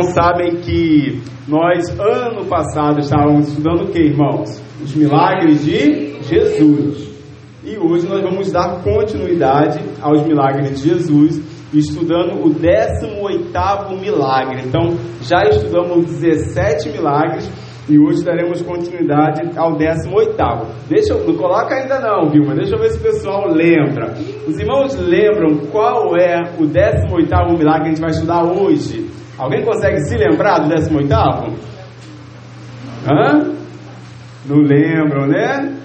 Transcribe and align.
sabem 0.00 0.56
que 0.62 1.20
nós, 1.46 1.86
ano 2.00 2.46
passado, 2.46 3.00
estávamos 3.00 3.48
estudando 3.48 3.82
o 3.82 3.92
que, 3.92 3.98
irmãos? 3.98 4.58
Os 4.82 4.94
milagres 4.94 5.62
de 5.66 6.18
Jesus. 6.22 7.12
E 7.62 7.76
hoje 7.76 8.08
nós 8.08 8.22
vamos 8.22 8.50
dar 8.50 8.82
continuidade 8.82 9.80
aos 10.00 10.26
milagres 10.26 10.80
de 10.80 10.88
Jesus, 10.88 11.42
estudando 11.74 12.42
o 12.42 12.48
18 12.54 14.00
milagre. 14.00 14.62
Então, 14.66 14.96
já 15.20 15.42
estudamos 15.42 16.06
17 16.06 16.88
milagres 16.88 17.50
e 17.86 17.98
hoje 17.98 18.24
daremos 18.24 18.62
continuidade 18.62 19.42
ao 19.58 19.76
18. 19.76 20.34
Deixa 20.88 21.12
eu, 21.12 21.26
não 21.28 21.36
coloca 21.36 21.74
ainda 21.74 22.00
não, 22.00 22.30
Vilma. 22.30 22.54
Deixa 22.54 22.76
eu 22.76 22.80
ver 22.80 22.92
se 22.92 22.98
o 22.98 23.02
pessoal 23.02 23.46
lembra. 23.48 24.14
Os 24.48 24.58
irmãos 24.58 24.94
lembram 24.96 25.66
qual 25.70 26.16
é 26.16 26.40
o 26.58 26.64
18 26.64 27.58
milagre 27.58 27.82
que 27.82 27.88
a 27.88 27.90
gente 27.90 28.00
vai 28.00 28.10
estudar 28.10 28.42
hoje? 28.44 29.01
Alguém 29.42 29.64
consegue 29.64 29.98
se 30.02 30.16
lembrar 30.16 30.60
do 30.60 30.68
18? 30.68 31.12
Hã? 33.10 33.52
Não 34.46 34.58
lembram, 34.58 35.26
né? 35.26 35.76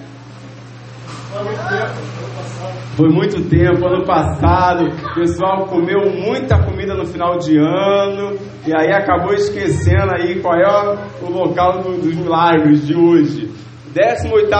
Foi 2.96 3.08
muito 3.08 3.42
tempo, 3.48 3.84
ano 3.84 4.04
passado, 4.04 4.84
o 4.84 5.14
pessoal 5.14 5.66
comeu 5.66 6.08
muita 6.08 6.62
comida 6.62 6.94
no 6.94 7.04
final 7.04 7.36
de 7.38 7.58
ano 7.58 8.38
e 8.64 8.72
aí 8.72 8.92
acabou 8.92 9.34
esquecendo 9.34 10.12
aí 10.14 10.40
qual 10.40 10.54
é 10.54 10.96
o 11.20 11.28
local 11.28 11.82
do, 11.82 12.00
dos 12.00 12.14
milagres 12.14 12.86
de 12.86 12.94
hoje. 12.94 13.50
18 13.92 14.54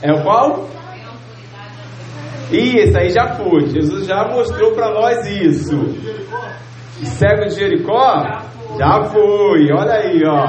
é 0.00 0.12
o 0.14 0.22
qual? 0.22 0.66
Isso 2.50 2.98
aí 2.98 3.10
já 3.10 3.34
foi. 3.34 3.66
Jesus 3.66 4.06
já 4.06 4.26
mostrou 4.28 4.72
para 4.72 4.94
nós 4.94 5.26
isso. 5.26 5.76
Cego 7.02 7.46
de 7.46 7.54
Jericó? 7.54 8.42
Já 8.78 9.02
foi. 9.04 9.72
Olha 9.72 9.94
aí, 9.94 10.22
ó. 10.26 10.46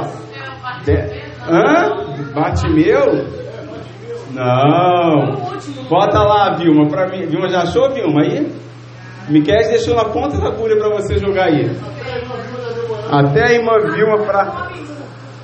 De... 0.84 1.26
Hã? 1.48 2.34
Batimeu? 2.34 3.26
Não. 4.32 5.90
Bota 5.90 6.20
lá, 6.20 6.56
Vilma, 6.56 6.88
pra 6.88 7.08
mim. 7.08 7.26
Vilma 7.26 7.50
já 7.50 7.62
achou, 7.62 7.92
Vilma, 7.94 8.22
aí? 8.22 8.52
Miquel 9.30 9.70
deixou 9.70 9.96
na 9.96 10.06
ponta 10.06 10.38
da 10.38 10.50
agulha 10.50 10.78
para 10.78 10.90
você 10.96 11.18
jogar 11.18 11.46
aí. 11.46 11.72
Até 13.12 13.48
a 13.48 13.52
irmã 13.54 13.80
Vilma 13.92 14.24
para. 14.26 14.70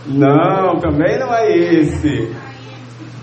Não, 0.06 0.80
também 0.80 1.17
não 1.17 1.33
é 1.33 1.50
esse. 1.52 2.36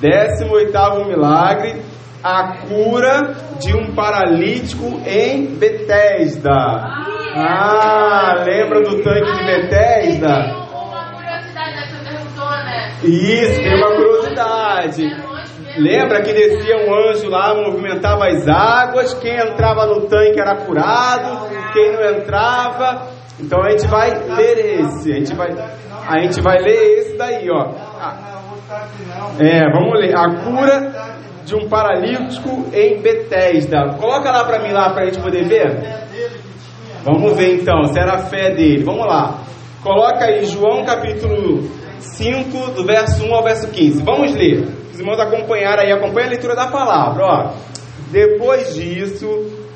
18 0.01 1.07
milagre, 1.07 1.83
a 2.23 2.57
cura 2.67 3.35
de 3.61 3.77
um 3.77 3.95
paralítico 3.95 5.01
em 5.07 5.57
Betesda. 5.57 7.18
Ah, 7.35 8.45
lembra 8.45 8.81
do 8.83 9.03
tanque 9.03 9.33
de 9.33 9.45
Bethesda? 9.45 10.69
Isso, 13.05 13.61
tem 13.63 13.75
uma 13.77 13.95
curiosidade. 13.95 15.03
Lembra 15.77 16.23
que 16.23 16.33
descia 16.33 16.77
um 16.77 16.95
anjo 16.95 17.29
lá, 17.29 17.55
movimentava 17.55 18.27
as 18.27 18.49
águas, 18.49 19.15
quem 19.15 19.37
entrava 19.37 19.87
no 19.87 20.07
tanque 20.07 20.41
era 20.41 20.57
curado, 20.57 21.49
quem 21.73 21.93
não 21.93 22.05
entrava. 22.11 23.09
Então 23.39 23.63
a 23.63 23.71
gente 23.71 23.87
vai 23.87 24.11
ler 24.11 24.81
esse, 24.81 25.13
a 25.13 25.15
gente 25.15 25.35
vai, 25.35 25.49
a 26.09 26.19
gente 26.21 26.41
vai 26.43 26.59
ler 26.59 26.99
esse 26.99 27.17
daí, 27.17 27.49
ó. 27.51 27.71
É, 29.39 29.71
vamos 29.71 30.01
ler. 30.01 30.17
A 30.17 30.43
cura 30.43 30.93
de 31.45 31.55
um 31.55 31.69
paralítico 31.69 32.67
em 32.73 33.01
Betesda. 33.01 33.95
Coloca 33.99 34.31
lá 34.31 34.45
para 34.45 34.59
mim 34.59 34.73
lá 34.73 34.91
para 34.91 35.03
a 35.03 35.05
gente 35.07 35.21
poder 35.21 35.45
ver. 35.45 36.08
Vamos 37.05 37.37
ver 37.37 37.61
então, 37.61 37.85
se 37.85 37.99
era 37.99 38.15
a 38.15 38.19
fé 38.19 38.51
dele. 38.55 38.85
Vamos 38.85 39.07
lá. 39.07 39.43
Coloca 39.83 40.25
aí 40.25 40.45
João 40.47 40.85
capítulo 40.85 41.63
5, 42.01 42.73
do 42.73 42.85
verso 42.85 43.25
1 43.25 43.35
ao 43.35 43.45
verso 43.45 43.69
15. 43.69 44.03
Vamos 44.03 44.35
ler. 44.35 44.67
Os 44.93 44.99
irmãos 44.99 45.21
acompanharam 45.21 45.85
aí, 45.85 45.93
acompanha 45.93 46.27
a 46.27 46.31
leitura 46.31 46.57
da 46.57 46.67
palavra. 46.67 47.25
Ó. 47.25 47.53
Depois 48.11 48.75
disso, 48.75 49.29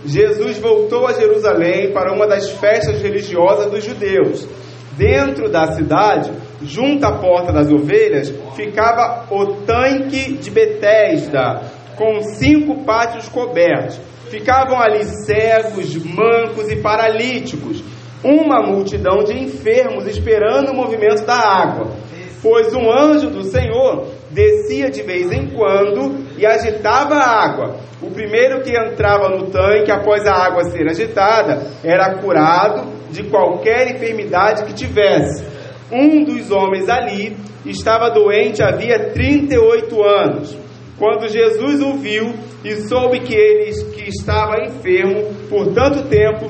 Jesus 0.05 0.59
voltou 0.59 1.07
a 1.07 1.13
Jerusalém 1.13 1.93
para 1.93 2.13
uma 2.13 2.27
das 2.27 2.51
festas 2.51 3.01
religiosas 3.01 3.71
dos 3.71 3.85
judeus. 3.85 4.49
Dentro 4.97 5.49
da 5.49 5.73
cidade, 5.73 6.33
junto 6.63 7.05
à 7.05 7.13
porta 7.13 7.53
das 7.53 7.71
ovelhas, 7.71 8.35
ficava 8.55 9.27
o 9.31 9.63
tanque 9.65 10.35
de 10.35 10.51
Betesda, 10.51 11.63
com 11.97 12.21
cinco 12.21 12.85
pátios 12.85 13.29
cobertos 13.29 14.01
Ficavam 14.33 14.81
ali 14.81 15.05
cegos, 15.05 15.95
mancos 16.07 16.73
e 16.73 16.77
paralíticos, 16.77 17.85
uma 18.25 18.63
multidão 18.63 19.23
de 19.23 19.39
enfermos 19.39 20.07
esperando 20.07 20.71
o 20.71 20.75
movimento 20.75 21.27
da 21.27 21.37
água. 21.37 21.93
Pois 22.43 22.75
um 22.75 22.91
anjo 22.91 23.29
do 23.29 23.43
Senhor 23.45 24.07
descia 24.31 24.89
de 24.89 25.03
vez 25.03 25.31
em 25.31 25.51
quando 25.51 26.25
e 26.39 26.47
agitava 26.47 27.17
a 27.17 27.45
água. 27.45 27.77
O 28.01 28.11
primeiro 28.11 28.63
que 28.63 28.75
entrava 28.75 29.29
no 29.29 29.51
tanque 29.51 29.93
após 29.93 30.27
a 30.27 30.33
água 30.33 30.65
ser 30.65 30.89
agitada 30.89 31.67
era 31.85 32.15
curado 32.15 32.89
de 33.11 33.25
qualquer 33.25 33.95
enfermidade 33.95 34.65
que 34.65 34.73
tivesse. 34.73 35.45
Um 35.93 36.25
dos 36.25 36.51
homens 36.51 36.89
ali 36.89 37.37
estava 37.67 38.09
doente 38.09 38.63
havia 38.63 39.11
38 39.11 40.03
anos. 40.03 40.62
Quando 41.03 41.29
Jesus 41.29 41.81
o 41.81 41.95
viu 41.95 42.33
e 42.65 42.77
soube 42.83 43.19
que 43.19 43.35
ele 43.35 43.73
que 43.93 44.09
estava 44.09 44.65
enfermo 44.65 45.35
por 45.49 45.75
tanto 45.75 46.09
tempo, 46.09 46.49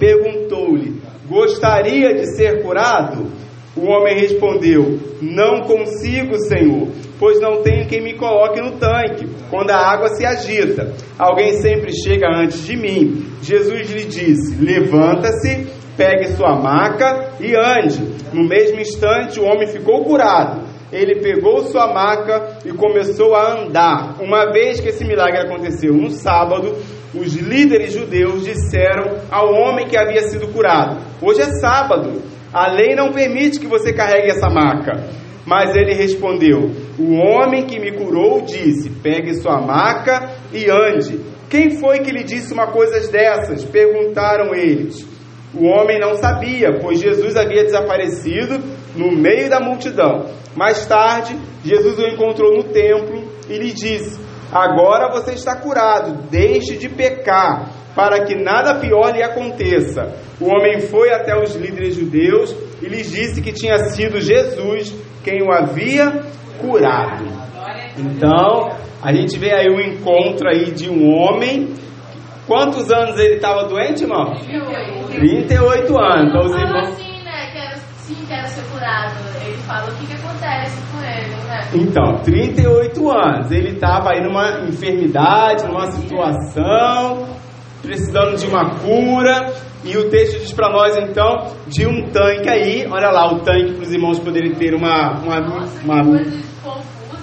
perguntou-lhe: 0.00 1.00
Gostaria 1.28 2.12
de 2.12 2.26
ser 2.34 2.60
curado? 2.64 3.28
O 3.76 3.82
homem 3.82 4.18
respondeu: 4.18 4.98
Não 5.22 5.60
consigo, 5.60 6.36
Senhor, 6.48 6.88
pois 7.20 7.40
não 7.40 7.62
tenho 7.62 7.86
quem 7.86 8.02
me 8.02 8.14
coloque 8.14 8.60
no 8.60 8.72
tanque 8.80 9.28
quando 9.48 9.70
a 9.70 9.76
água 9.76 10.08
se 10.08 10.26
agita. 10.26 10.92
Alguém 11.16 11.52
sempre 11.62 11.92
chega 11.92 12.26
antes 12.36 12.66
de 12.66 12.76
mim. 12.76 13.26
Jesus 13.42 13.92
lhe 13.92 14.06
disse: 14.06 14.60
Levanta-se, 14.60 15.68
pegue 15.96 16.32
sua 16.32 16.56
maca 16.56 17.30
e 17.38 17.54
ande. 17.54 18.02
No 18.32 18.42
mesmo 18.42 18.80
instante, 18.80 19.38
o 19.38 19.44
homem 19.44 19.68
ficou 19.68 20.02
curado 20.04 20.67
ele 20.92 21.20
pegou 21.20 21.62
sua 21.64 21.92
maca 21.92 22.58
e 22.64 22.72
começou 22.72 23.34
a 23.34 23.60
andar. 23.60 24.16
Uma 24.20 24.50
vez 24.52 24.80
que 24.80 24.88
esse 24.88 25.04
milagre 25.04 25.40
aconteceu 25.40 25.92
no 25.92 26.10
sábado, 26.10 26.76
os 27.14 27.34
líderes 27.34 27.92
judeus 27.92 28.44
disseram 28.44 29.18
ao 29.30 29.52
homem 29.52 29.86
que 29.86 29.96
havia 29.96 30.22
sido 30.22 30.48
curado: 30.48 30.98
Hoje 31.20 31.42
é 31.42 31.50
sábado, 31.60 32.22
a 32.52 32.70
lei 32.70 32.94
não 32.94 33.12
permite 33.12 33.60
que 33.60 33.66
você 33.66 33.92
carregue 33.92 34.30
essa 34.30 34.48
maca. 34.48 35.04
Mas 35.44 35.74
ele 35.74 35.94
respondeu: 35.94 36.70
O 36.98 37.14
homem 37.14 37.64
que 37.66 37.78
me 37.78 37.92
curou 37.92 38.42
disse: 38.42 38.90
Pegue 38.90 39.34
sua 39.34 39.60
maca 39.60 40.30
e 40.52 40.70
ande. 40.70 41.20
Quem 41.48 41.78
foi 41.78 42.00
que 42.00 42.10
lhe 42.10 42.24
disse 42.24 42.52
uma 42.52 42.66
coisa 42.66 43.10
dessas? 43.10 43.64
Perguntaram 43.64 44.54
eles. 44.54 45.06
O 45.54 45.64
homem 45.64 45.98
não 45.98 46.14
sabia, 46.16 46.78
pois 46.78 47.00
Jesus 47.00 47.34
havia 47.34 47.64
desaparecido 47.64 48.60
no 48.98 49.12
meio 49.12 49.48
da 49.48 49.60
multidão. 49.60 50.26
Mais 50.56 50.84
tarde, 50.86 51.38
Jesus 51.64 51.98
o 51.98 52.02
encontrou 52.02 52.52
no 52.56 52.64
templo 52.64 53.22
e 53.48 53.56
lhe 53.56 53.72
disse: 53.72 54.20
Agora 54.52 55.12
você 55.12 55.32
está 55.32 55.56
curado, 55.56 56.28
deixe 56.30 56.76
de 56.76 56.88
pecar, 56.88 57.70
para 57.94 58.24
que 58.24 58.34
nada 58.34 58.80
pior 58.80 59.14
lhe 59.14 59.22
aconteça. 59.22 60.16
O 60.40 60.46
homem 60.46 60.80
foi 60.80 61.12
até 61.12 61.36
os 61.40 61.54
líderes 61.54 61.94
judeus 61.94 62.54
e 62.82 62.86
lhes 62.86 63.10
disse 63.10 63.40
que 63.40 63.52
tinha 63.52 63.78
sido 63.90 64.20
Jesus 64.20 64.94
quem 65.22 65.42
o 65.42 65.52
havia 65.52 66.22
curado. 66.60 67.24
Então, 67.96 68.70
a 69.02 69.12
gente 69.12 69.38
vê 69.38 69.52
aí 69.52 69.68
o 69.68 69.76
um 69.76 69.80
encontro 69.80 70.48
aí 70.48 70.70
de 70.70 70.88
um 70.88 71.08
homem. 71.08 71.74
Quantos 72.46 72.90
anos 72.90 73.18
ele 73.18 73.34
estava 73.34 73.64
doente, 73.64 74.02
irmão? 74.02 74.34
38 75.10 75.98
anos. 75.98 76.28
Então, 76.30 76.46
os 76.46 76.56
irmãos... 76.56 77.07
Quero, 78.28 78.46
ser 78.48 78.62
curado. 78.70 79.14
Ele 79.42 79.56
fala 79.58 79.90
o 79.90 79.94
que, 79.94 80.06
que 80.06 80.12
acontece 80.12 80.76
com 80.92 81.02
ele, 81.02 81.34
né? 81.48 81.70
Então, 81.72 82.18
38 82.22 83.10
anos. 83.10 83.50
Ele 83.50 83.70
estava 83.70 84.10
aí 84.10 84.22
numa 84.22 84.68
enfermidade, 84.68 85.66
numa 85.66 85.90
situação, 85.92 87.26
precisando 87.80 88.36
de 88.36 88.46
uma 88.46 88.68
cura. 88.80 89.50
E 89.82 89.96
o 89.96 90.10
texto 90.10 90.40
diz 90.40 90.52
para 90.52 90.70
nós 90.70 90.94
então 90.98 91.54
de 91.68 91.86
um 91.86 92.10
tanque 92.10 92.50
aí. 92.50 92.86
Olha 92.90 93.10
lá, 93.10 93.32
o 93.32 93.40
tanque 93.40 93.72
para 93.72 93.82
os 93.82 93.92
irmãos 93.92 94.18
poderem 94.18 94.54
ter 94.54 94.74
uma, 94.74 95.20
uma, 95.20 95.40
uma, 95.82 96.02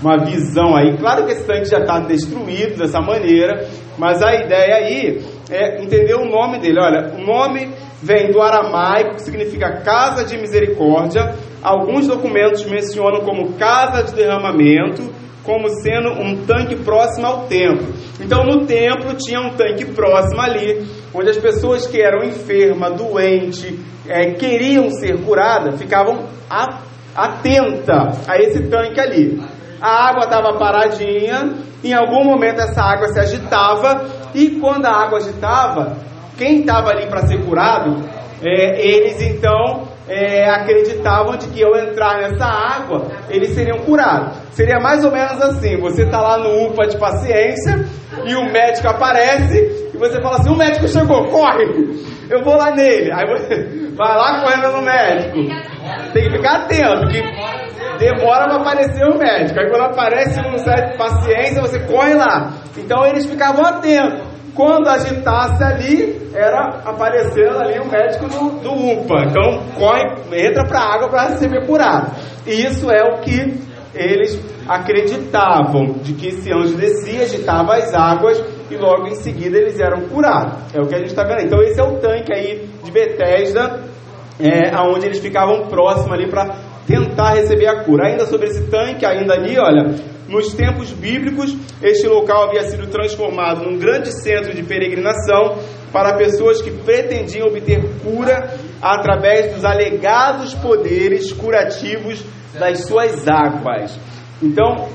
uma 0.02 0.26
visão 0.26 0.76
aí. 0.76 0.98
Claro 0.98 1.26
que 1.26 1.34
esse 1.34 1.46
tanque 1.46 1.66
já 1.66 1.80
está 1.80 2.00
destruído 2.00 2.78
dessa 2.78 3.00
maneira, 3.00 3.68
mas 3.98 4.24
a 4.24 4.34
ideia 4.34 4.76
aí 4.78 5.24
é 5.52 5.84
entender 5.84 6.16
o 6.16 6.26
nome 6.26 6.60
dele. 6.60 6.80
Olha, 6.80 7.14
o 7.14 7.24
nome 7.24 7.72
vem 8.06 8.32
do 8.32 8.40
aramaico, 8.40 9.16
que 9.16 9.24
significa 9.24 9.82
casa 9.82 10.24
de 10.24 10.38
misericórdia. 10.38 11.34
Alguns 11.64 12.08
documentos 12.08 12.64
mencionam 12.66 13.22
como 13.22 13.54
casa 13.54 14.04
de 14.04 14.14
derramamento, 14.14 15.10
como 15.44 15.68
sendo 15.70 16.10
um 16.10 16.46
tanque 16.46 16.76
próximo 16.76 17.26
ao 17.26 17.48
templo. 17.48 17.88
Então, 18.20 18.44
no 18.44 18.66
templo 18.68 19.16
tinha 19.16 19.42
um 19.42 19.56
tanque 19.56 19.86
próximo 19.86 20.40
ali, 20.40 20.86
onde 21.14 21.32
as 21.32 21.38
pessoas 21.38 21.88
que 21.88 22.00
eram 22.00 22.24
enfermas, 22.24 22.96
doentes, 22.96 23.74
é, 24.08 24.34
queriam 24.34 24.92
ser 24.92 25.24
curadas 25.24 25.80
ficavam 25.80 26.26
atentas 27.16 28.30
a 28.30 28.38
esse 28.38 28.68
tanque 28.68 29.00
ali. 29.00 29.42
A 29.82 30.10
água 30.10 30.26
estava 30.26 30.58
paradinha, 30.60 31.56
em 31.84 31.94
algum 31.94 32.24
momento 32.24 32.60
essa 32.60 32.82
água 32.82 33.08
se 33.08 33.20
agitava, 33.20 34.06
e 34.34 34.60
quando 34.60 34.86
a 34.86 34.92
água 34.92 35.18
agitava, 35.18 35.98
quem 36.38 36.62
estava 36.62 36.90
ali 36.90 37.08
para 37.08 37.26
ser 37.28 37.44
curado, 37.46 38.04
é, 38.44 38.86
eles 38.86 39.22
então 39.22 39.88
é, 40.08 40.48
acreditavam 40.50 41.38
de 41.38 41.48
que 41.48 41.64
ao 41.64 41.76
entrar 41.76 42.22
nessa 42.22 42.46
água, 42.46 43.08
eles 43.30 43.50
seriam 43.56 43.80
curados. 43.80 44.38
Seria 44.52 44.80
mais 44.80 45.04
ou 45.04 45.12
menos 45.12 45.42
assim: 45.42 45.78
você 45.78 46.04
está 46.04 46.22
lá 46.22 46.38
no 46.38 46.68
UPA 46.68 46.88
de 46.88 46.98
paciência 46.98 47.86
e 48.26 48.36
o 48.36 48.52
médico 48.52 48.88
aparece 48.88 49.92
e 49.94 49.98
você 49.98 50.22
fala 50.22 50.38
assim: 50.38 50.50
o 50.50 50.58
médico 50.58 50.88
chegou, 50.88 51.26
corre, 51.30 51.66
eu 52.30 52.44
vou 52.44 52.56
lá 52.56 52.72
nele. 52.72 53.12
Aí 53.12 53.26
você 53.28 53.90
vai 53.96 54.16
lá 54.16 54.42
correndo 54.42 54.76
no 54.76 54.82
médico. 54.82 55.38
Tem 56.14 56.24
que 56.24 56.38
ficar 56.38 56.64
atento, 56.64 57.08
que 57.08 57.22
demora 57.98 58.46
para 58.46 58.56
aparecer 58.58 59.06
o 59.06 59.18
médico. 59.18 59.60
Aí 59.60 59.70
quando 59.70 59.84
aparece 59.84 60.40
um 60.40 60.56
de 60.56 60.98
paciência, 60.98 61.62
você 61.62 61.80
corre 61.80 62.14
lá. 62.14 62.52
Então 62.78 63.06
eles 63.06 63.26
ficavam 63.26 63.66
atentos. 63.66 64.35
Quando 64.56 64.88
agitasse 64.88 65.62
ali, 65.64 66.32
era 66.34 66.82
aparecendo 66.86 67.60
ali 67.60 67.78
o 67.80 67.86
médico 67.86 68.28
do, 68.28 68.50
do 68.62 68.72
UPA. 68.72 69.26
Então 69.30 69.64
corre, 69.78 70.04
entra 70.48 70.66
para 70.66 70.80
a 70.80 70.94
água 70.94 71.10
para 71.10 71.30
ser 71.38 71.66
curado. 71.66 72.12
E 72.48 72.66
isso 72.66 72.90
é 72.90 73.04
o 73.04 73.20
que 73.20 73.60
eles 73.94 74.40
acreditavam, 74.68 75.96
de 76.02 76.14
que 76.14 76.28
esse 76.28 76.52
anjo 76.52 76.76
descia, 76.76 77.24
agitava 77.24 77.76
as 77.76 77.94
águas 77.94 78.44
e 78.70 78.76
logo 78.76 79.08
em 79.08 79.16
seguida 79.16 79.58
eles 79.58 79.80
eram 79.80 80.08
curados. 80.08 80.74
É 80.74 80.82
o 80.82 80.88
que 80.88 80.96
a 80.96 80.98
gente 80.98 81.10
está 81.10 81.24
vendo. 81.24 81.44
Então 81.44 81.62
esse 81.62 81.80
é 81.80 81.84
o 81.84 81.98
tanque 81.98 82.34
aí 82.34 82.70
de 82.84 82.92
Betesda, 82.92 83.84
é, 84.40 84.78
onde 84.80 85.06
eles 85.06 85.20
ficavam 85.20 85.68
próximos 85.68 86.12
ali 86.12 86.30
para 86.30 86.56
tentar 86.88 87.36
receber 87.36 87.68
a 87.68 87.84
cura. 87.84 88.08
Ainda 88.08 88.26
sobre 88.26 88.48
esse 88.48 88.70
tanque, 88.70 89.06
ainda 89.06 89.34
ali, 89.34 89.58
olha, 89.58 89.96
nos 90.28 90.54
tempos 90.54 90.92
bíblicos, 90.92 91.56
este 91.82 92.08
local 92.08 92.50
havia 92.50 92.64
sido 92.64 92.88
transformado 92.88 93.64
num 93.64 93.78
grande 93.78 94.12
centro 94.12 94.54
de 94.54 94.64
peregrinação 94.64 95.60
para 95.92 96.18
pessoas 96.18 96.62
que 96.62 96.72
pretendiam 96.72 97.48
obter 97.48 97.82
cura 98.04 98.58
através 98.82 99.54
dos 99.54 99.64
alegados 99.64 100.54
poderes 100.56 101.32
curativos 101.32 102.24
das 102.54 102.86
suas 102.86 103.28
águas. 103.28 104.00
Então, 104.42 104.90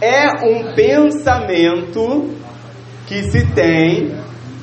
é 0.00 0.26
um 0.44 0.74
pensamento 0.74 2.30
que 3.06 3.22
se 3.30 3.46
tem 3.54 4.14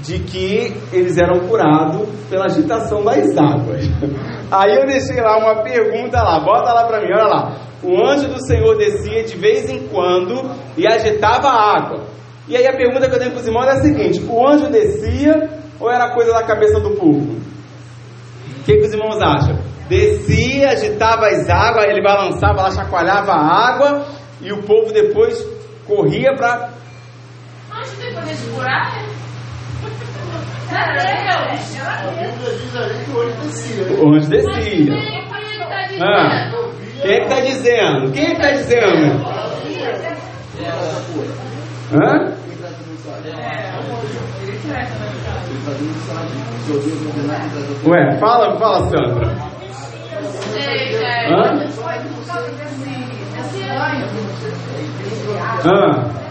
de 0.03 0.19
que 0.19 0.73
eles 0.91 1.17
eram 1.17 1.47
curados 1.47 2.07
pela 2.29 2.45
agitação 2.45 3.03
das 3.03 3.37
águas. 3.37 3.83
Aí 4.53 4.75
eu 4.75 4.85
deixei 4.85 5.19
lá 5.19 5.35
uma 5.39 5.63
pergunta 5.63 6.21
lá, 6.21 6.39
bota 6.41 6.71
lá 6.71 6.85
para 6.85 7.01
mim, 7.01 7.11
olha 7.11 7.25
lá. 7.25 7.57
O 7.81 8.05
anjo 8.05 8.27
do 8.27 8.45
Senhor 8.45 8.77
descia 8.77 9.23
de 9.23 9.35
vez 9.35 9.67
em 9.67 9.87
quando 9.87 10.47
e 10.77 10.85
agitava 10.85 11.47
a 11.47 11.75
água. 11.75 12.03
E 12.47 12.55
aí 12.55 12.67
a 12.67 12.77
pergunta 12.77 13.09
que 13.09 13.15
eu 13.15 13.19
tenho 13.19 13.31
para 13.31 13.39
os 13.39 13.47
irmãos 13.47 13.65
é 13.65 13.71
a 13.71 13.81
seguinte: 13.81 14.23
o 14.29 14.47
anjo 14.47 14.69
descia 14.69 15.49
ou 15.79 15.89
era 15.89 16.13
coisa 16.13 16.31
da 16.33 16.43
cabeça 16.43 16.79
do 16.79 16.91
povo? 16.91 17.35
O 18.59 18.63
que, 18.63 18.77
que 18.77 18.85
os 18.85 18.93
irmãos 18.93 19.19
acham? 19.19 19.57
Descia, 19.89 20.69
agitava 20.69 21.25
as 21.25 21.49
águas, 21.49 21.85
ele 21.85 22.03
balançava 22.03 22.61
lá, 22.61 22.69
chacoalhava 22.69 23.31
a 23.31 23.73
água 23.73 24.05
e 24.39 24.53
o 24.53 24.61
povo 24.61 24.93
depois 24.93 25.43
corria 25.87 26.35
para. 26.37 26.69
Anjo 27.75 27.95
poder 28.13 28.35
de 28.35 28.51
curar? 28.51 29.12
É? 30.73 31.33
O 34.01 34.13
anjo 34.13 34.29
descia. 34.29 34.93
Ah, 36.01 36.51
quem 37.01 37.11
é 37.11 37.17
que 37.17 37.23
está 37.23 37.39
dizendo? 37.41 38.11
Quem 38.11 38.23
é 38.23 38.25
que 38.27 38.33
está 38.33 38.51
dizendo? 38.51 39.33
Hã? 41.93 42.33
Ué, 47.85 48.17
fala, 48.19 48.57
fala, 48.57 48.89
Sandra. 48.89 49.27
Hã? 51.29 51.73
Hã? 55.65 56.22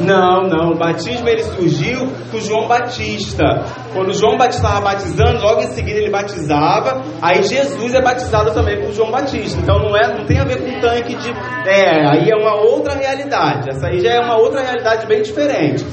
Não, 0.00 0.48
não. 0.48 0.72
O 0.72 0.78
batismo 0.78 1.28
ele 1.28 1.42
surgiu 1.42 2.08
com 2.30 2.38
João 2.40 2.68
Batista. 2.68 3.44
Quando 3.92 4.12
João 4.12 4.36
Batista 4.36 4.66
estava 4.66 4.84
batizando, 4.84 5.40
logo 5.40 5.62
em 5.62 5.68
seguida 5.68 5.98
ele 5.98 6.10
batizava. 6.10 7.02
Aí 7.20 7.42
Jesus 7.42 7.94
é 7.94 8.02
batizado 8.02 8.52
também 8.52 8.80
por 8.80 8.92
João 8.92 9.10
Batista. 9.10 9.60
Então 9.60 9.78
não 9.78 9.96
é, 9.96 10.16
não 10.16 10.26
tem 10.26 10.38
a 10.38 10.44
ver 10.44 10.60
com 10.60 10.80
tanque 10.80 11.14
de. 11.14 11.30
É, 11.66 12.06
aí 12.08 12.30
é 12.30 12.36
uma 12.36 12.54
outra 12.54 12.94
realidade. 12.94 13.68
Essa 13.70 13.88
aí 13.88 14.00
já 14.00 14.12
é 14.12 14.20
uma 14.20 14.36
outra 14.38 14.62
realidade 14.62 15.06
bem 15.06 15.22
diferente. 15.22 15.84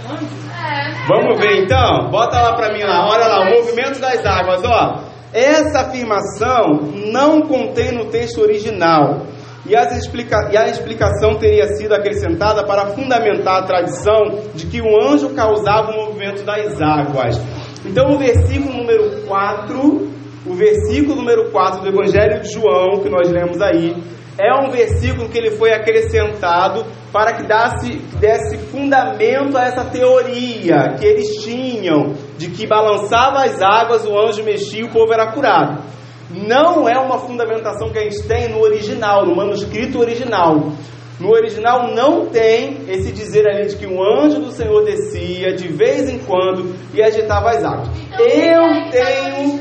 anjo? 0.07 0.25
É. 0.51 1.05
Vamos 1.07 1.39
ver 1.39 1.63
então? 1.63 2.09
Bota 2.09 2.41
lá 2.41 2.55
para 2.55 2.73
mim 2.73 2.83
lá. 2.83 3.07
Olha 3.09 3.27
lá, 3.27 3.41
o 3.41 3.49
movimento 3.57 3.99
das 3.99 4.25
águas, 4.25 4.63
ó. 4.63 5.03
Essa 5.33 5.81
afirmação 5.81 6.93
não 7.11 7.41
contém 7.41 7.91
no 7.91 8.05
texto 8.05 8.41
original. 8.41 9.25
E, 9.65 9.75
explica... 9.75 10.49
e, 10.51 10.57
a 10.57 10.67
explicação 10.67 11.35
teria 11.35 11.67
sido 11.75 11.93
acrescentada 11.93 12.65
para 12.65 12.87
fundamentar 12.87 13.59
a 13.59 13.63
tradição 13.63 14.41
de 14.55 14.65
que 14.67 14.81
o 14.81 15.03
anjo 15.03 15.29
causava 15.35 15.91
o 15.91 16.05
movimento 16.05 16.43
das 16.43 16.81
águas. 16.81 17.39
Então, 17.85 18.11
o 18.11 18.17
versículo 18.17 18.73
número 18.77 19.25
4, 19.27 20.11
o 20.45 20.53
versículo 20.53 21.15
número 21.15 21.51
4 21.51 21.81
do 21.81 21.87
Evangelho 21.87 22.41
de 22.41 22.51
João, 22.51 23.01
que 23.01 23.09
nós 23.09 23.29
lemos 23.29 23.61
aí, 23.61 23.95
é 24.41 24.51
um 24.55 24.71
versículo 24.71 25.29
que 25.29 25.37
ele 25.37 25.51
foi 25.51 25.71
acrescentado 25.71 26.83
para 27.13 27.33
que 27.33 27.43
desse, 27.43 27.97
desse 28.17 28.57
fundamento 28.71 29.55
a 29.55 29.65
essa 29.65 29.85
teoria 29.85 30.95
que 30.97 31.05
eles 31.05 31.43
tinham 31.43 32.15
de 32.39 32.49
que 32.49 32.65
balançava 32.65 33.43
as 33.43 33.61
águas, 33.61 34.05
o 34.05 34.17
anjo 34.17 34.43
mexia 34.43 34.81
e 34.81 34.85
o 34.85 34.91
povo 34.91 35.13
era 35.13 35.31
curado. 35.31 35.83
Não 36.31 36.89
é 36.89 36.97
uma 36.97 37.19
fundamentação 37.19 37.91
que 37.91 37.99
a 37.99 38.03
gente 38.03 38.23
tem 38.23 38.49
no 38.49 38.61
original, 38.61 39.25
no 39.25 39.35
manuscrito 39.35 39.99
original. 39.99 40.71
No 41.19 41.29
original 41.29 41.93
não 41.93 42.25
tem 42.25 42.79
esse 42.87 43.11
dizer 43.11 43.47
ali 43.47 43.67
de 43.67 43.75
que 43.75 43.85
um 43.85 44.01
anjo 44.01 44.39
do 44.39 44.51
Senhor 44.51 44.83
descia 44.83 45.53
de 45.53 45.67
vez 45.67 46.09
em 46.09 46.17
quando 46.17 46.73
e 46.95 47.03
agitava 47.03 47.51
as 47.51 47.63
águas. 47.63 47.89
Eu 48.17 48.89
tenho, 48.89 49.59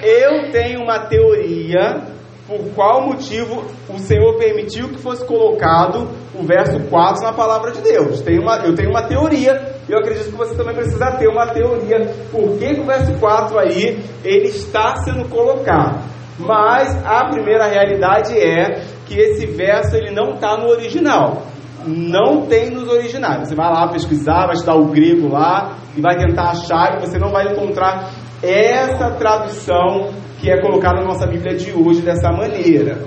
eu 0.00 0.52
tenho 0.52 0.82
uma 0.82 1.00
teoria 1.08 2.12
por 2.58 2.74
qual 2.74 3.06
motivo 3.06 3.64
o 3.88 3.98
Senhor 3.98 4.36
permitiu 4.36 4.88
que 4.88 4.98
fosse 4.98 5.24
colocado 5.24 6.08
o 6.38 6.42
verso 6.44 6.78
4 6.88 7.22
na 7.22 7.32
palavra 7.32 7.72
de 7.72 7.80
Deus. 7.80 8.20
Tenho 8.20 8.42
uma, 8.42 8.56
eu 8.58 8.74
tenho 8.74 8.90
uma 8.90 9.02
teoria, 9.02 9.76
e 9.88 9.92
eu 9.92 9.98
acredito 9.98 10.30
que 10.30 10.36
você 10.36 10.54
também 10.54 10.74
precisa 10.74 11.12
ter 11.12 11.28
uma 11.28 11.46
teoria. 11.46 12.14
Por 12.30 12.58
que 12.58 12.80
o 12.80 12.84
verso 12.84 13.18
4 13.18 13.58
aí 13.58 14.04
ele 14.22 14.48
está 14.48 14.96
sendo 14.96 15.28
colocado? 15.28 16.02
Mas 16.38 16.94
a 17.06 17.28
primeira 17.30 17.66
realidade 17.66 18.38
é 18.38 18.82
que 19.06 19.18
esse 19.18 19.46
verso 19.46 19.96
ele 19.96 20.10
não 20.10 20.34
está 20.34 20.56
no 20.56 20.68
original. 20.68 21.42
Não 21.86 22.46
tem 22.46 22.70
nos 22.70 22.88
originais. 22.88 23.48
Você 23.48 23.54
vai 23.54 23.70
lá 23.72 23.88
pesquisar, 23.88 24.46
vai 24.46 24.54
estudar 24.54 24.76
o 24.76 24.86
grego 24.86 25.28
lá 25.28 25.76
e 25.96 26.00
vai 26.00 26.16
tentar 26.16 26.50
achar 26.50 26.96
e 26.96 27.00
você 27.00 27.18
não 27.18 27.30
vai 27.30 27.52
encontrar 27.52 28.10
essa 28.42 29.10
tradução 29.10 30.10
que 30.42 30.50
é 30.50 30.60
colocada 30.60 31.00
na 31.00 31.06
nossa 31.06 31.24
Bíblia 31.24 31.54
de 31.54 31.70
hoje 31.72 32.02
dessa 32.02 32.32
maneira. 32.32 32.98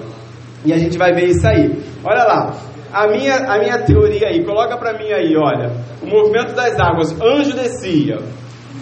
E 0.64 0.72
a 0.72 0.78
gente 0.78 0.98
vai 0.98 1.12
ver 1.12 1.26
isso 1.26 1.46
aí. 1.46 1.70
Olha 2.02 2.24
lá, 2.24 2.54
a 2.94 3.08
minha, 3.08 3.36
a 3.36 3.60
minha 3.60 3.78
teoria 3.84 4.30
aí, 4.30 4.42
coloca 4.46 4.78
para 4.78 4.94
mim 4.94 5.12
aí, 5.12 5.36
olha. 5.36 5.70
O 6.02 6.08
movimento 6.08 6.56
das 6.56 6.80
águas, 6.80 7.12
anjo 7.22 7.54
descia. 7.54 8.20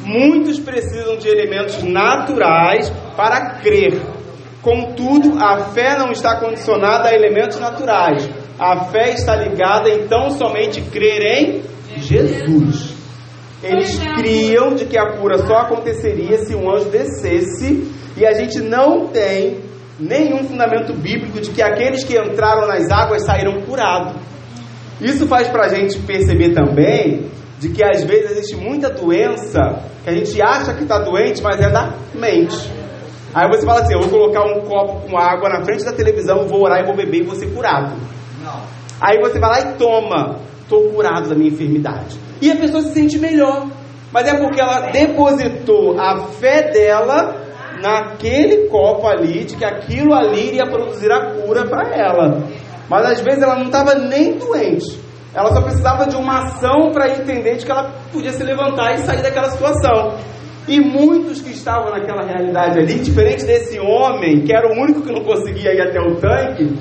Muitos 0.05 0.59
precisam 0.59 1.17
de 1.17 1.27
elementos 1.27 1.81
naturais 1.81 2.91
para 3.17 3.55
crer. 3.55 3.99
Contudo, 4.61 5.43
a 5.43 5.71
fé 5.71 5.97
não 5.97 6.11
está 6.11 6.39
condicionada 6.39 7.09
a 7.09 7.13
elementos 7.15 7.59
naturais. 7.59 8.29
A 8.59 8.85
fé 8.85 9.13
está 9.13 9.35
ligada 9.35 9.89
então 9.89 10.29
somente 10.29 10.79
crer 10.79 11.63
em 11.89 11.99
Jesus. 11.99 12.92
Eles 13.63 13.97
criam 14.17 14.75
de 14.75 14.85
que 14.85 14.97
a 14.97 15.17
cura 15.17 15.37
só 15.37 15.59
aconteceria 15.59 16.37
se 16.39 16.53
um 16.53 16.69
anjo 16.69 16.89
descesse, 16.89 17.89
e 18.17 18.25
a 18.25 18.33
gente 18.33 18.59
não 18.59 19.07
tem 19.07 19.61
nenhum 19.99 20.43
fundamento 20.43 20.93
bíblico 20.93 21.39
de 21.39 21.51
que 21.51 21.61
aqueles 21.61 22.03
que 22.03 22.17
entraram 22.17 22.67
nas 22.67 22.89
águas 22.91 23.25
saíram 23.25 23.61
curados. 23.61 24.15
Isso 24.99 25.27
faz 25.27 25.47
para 25.47 25.65
a 25.65 25.69
gente 25.69 25.97
perceber 25.99 26.53
também 26.53 27.31
de 27.59 27.69
que 27.69 27.83
às 27.83 28.03
vezes 28.03 28.31
existe 28.31 28.55
muita 28.55 28.89
doença 28.89 29.59
que 30.03 30.09
a 30.09 30.13
gente 30.13 30.41
acha 30.41 30.73
que 30.73 30.83
está 30.83 30.99
doente, 30.99 31.41
mas 31.41 31.59
é 31.59 31.69
da 31.69 31.93
mente. 32.13 32.69
Aí 33.33 33.47
você 33.47 33.65
fala 33.65 33.81
assim: 33.81 33.93
eu 33.93 34.01
vou 34.01 34.09
colocar 34.09 34.43
um 34.45 34.61
copo 34.61 35.09
com 35.09 35.17
água 35.17 35.49
na 35.49 35.63
frente 35.63 35.83
da 35.83 35.93
televisão, 35.93 36.47
vou 36.47 36.63
orar 36.63 36.81
e 36.81 36.85
vou 36.85 36.95
beber 36.95 37.21
e 37.21 37.23
vou 37.23 37.35
ser 37.35 37.47
curado. 37.53 37.95
Não. 38.43 38.61
Aí 39.01 39.19
você 39.19 39.39
vai 39.39 39.49
lá 39.49 39.59
e 39.61 39.73
toma, 39.77 40.39
estou 40.61 40.89
curado 40.89 41.29
da 41.29 41.35
minha 41.35 41.49
enfermidade. 41.49 42.22
E 42.43 42.51
a 42.51 42.57
pessoa 42.57 42.83
se 42.83 42.93
sente 42.93 43.17
melhor. 43.17 43.69
Mas 44.11 44.27
é 44.27 44.37
porque 44.37 44.59
ela 44.59 44.91
depositou 44.91 45.97
a 45.97 46.27
fé 46.27 46.71
dela 46.73 47.41
naquele 47.81 48.67
copo 48.67 49.07
ali, 49.07 49.45
de 49.45 49.55
que 49.55 49.63
aquilo 49.63 50.13
ali 50.13 50.49
iria 50.49 50.65
produzir 50.69 51.09
a 51.09 51.35
cura 51.35 51.65
para 51.65 51.95
ela. 51.95 52.43
Mas 52.89 53.05
às 53.05 53.21
vezes 53.21 53.41
ela 53.41 53.55
não 53.55 53.67
estava 53.67 53.95
nem 53.95 54.37
doente. 54.37 54.99
Ela 55.33 55.53
só 55.53 55.61
precisava 55.61 56.05
de 56.05 56.17
uma 56.17 56.39
ação 56.39 56.91
para 56.91 57.13
entender 57.13 57.55
de 57.55 57.65
que 57.65 57.71
ela 57.71 57.93
podia 58.11 58.33
se 58.33 58.43
levantar 58.43 58.93
e 58.95 58.97
sair 58.97 59.21
daquela 59.21 59.49
situação. 59.49 60.17
E 60.67 60.81
muitos 60.81 61.41
que 61.41 61.51
estavam 61.51 61.91
naquela 61.91 62.27
realidade 62.27 62.77
ali, 62.77 62.99
diferente 62.99 63.45
desse 63.45 63.79
homem, 63.79 64.41
que 64.41 64.53
era 64.53 64.67
o 64.67 64.81
único 64.81 65.01
que 65.01 65.13
não 65.13 65.23
conseguia 65.23 65.73
ir 65.73 65.81
até 65.81 66.01
o 66.01 66.15
tanque, 66.17 66.75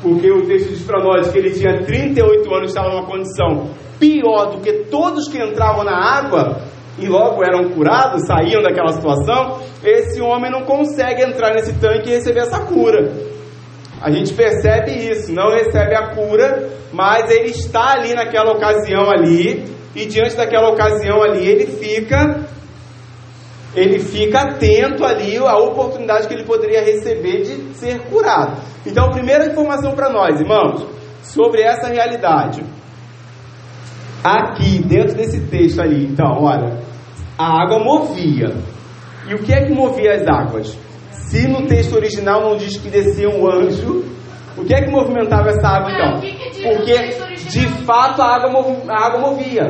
porque 0.00 0.30
o 0.30 0.46
texto 0.46 0.68
diz 0.68 0.82
para 0.84 1.02
nós 1.02 1.28
que 1.28 1.38
ele 1.38 1.50
tinha 1.50 1.82
38 1.82 2.54
anos 2.54 2.70
e 2.70 2.72
estava 2.72 2.88
numa 2.88 3.04
condição 3.04 3.68
pior 3.98 4.52
do 4.52 4.60
que 4.60 4.84
todos 4.90 5.28
que 5.28 5.38
entravam 5.38 5.84
na 5.84 5.96
água 5.96 6.62
e 6.98 7.06
logo 7.06 7.44
eram 7.44 7.70
curados, 7.70 8.26
saíam 8.26 8.62
daquela 8.62 8.92
situação, 8.92 9.60
esse 9.84 10.20
homem 10.20 10.50
não 10.50 10.62
consegue 10.62 11.22
entrar 11.22 11.54
nesse 11.54 11.74
tanque 11.74 12.10
e 12.10 12.14
receber 12.14 12.40
essa 12.40 12.60
cura. 12.60 13.12
A 14.00 14.10
gente 14.10 14.32
percebe 14.32 14.92
isso, 14.92 15.32
não 15.32 15.50
recebe 15.50 15.94
a 15.94 16.14
cura, 16.14 16.68
mas 16.92 17.30
ele 17.30 17.50
está 17.50 17.92
ali 17.92 18.14
naquela 18.14 18.52
ocasião 18.52 19.10
ali, 19.10 19.64
e 19.94 20.06
diante 20.06 20.36
daquela 20.36 20.70
ocasião 20.70 21.22
ali 21.22 21.46
ele 21.46 21.66
fica 21.66 22.46
ele 23.74 23.98
fica 23.98 24.40
atento 24.40 25.04
ali 25.04 25.36
à 25.36 25.56
oportunidade 25.56 26.26
que 26.26 26.34
ele 26.34 26.44
poderia 26.44 26.82
receber 26.82 27.42
de 27.42 27.74
ser 27.76 28.00
curado. 28.08 28.60
Então, 28.84 29.10
primeira 29.10 29.46
informação 29.46 29.92
para 29.94 30.08
nós, 30.08 30.40
irmãos, 30.40 30.86
sobre 31.22 31.62
essa 31.62 31.88
realidade. 31.88 32.64
Aqui, 34.22 34.82
dentro 34.82 35.16
desse 35.16 35.40
texto 35.46 35.80
ali, 35.80 36.04
então, 36.04 36.42
olha, 36.42 36.78
a 37.38 37.62
água 37.62 37.78
movia. 37.78 38.52
E 39.28 39.34
o 39.34 39.38
que 39.38 39.52
é 39.52 39.64
que 39.64 39.72
movia 39.72 40.14
as 40.14 40.26
águas? 40.26 40.76
Se 41.10 41.46
no 41.46 41.66
texto 41.66 41.94
original 41.94 42.40
não 42.40 42.56
diz 42.56 42.76
que 42.78 42.88
descia 42.88 43.28
um 43.28 43.46
anjo, 43.48 44.04
o 44.56 44.64
que 44.64 44.74
é 44.74 44.82
que 44.82 44.90
movimentava 44.90 45.50
essa 45.50 45.68
água 45.68 45.92
então? 45.92 46.20
Porque 46.62 47.28
de 47.48 47.68
fato 47.84 48.20
a 48.20 48.34
água, 48.34 48.76
a 48.88 49.06
água 49.06 49.20
movia. 49.20 49.62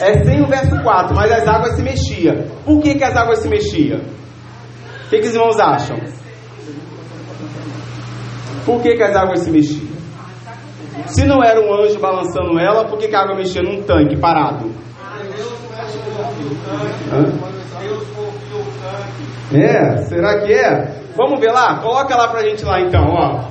É 0.00 0.24
sem 0.24 0.42
o 0.42 0.46
verso 0.46 0.82
4, 0.82 1.14
mas 1.14 1.30
as 1.32 1.46
águas 1.46 1.76
se 1.76 1.82
mexiam. 1.82 2.36
Por 2.64 2.82
que, 2.82 2.94
que 2.96 3.04
as 3.04 3.16
águas 3.16 3.38
se 3.38 3.48
mexiam? 3.48 3.98
O 3.98 5.08
que, 5.08 5.18
que 5.20 5.26
os 5.28 5.34
irmãos 5.34 5.58
acham? 5.60 5.96
Por 8.64 8.82
que, 8.82 8.96
que 8.96 9.02
as 9.02 9.14
águas 9.14 9.40
se 9.40 9.50
mexiam? 9.50 9.85
Se 11.04 11.24
não 11.26 11.42
era 11.42 11.60
um 11.60 11.72
anjo 11.74 11.98
balançando 12.00 12.58
ela, 12.58 12.86
por 12.86 12.98
que, 12.98 13.08
que 13.08 13.14
a 13.14 13.20
água 13.20 13.36
mexia 13.36 13.62
num 13.62 13.82
tanque 13.82 14.16
parado? 14.16 14.70
Hã? 17.12 17.56
É, 19.52 19.96
será 20.08 20.40
que 20.40 20.52
é? 20.52 21.02
Vamos 21.16 21.40
ver 21.40 21.52
lá? 21.52 21.78
Coloca 21.80 22.16
lá 22.16 22.28
pra 22.28 22.42
gente 22.42 22.64
lá 22.64 22.80
então, 22.80 23.04
ó. 23.10 23.44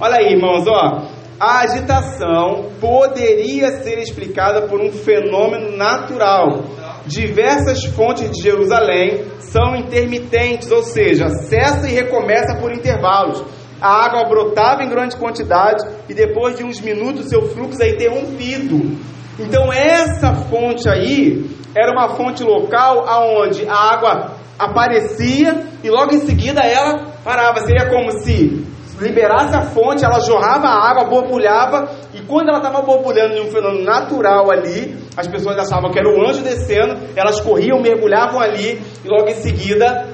Olha 0.00 0.16
aí, 0.16 0.34
irmãos, 0.34 0.66
ó. 0.68 1.08
A 1.40 1.60
agitação 1.60 2.70
poderia 2.80 3.82
ser 3.82 3.98
explicada 3.98 4.62
por 4.62 4.80
um 4.80 4.90
fenômeno 4.90 5.76
natural. 5.76 6.64
Diversas 7.06 7.84
fontes 7.84 8.30
de 8.30 8.42
Jerusalém 8.42 9.24
são 9.38 9.74
intermitentes, 9.76 10.70
ou 10.70 10.82
seja, 10.82 11.28
cessa 11.28 11.88
e 11.88 11.92
recomeça 11.92 12.56
por 12.60 12.72
intervalos. 12.72 13.42
A 13.80 14.04
água 14.06 14.28
brotava 14.28 14.82
em 14.82 14.88
grande 14.88 15.16
quantidade 15.16 15.84
e 16.08 16.14
depois 16.14 16.56
de 16.56 16.64
uns 16.64 16.80
minutos 16.80 17.28
seu 17.28 17.42
fluxo 17.48 17.82
é 17.82 17.90
interrompido. 17.90 18.98
Então 19.38 19.72
essa 19.72 20.34
fonte 20.34 20.88
aí 20.88 21.48
era 21.76 21.92
uma 21.92 22.16
fonte 22.16 22.42
local 22.42 23.08
aonde 23.08 23.68
a 23.68 23.74
água 23.74 24.32
aparecia 24.58 25.64
e 25.82 25.88
logo 25.88 26.12
em 26.12 26.20
seguida 26.20 26.60
ela 26.60 27.06
parava. 27.24 27.60
Seria 27.60 27.88
como 27.88 28.10
se 28.22 28.66
liberasse 29.00 29.54
a 29.54 29.62
fonte, 29.62 30.04
ela 30.04 30.20
jorrava 30.20 30.66
a 30.66 30.90
água, 30.90 31.04
borbulhava, 31.04 31.88
e 32.12 32.20
quando 32.22 32.48
ela 32.48 32.58
estava 32.58 32.82
borbulhando 32.82 33.34
em 33.34 33.46
um 33.46 33.50
fenômeno 33.50 33.84
natural 33.84 34.50
ali, 34.50 34.96
as 35.16 35.28
pessoas 35.28 35.56
achavam 35.56 35.90
que 35.90 35.98
era 35.98 36.08
o 36.08 36.28
anjo 36.28 36.42
descendo, 36.42 36.96
elas 37.14 37.40
corriam, 37.40 37.80
mergulhavam 37.80 38.40
ali, 38.40 38.82
e 39.04 39.08
logo 39.08 39.28
em 39.28 39.34
seguida 39.34 40.08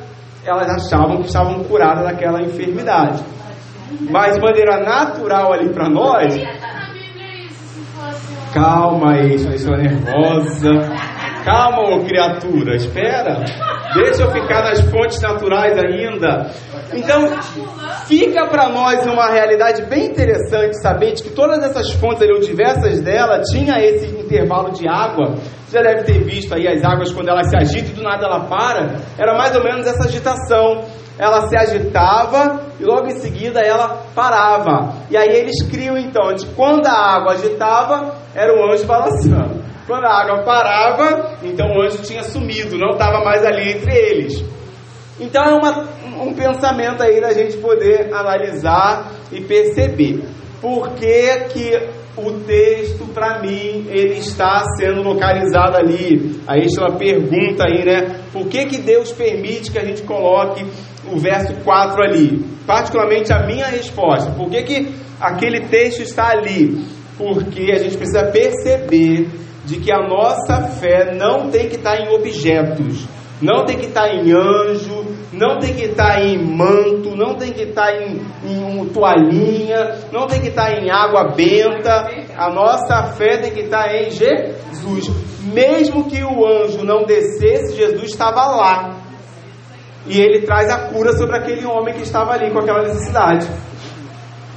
elas 0.44 0.68
achavam 0.68 1.22
que 1.22 1.28
estavam 1.28 1.64
curadas 1.64 2.04
daquela 2.04 2.42
enfermidade. 2.42 3.22
Mas 4.10 4.34
de 4.34 4.40
maneira 4.40 4.80
natural 4.80 5.52
ali 5.52 5.68
para 5.70 5.88
nós. 5.88 6.34
Calma 8.52 9.14
aí, 9.14 9.38
sua 9.58 9.76
nervosa. 9.76 10.70
Calma, 11.44 11.96
ô 11.96 12.04
criatura, 12.04 12.76
espera. 12.76 13.44
Deixa 13.94 14.22
eu 14.22 14.30
ficar 14.30 14.62
nas 14.62 14.80
fontes 14.80 15.20
naturais 15.20 15.76
ainda. 15.76 16.50
Então, 16.92 17.26
fica 18.06 18.46
para 18.46 18.68
nós 18.68 19.04
uma 19.06 19.30
realidade 19.30 19.82
bem 19.86 20.06
interessante 20.06 20.80
saber 20.80 21.12
de 21.12 21.22
que 21.24 21.30
todas 21.30 21.62
essas 21.62 21.92
fontes, 21.92 22.22
ali, 22.22 22.32
ou 22.32 22.40
diversas 22.40 23.00
delas, 23.00 23.48
tinha 23.50 23.78
esse 23.78 24.06
intervalo 24.06 24.70
de 24.72 24.88
água. 24.88 25.34
Você 25.66 25.76
já 25.76 25.82
deve 25.82 26.04
ter 26.04 26.24
visto 26.24 26.54
aí 26.54 26.66
as 26.66 26.82
águas 26.84 27.12
quando 27.12 27.28
elas 27.28 27.50
se 27.50 27.56
agitam 27.56 27.90
e 27.90 27.94
do 27.94 28.02
nada 28.02 28.24
ela 28.24 28.40
para. 28.40 28.96
Era 29.18 29.36
mais 29.36 29.54
ou 29.54 29.62
menos 29.62 29.86
essa 29.86 30.04
agitação. 30.04 30.84
Ela 31.18 31.48
se 31.48 31.56
agitava 31.56 32.63
e 32.78 32.84
logo 32.84 33.06
em 33.06 33.18
seguida 33.18 33.60
ela 33.60 34.04
parava. 34.14 34.94
E 35.10 35.16
aí 35.16 35.28
eles 35.28 35.62
criam 35.62 35.96
então 35.96 36.32
de 36.34 36.46
quando 36.54 36.86
a 36.86 37.16
água 37.16 37.32
agitava, 37.32 38.16
era 38.34 38.52
o 38.52 38.70
anjo 38.70 38.86
balançando. 38.86 39.62
Quando 39.86 40.06
a 40.06 40.22
água 40.22 40.42
parava, 40.44 41.36
então 41.42 41.66
o 41.68 41.82
anjo 41.82 42.02
tinha 42.02 42.22
sumido, 42.22 42.78
não 42.78 42.90
estava 42.90 43.22
mais 43.24 43.44
ali 43.44 43.72
entre 43.72 43.94
eles. 43.94 44.44
Então 45.20 45.44
é 45.44 45.54
uma, 45.54 45.88
um 46.22 46.34
pensamento 46.34 47.02
aí 47.02 47.20
da 47.20 47.32
gente 47.32 47.56
poder 47.58 48.12
analisar 48.12 49.12
e 49.30 49.40
perceber. 49.42 50.24
Por 50.60 50.94
que, 50.94 51.44
que 51.50 51.88
o 52.16 52.32
texto, 52.40 53.06
para 53.12 53.40
mim, 53.40 53.86
ele 53.88 54.14
está 54.14 54.62
sendo 54.78 55.02
localizado 55.02 55.76
ali? 55.76 56.40
Aí 56.46 56.62
é 56.62 56.80
uma 56.80 56.96
pergunta 56.96 57.64
aí, 57.64 57.84
né? 57.84 58.20
Por 58.32 58.46
que, 58.46 58.66
que 58.66 58.78
Deus 58.78 59.12
permite 59.12 59.70
que 59.70 59.78
a 59.78 59.84
gente 59.84 60.02
coloque 60.02 60.64
o 61.12 61.18
verso 61.18 61.54
4 61.62 62.02
ali? 62.02 62.44
Particularmente 62.66 63.32
a 63.32 63.46
minha 63.46 63.66
resposta. 63.66 64.30
Por 64.32 64.48
que, 64.50 64.62
que 64.62 64.94
aquele 65.20 65.60
texto 65.68 66.00
está 66.00 66.30
ali? 66.30 66.84
Porque 67.16 67.70
a 67.72 67.78
gente 67.78 67.96
precisa 67.96 68.24
perceber 68.26 69.28
de 69.64 69.78
que 69.78 69.92
a 69.92 70.06
nossa 70.06 70.62
fé 70.80 71.14
não 71.14 71.50
tem 71.50 71.68
que 71.68 71.76
estar 71.76 71.98
em 71.98 72.08
objetos, 72.14 73.06
não 73.40 73.64
tem 73.64 73.78
que 73.78 73.86
estar 73.86 74.08
em 74.08 74.32
anjo, 74.32 75.04
não 75.32 75.58
tem 75.58 75.74
que 75.74 75.84
estar 75.86 76.22
em 76.22 76.38
manto, 76.38 77.16
não 77.16 77.34
tem 77.34 77.52
que 77.52 77.62
estar 77.62 77.92
em, 77.92 78.20
em 78.44 78.84
toalhinha, 78.86 79.96
não 80.12 80.26
tem 80.26 80.40
que 80.40 80.48
estar 80.48 80.72
em 80.72 80.90
água 80.90 81.32
benta. 81.34 82.08
A 82.36 82.50
nossa 82.50 83.12
fé 83.16 83.38
tem 83.38 83.52
que 83.52 83.60
estar 83.60 83.92
em 83.94 84.10
Jesus. 84.10 85.10
Mesmo 85.52 86.04
que 86.04 86.22
o 86.22 86.46
anjo 86.46 86.84
não 86.84 87.04
descesse, 87.04 87.76
Jesus 87.76 88.10
estava 88.10 88.46
lá. 88.46 89.03
E 90.06 90.20
ele 90.20 90.42
traz 90.42 90.70
a 90.70 90.88
cura 90.88 91.12
sobre 91.16 91.36
aquele 91.36 91.64
homem 91.64 91.94
que 91.94 92.02
estava 92.02 92.32
ali 92.32 92.50
com 92.50 92.58
aquela 92.58 92.82
necessidade. 92.82 93.46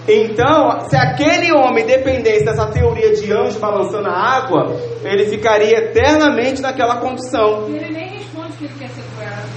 Então, 0.08 0.88
se 0.90 0.96
aquele 0.96 1.52
homem 1.52 1.86
dependesse 1.86 2.46
dessa 2.46 2.68
teoria 2.68 3.14
de 3.14 3.32
anjo 3.34 3.60
balançando 3.60 4.08
a 4.08 4.14
água, 4.14 4.74
ele 5.04 5.26
ficaria 5.26 5.78
eternamente 5.80 6.62
naquela 6.62 6.98
condição. 6.98 7.70
E 7.70 7.76
ele 7.76 7.94
nem 7.94 8.10
responde 8.18 8.54
que 8.54 8.66
ele 8.66 8.74
quer 8.80 8.88
ser 8.90 9.04
curado. 9.16 9.48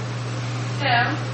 É, 0.83 1.31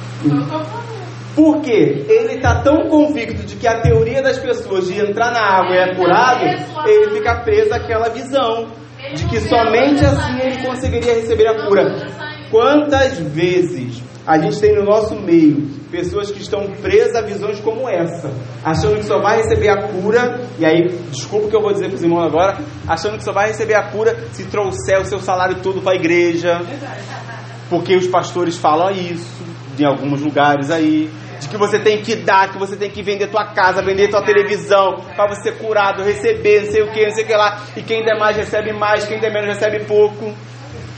Por 1.36 1.62
quê? 1.62 2.06
Ele 2.08 2.36
está 2.36 2.62
tão 2.62 2.90
convicto 2.90 3.44
de 3.44 3.56
que 3.56 3.68
a 3.68 3.80
teoria 3.82 4.22
das 4.22 4.38
pessoas 4.38 4.88
de 4.88 5.00
entrar 5.00 5.32
na 5.32 5.42
água 5.42 5.76
é 5.76 5.96
curado, 5.96 6.44
ele 6.86 7.12
fica 7.12 7.42
preso 7.42 7.74
àquela 7.74 8.10
visão 8.10 8.68
de 9.16 9.26
que 9.28 9.40
somente 9.42 10.04
assim 10.04 10.40
ele 10.42 10.66
conseguiria 10.66 11.14
receber 11.14 11.48
a 11.48 11.68
cura. 11.68 12.08
Quantas 12.52 13.18
vezes 13.20 14.02
a 14.28 14.38
gente 14.38 14.60
tem 14.60 14.76
no 14.76 14.84
nosso 14.84 15.16
meio 15.16 15.70
pessoas 15.90 16.30
que 16.30 16.42
estão 16.42 16.70
presas 16.82 17.16
a 17.16 17.22
visões 17.22 17.62
como 17.62 17.88
essa, 17.88 18.30
achando 18.62 18.98
que 18.98 19.06
só 19.06 19.22
vai 19.22 19.38
receber 19.38 19.70
a 19.70 19.88
cura, 19.88 20.42
e 20.60 20.66
aí, 20.66 20.90
desculpa 21.10 21.48
que 21.48 21.56
eu 21.56 21.62
vou 21.62 21.72
dizer 21.72 21.88
para 21.88 21.96
os 21.96 22.04
irmãos 22.04 22.26
agora, 22.26 22.58
achando 22.86 23.18
que 23.18 23.24
só 23.24 23.32
vai 23.32 23.48
receber 23.48 23.76
a 23.76 23.84
cura 23.84 24.20
se 24.34 24.44
trouxer 24.44 25.00
o 25.00 25.06
seu 25.06 25.20
salário 25.20 25.62
todo 25.64 25.82
para 25.82 25.94
a 25.94 25.96
igreja, 25.96 26.62
porque 27.70 27.96
os 27.96 28.08
pastores 28.08 28.58
falam 28.58 28.92
isso 28.92 29.46
em 29.80 29.86
alguns 29.86 30.20
lugares 30.20 30.70
aí, 30.70 31.10
de 31.40 31.48
que 31.48 31.56
você 31.56 31.80
tem 31.80 32.02
que 32.02 32.18
dar, 32.18 32.52
que 32.52 32.58
você 32.58 32.76
tem 32.76 32.90
que 32.90 33.02
vender 33.02 33.28
tua 33.28 33.46
casa, 33.46 33.82
vender 33.82 34.10
tua 34.10 34.24
televisão, 34.24 35.06
para 35.16 35.30
você 35.30 35.52
ser 35.52 35.58
curado, 35.58 36.04
receber, 36.04 36.66
não 36.66 36.72
sei 36.72 36.82
o 36.82 36.92
que, 36.92 37.06
não 37.06 37.12
sei 37.12 37.24
o 37.24 37.28
que 37.28 37.34
lá, 37.34 37.62
e 37.78 37.82
quem 37.82 38.04
der 38.04 38.20
mais 38.20 38.36
recebe 38.36 38.74
mais, 38.74 39.06
quem 39.06 39.22
der 39.22 39.32
menos 39.32 39.56
recebe 39.56 39.86
pouco. 39.86 40.34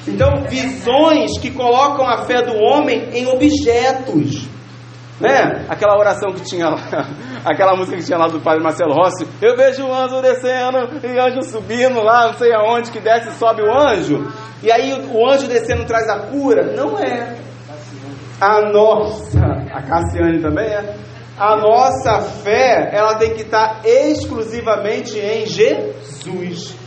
Então, 0.10 0.44
visões 0.50 1.40
que 1.40 1.52
colocam 1.52 2.06
a 2.06 2.26
fé 2.26 2.42
do 2.42 2.56
homem 2.56 3.10
em 3.14 3.28
objetos. 3.28 4.48
Né? 5.20 5.66
Aquela 5.68 5.98
oração 5.98 6.32
que 6.32 6.42
tinha 6.42 6.70
lá, 6.70 7.08
aquela 7.46 7.76
música 7.76 7.98
que 7.98 8.06
tinha 8.06 8.18
lá 8.18 8.28
do 8.28 8.40
padre 8.40 8.64
Marcelo 8.64 8.94
Rossi. 8.94 9.28
Eu 9.42 9.56
vejo 9.56 9.86
o 9.86 9.94
anjo 9.94 10.22
descendo 10.22 10.78
e 11.04 11.20
anjo 11.20 11.44
subindo 11.44 12.02
lá, 12.02 12.28
não 12.28 12.34
sei 12.34 12.54
aonde, 12.54 12.90
que 12.90 13.00
desce 13.00 13.30
e 13.30 13.34
sobe 13.34 13.62
o 13.62 13.72
anjo. 13.72 14.28
E 14.64 14.72
aí 14.72 14.94
o 15.12 15.30
anjo 15.30 15.48
descendo 15.48 15.86
traz 15.86 16.08
a 16.10 16.20
cura. 16.20 16.74
Não 16.76 16.98
é. 16.98 17.38
A 18.40 18.62
nossa, 18.72 19.40
a 19.74 19.82
Cassiane 19.82 20.42
também 20.42 20.68
é. 20.68 20.96
A 21.38 21.58
nossa 21.58 22.22
fé, 22.22 22.90
ela 22.94 23.16
tem 23.16 23.34
que 23.34 23.42
estar 23.42 23.82
exclusivamente 23.86 25.18
em 25.18 25.46
Jesus. 25.46 26.79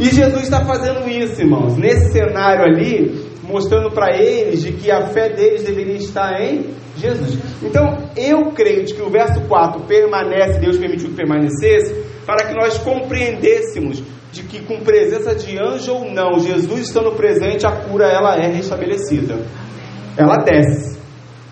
E 0.00 0.06
Jesus 0.06 0.44
está 0.44 0.64
fazendo 0.64 1.06
isso, 1.10 1.42
irmãos, 1.42 1.76
nesse 1.76 2.10
cenário 2.12 2.64
ali, 2.64 3.22
mostrando 3.42 3.90
para 3.90 4.16
eles 4.16 4.62
de 4.62 4.72
que 4.72 4.90
a 4.90 5.08
fé 5.08 5.28
deles 5.28 5.62
deveria 5.62 5.96
estar 5.96 6.40
em 6.40 6.70
Jesus. 6.96 7.38
Então, 7.62 7.98
eu 8.16 8.50
creio 8.52 8.84
de 8.84 8.94
que 8.94 9.02
o 9.02 9.10
verso 9.10 9.42
4 9.42 9.82
permanece, 9.82 10.58
Deus 10.58 10.78
permitiu 10.78 11.10
que 11.10 11.16
permanecesse, 11.16 11.94
para 12.24 12.46
que 12.46 12.54
nós 12.54 12.78
compreendêssemos 12.78 14.02
de 14.32 14.42
que 14.44 14.62
com 14.62 14.80
presença 14.80 15.34
de 15.34 15.58
anjo 15.58 15.92
ou 15.92 16.10
não, 16.10 16.40
Jesus 16.40 16.80
estando 16.80 17.12
presente, 17.12 17.66
a 17.66 17.72
cura 17.72 18.06
ela 18.06 18.36
é 18.36 18.46
restabelecida. 18.46 19.44
Ela 20.16 20.36
desce. 20.38 20.98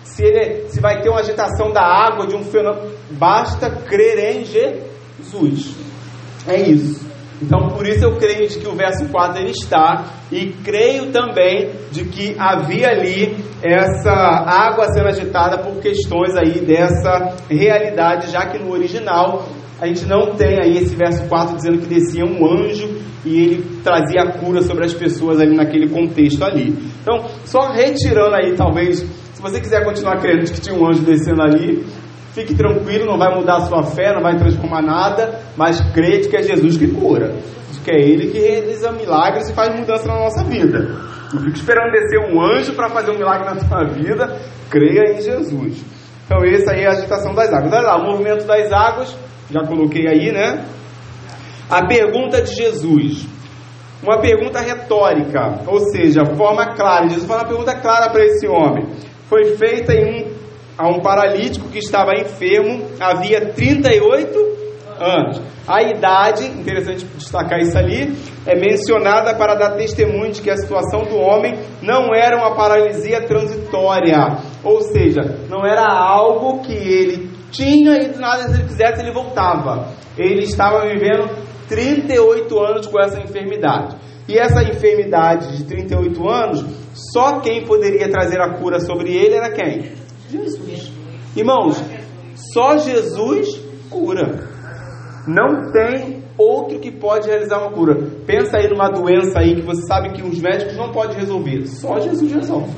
Se, 0.03 0.23
ele, 0.23 0.69
se 0.69 0.79
vai 0.79 1.01
ter 1.01 1.09
uma 1.09 1.19
agitação 1.19 1.71
da 1.71 1.83
água, 1.83 2.25
de 2.25 2.35
um 2.35 2.43
fenômeno, 2.43 2.89
basta 3.11 3.69
crer 3.69 4.37
em 4.37 4.43
Jesus. 4.43 5.75
É 6.47 6.61
isso. 6.61 7.08
Então, 7.41 7.69
por 7.69 7.87
isso 7.87 8.03
eu 8.03 8.17
creio 8.17 8.49
de 8.49 8.59
que 8.59 8.67
o 8.67 8.75
verso 8.75 9.07
4 9.09 9.41
ele 9.41 9.51
está, 9.51 10.05
e 10.31 10.47
creio 10.63 11.11
também 11.11 11.69
de 11.91 12.03
que 12.05 12.35
havia 12.37 12.89
ali 12.89 13.35
essa 13.63 14.11
água 14.11 14.91
sendo 14.93 15.07
agitada 15.07 15.57
por 15.59 15.81
questões 15.81 16.35
aí 16.35 16.59
dessa 16.59 17.35
realidade, 17.49 18.31
já 18.31 18.45
que 18.45 18.57
no 18.59 18.71
original 18.71 19.47
a 19.81 19.87
gente 19.87 20.05
não 20.05 20.35
tem 20.35 20.59
aí 20.61 20.77
esse 20.77 20.95
verso 20.95 21.25
4 21.27 21.55
dizendo 21.55 21.77
que 21.79 21.87
descia 21.87 22.25
um 22.25 22.45
anjo 22.45 22.99
e 23.25 23.41
ele 23.41 23.81
trazia 23.83 24.23
a 24.23 24.31
cura 24.33 24.61
sobre 24.61 24.85
as 24.85 24.93
pessoas 24.93 25.39
ali 25.39 25.55
naquele 25.55 25.89
contexto 25.89 26.43
ali. 26.43 26.75
Então, 27.01 27.25
só 27.45 27.71
retirando 27.71 28.35
aí, 28.35 28.55
talvez, 28.55 28.99
se 28.99 29.41
você 29.41 29.59
quiser 29.59 29.85
continuar 29.85 30.19
crendo 30.19 30.51
que 30.51 30.59
tinha 30.59 30.75
um 30.75 30.85
anjo 30.85 31.01
descendo 31.03 31.41
ali, 31.41 31.85
Fique 32.33 32.55
tranquilo, 32.55 33.05
não 33.05 33.17
vai 33.17 33.33
mudar 33.35 33.57
a 33.57 33.61
sua 33.61 33.83
fé, 33.83 34.13
não 34.13 34.21
vai 34.21 34.37
transformar 34.37 34.81
nada, 34.81 35.39
mas 35.57 35.81
crede 35.91 36.29
que 36.29 36.37
é 36.37 36.43
Jesus 36.43 36.77
que 36.77 36.87
cura, 36.87 37.35
que 37.83 37.91
é 37.91 37.99
Ele 37.99 38.27
que 38.27 38.39
realiza 38.39 38.91
milagres 38.91 39.49
e 39.49 39.53
faz 39.53 39.75
mudança 39.75 40.07
na 40.07 40.19
nossa 40.19 40.43
vida. 40.43 40.79
Não 41.33 41.41
fique 41.41 41.57
esperando 41.57 41.91
descer 41.91 42.19
um 42.19 42.41
anjo 42.41 42.73
para 42.73 42.89
fazer 42.89 43.11
um 43.11 43.17
milagre 43.17 43.45
na 43.45 43.59
sua 43.59 43.83
vida, 43.85 44.39
creia 44.69 45.13
em 45.13 45.21
Jesus. 45.21 45.83
Então, 46.25 46.43
essa 46.45 46.71
aí 46.71 46.83
é 46.83 46.87
a 46.87 46.91
agitação 46.91 47.33
das 47.33 47.51
águas. 47.51 47.73
Olha 47.73 47.81
lá, 47.81 47.97
o 47.97 48.11
movimento 48.11 48.45
das 48.45 48.71
águas, 48.71 49.17
já 49.49 49.65
coloquei 49.65 50.07
aí, 50.07 50.31
né? 50.31 50.65
A 51.69 51.85
pergunta 51.87 52.41
de 52.41 52.53
Jesus. 52.53 53.27
Uma 54.01 54.19
pergunta 54.21 54.59
retórica, 54.59 55.61
ou 55.67 55.79
seja, 55.91 56.23
forma 56.37 56.73
clara. 56.75 57.09
Jesus 57.09 57.27
fala 57.27 57.41
uma 57.41 57.47
pergunta 57.47 57.75
clara 57.75 58.11
para 58.11 58.23
esse 58.23 58.47
homem. 58.47 58.87
Foi 59.27 59.55
feita 59.57 59.93
em 59.93 60.05
um 60.05 60.28
a 60.79 60.87
um 60.87 61.01
paralítico 61.01 61.67
que 61.67 61.79
estava 61.79 62.13
enfermo 62.13 62.85
havia 63.01 63.41
38 63.53 64.39
anos. 64.97 65.41
A 65.67 65.83
idade, 65.83 66.45
interessante 66.45 67.05
destacar 67.17 67.59
isso 67.59 67.77
ali, 67.77 68.15
é 68.45 68.55
mencionada 68.55 69.35
para 69.35 69.55
dar 69.55 69.71
testemunho 69.71 70.31
de 70.31 70.41
que 70.41 70.49
a 70.49 70.55
situação 70.55 71.01
do 71.01 71.17
homem 71.17 71.53
não 71.81 72.15
era 72.15 72.37
uma 72.37 72.55
paralisia 72.55 73.21
transitória, 73.27 74.37
ou 74.63 74.81
seja, 74.81 75.21
não 75.49 75.65
era 75.65 75.85
algo 75.85 76.61
que 76.61 76.73
ele 76.73 77.29
tinha 77.51 78.01
e 78.01 78.07
do 78.09 78.19
nada 78.19 78.43
se 78.43 78.53
ele 78.53 78.63
quisesse 78.63 79.01
ele 79.01 79.11
voltava. 79.11 79.89
Ele 80.17 80.43
estava 80.43 80.87
vivendo 80.87 81.29
38 81.67 82.57
anos 82.57 82.87
com 82.87 83.01
essa 83.01 83.19
enfermidade. 83.19 83.97
E 84.29 84.37
essa 84.37 84.63
enfermidade 84.63 85.57
de 85.57 85.65
38 85.65 86.29
anos, 86.29 86.65
só 86.93 87.39
quem 87.41 87.65
poderia 87.65 88.09
trazer 88.09 88.39
a 88.39 88.53
cura 88.57 88.79
sobre 88.79 89.11
ele 89.11 89.35
era 89.35 89.51
quem? 89.51 89.99
Jesus. 90.29 90.91
Irmãos, 91.35 91.83
só 92.53 92.77
Jesus 92.77 93.47
cura. 93.89 94.47
Não 95.27 95.71
tem 95.71 96.23
outro 96.37 96.79
que 96.79 96.91
pode 96.91 97.27
realizar 97.27 97.59
uma 97.59 97.71
cura. 97.71 97.95
Pensa 98.25 98.57
aí 98.57 98.67
numa 98.69 98.89
doença 98.89 99.39
aí 99.39 99.55
que 99.55 99.61
você 99.61 99.81
sabe 99.85 100.13
que 100.13 100.23
os 100.23 100.39
médicos 100.39 100.75
não 100.77 100.91
podem 100.91 101.17
resolver. 101.17 101.65
Só 101.67 101.99
Jesus 101.99 102.31
resolve. 102.31 102.71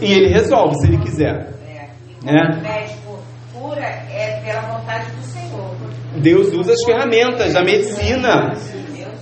E 0.00 0.12
ele 0.12 0.28
resolve 0.28 0.74
se 0.76 0.86
ele 0.86 0.98
quiser. 0.98 1.54
É. 1.68 2.32
Né? 2.32 2.58
O 2.58 2.62
médico 2.62 3.18
cura 3.52 3.84
é 3.84 4.40
pela 4.44 4.60
vontade 4.78 5.10
do 5.10 5.22
Senhor. 5.22 5.74
Deus 6.20 6.52
usa 6.54 6.72
as 6.72 6.84
ferramentas 6.84 7.54
da 7.54 7.62
medicina. 7.62 8.52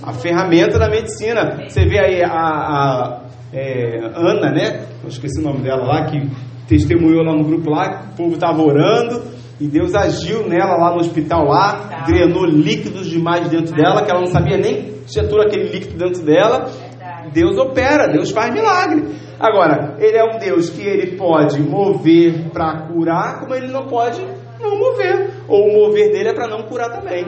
A 0.01 0.13
ferramenta 0.13 0.77
da 0.77 0.89
medicina. 0.89 1.63
Você 1.67 1.85
vê 1.85 1.99
aí 1.99 2.23
a, 2.23 2.29
a 2.29 3.23
é, 3.53 3.99
Ana, 4.15 4.51
né? 4.51 4.85
Eu 5.01 5.09
esqueci 5.09 5.39
o 5.39 5.43
nome 5.43 5.61
dela 5.61 5.85
lá, 5.85 6.05
que 6.05 6.17
testemunhou 6.67 7.23
lá 7.23 7.33
no 7.33 7.43
grupo 7.43 7.69
lá, 7.69 8.09
o 8.13 8.17
povo 8.17 8.33
estava 8.33 8.61
orando 8.61 9.21
e 9.59 9.67
Deus 9.67 9.93
agiu 9.93 10.47
nela 10.47 10.75
lá 10.75 10.91
no 10.91 10.99
hospital 10.99 11.45
lá, 11.45 12.03
drenou 12.05 12.45
líquidos 12.45 13.09
demais 13.09 13.47
dentro 13.49 13.75
dela, 13.75 14.03
que 14.03 14.11
ela 14.11 14.21
não 14.21 14.27
sabia 14.27 14.57
nem 14.57 14.83
que 14.83 15.05
tinha 15.05 15.27
todo 15.27 15.41
aquele 15.41 15.69
líquido 15.69 15.97
dentro 15.97 16.23
dela. 16.23 16.69
Deus 17.31 17.57
opera, 17.57 18.07
Deus 18.11 18.31
faz 18.31 18.53
milagre. 18.53 19.15
Agora, 19.39 19.95
ele 19.99 20.17
é 20.17 20.23
um 20.23 20.37
Deus 20.37 20.69
que 20.69 20.81
ele 20.81 21.17
pode 21.17 21.61
mover 21.61 22.49
para 22.51 22.87
curar, 22.87 23.39
como 23.39 23.53
ele 23.53 23.67
não 23.67 23.87
pode 23.87 24.21
não 24.59 24.77
mover. 24.77 25.31
Ou 25.47 25.67
o 25.67 25.73
mover 25.73 26.11
dele 26.11 26.29
é 26.29 26.33
para 26.33 26.47
não 26.47 26.63
curar 26.63 26.89
também. 26.89 27.25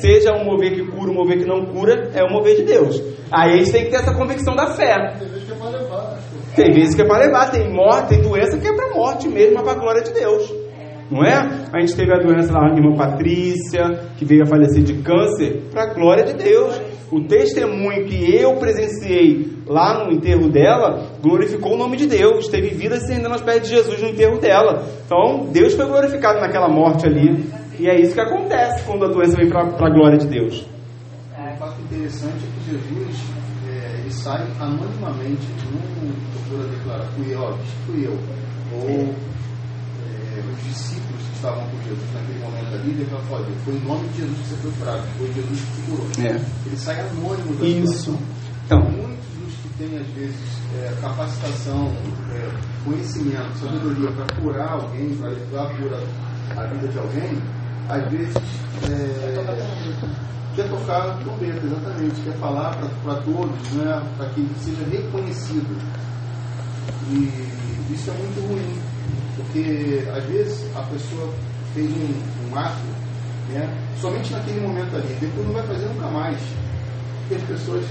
Seja 0.00 0.32
um 0.32 0.44
mover 0.44 0.74
que 0.74 0.86
cura, 0.86 1.10
um 1.10 1.14
mover 1.14 1.38
que 1.38 1.46
não 1.46 1.66
cura, 1.66 2.10
é 2.14 2.22
o 2.22 2.30
mover 2.30 2.56
de 2.56 2.62
Deus. 2.62 3.02
Aí 3.32 3.54
a 3.54 3.56
gente 3.56 3.72
tem 3.72 3.84
que 3.84 3.90
ter 3.90 3.96
essa 3.96 4.14
convicção 4.14 4.54
da 4.54 4.68
fé. 4.68 5.16
Tem 5.18 5.28
vezes 6.62 6.94
que 6.94 7.02
é 7.02 7.06
para 7.06 7.26
levar, 7.26 7.50
tem 7.50 7.72
morte, 7.72 8.08
tem 8.10 8.22
doença 8.22 8.58
que 8.58 8.66
é 8.66 8.72
para 8.72 8.94
morte 8.94 9.28
mesmo, 9.28 9.54
mas 9.54 9.64
para 9.64 9.72
a 9.72 9.80
glória 9.80 10.02
de 10.02 10.12
Deus. 10.12 10.64
Não 11.10 11.22
é? 11.22 11.66
A 11.72 11.80
gente 11.80 11.94
teve 11.94 12.12
a 12.12 12.18
doença 12.18 12.52
da 12.52 12.66
irmã 12.68 12.96
Patrícia, 12.96 14.10
que 14.16 14.24
veio 14.24 14.42
a 14.42 14.46
falecer 14.46 14.82
de 14.82 14.94
câncer, 15.02 15.62
para 15.70 15.84
a 15.84 15.94
glória 15.94 16.24
de 16.24 16.34
Deus. 16.34 16.80
O 17.12 17.20
testemunho 17.28 18.06
que 18.06 18.34
eu 18.34 18.56
presenciei 18.56 19.52
lá 19.66 20.04
no 20.04 20.12
enterro 20.12 20.48
dela 20.48 21.12
glorificou 21.22 21.74
o 21.74 21.78
nome 21.78 21.96
de 21.96 22.06
Deus. 22.06 22.48
Teve 22.48 22.68
vida 22.70 22.96
acendendo 22.96 23.32
aos 23.32 23.42
pés 23.42 23.62
de 23.62 23.68
Jesus 23.68 24.00
no 24.00 24.08
enterro 24.08 24.38
dela. 24.38 24.84
Então, 25.04 25.46
Deus 25.52 25.74
foi 25.74 25.86
glorificado 25.86 26.40
naquela 26.40 26.68
morte 26.68 27.06
ali. 27.06 27.44
E 27.78 27.88
é 27.88 28.00
isso 28.00 28.14
que 28.14 28.20
acontece 28.20 28.84
quando 28.84 29.04
a 29.04 29.08
doença 29.08 29.36
vem 29.36 29.48
para 29.48 29.62
a 29.62 29.90
glória 29.90 30.16
de 30.16 30.26
Deus. 30.26 30.66
É, 31.36 31.52
um 31.52 31.56
fato 31.56 31.80
interessante 31.82 32.44
é 32.44 32.48
que 32.58 32.70
Jesus 32.70 33.24
é, 33.68 34.00
ele 34.00 34.10
sai 34.10 34.46
anonimamente, 34.58 35.46
não 36.00 36.03
procura 36.34 36.68
declarar, 36.68 37.06
fui 37.16 37.34
ó, 37.34 37.52
fui 37.86 38.06
eu. 38.06 38.18
Ou 38.72 39.14
é, 40.02 40.40
os 40.40 40.64
discípulos 40.64 41.22
que 41.22 41.36
estavam 41.36 41.64
com 41.70 41.82
Jesus 41.82 42.12
naquele 42.12 42.38
momento 42.40 42.74
ali, 42.74 43.06
fala, 43.06 43.22
olha, 43.30 43.56
foi 43.64 43.74
em 43.74 43.84
nome 43.84 44.08
de 44.08 44.18
Jesus 44.18 44.38
que 44.38 44.48
você 44.48 44.56
foi 44.56 44.72
curado, 44.72 45.02
foi 45.18 45.32
Jesus 45.32 45.60
que 45.60 45.82
te 45.82 45.90
curou. 45.90 46.06
É. 46.18 46.40
Ele 46.66 46.76
sai 46.76 47.00
anônimo 47.00 47.54
da 47.56 47.66
Isso. 47.66 47.92
situação. 47.92 48.18
Então, 48.66 48.80
Muitos 48.80 49.26
dos 49.38 49.54
que 49.62 49.68
têm, 49.78 49.98
às 49.98 50.06
vezes, 50.08 50.36
é, 50.74 50.94
capacitação, 51.00 51.92
é, 52.32 52.50
conhecimento, 52.84 53.58
sabedoria 53.58 54.10
para 54.12 54.40
curar 54.40 54.72
alguém, 54.72 55.14
para 55.16 55.28
levar 55.28 55.66
a 55.66 55.74
cura 55.76 56.00
à 56.56 56.66
vida 56.66 56.88
de 56.88 56.98
alguém, 56.98 57.42
às 57.88 58.10
vezes 58.10 58.34
quer 60.54 60.68
tocar 60.68 61.18
trombeta, 61.18 61.66
exatamente, 61.66 62.20
quer 62.22 62.34
falar 62.38 62.76
para 63.02 63.14
todos, 63.22 63.72
né, 63.72 64.02
para 64.16 64.28
que 64.30 64.46
seja 64.60 64.84
reconhecido. 64.90 65.76
E 67.10 67.92
isso 67.92 68.10
é 68.10 68.14
muito 68.14 68.40
ruim, 68.48 68.78
porque 69.36 70.02
às 70.10 70.24
vezes 70.24 70.64
a 70.76 70.82
pessoa 70.82 71.28
fez 71.74 71.90
um, 71.90 72.50
um 72.52 72.56
ato 72.58 72.80
né, 73.52 73.68
somente 74.00 74.32
naquele 74.32 74.60
momento 74.60 74.96
ali, 74.96 75.14
depois 75.20 75.46
não 75.46 75.54
vai 75.54 75.66
fazer 75.66 75.86
nunca 75.86 76.08
mais. 76.08 76.38
Porque 77.26 77.42
as 77.42 77.48
pessoas. 77.48 77.84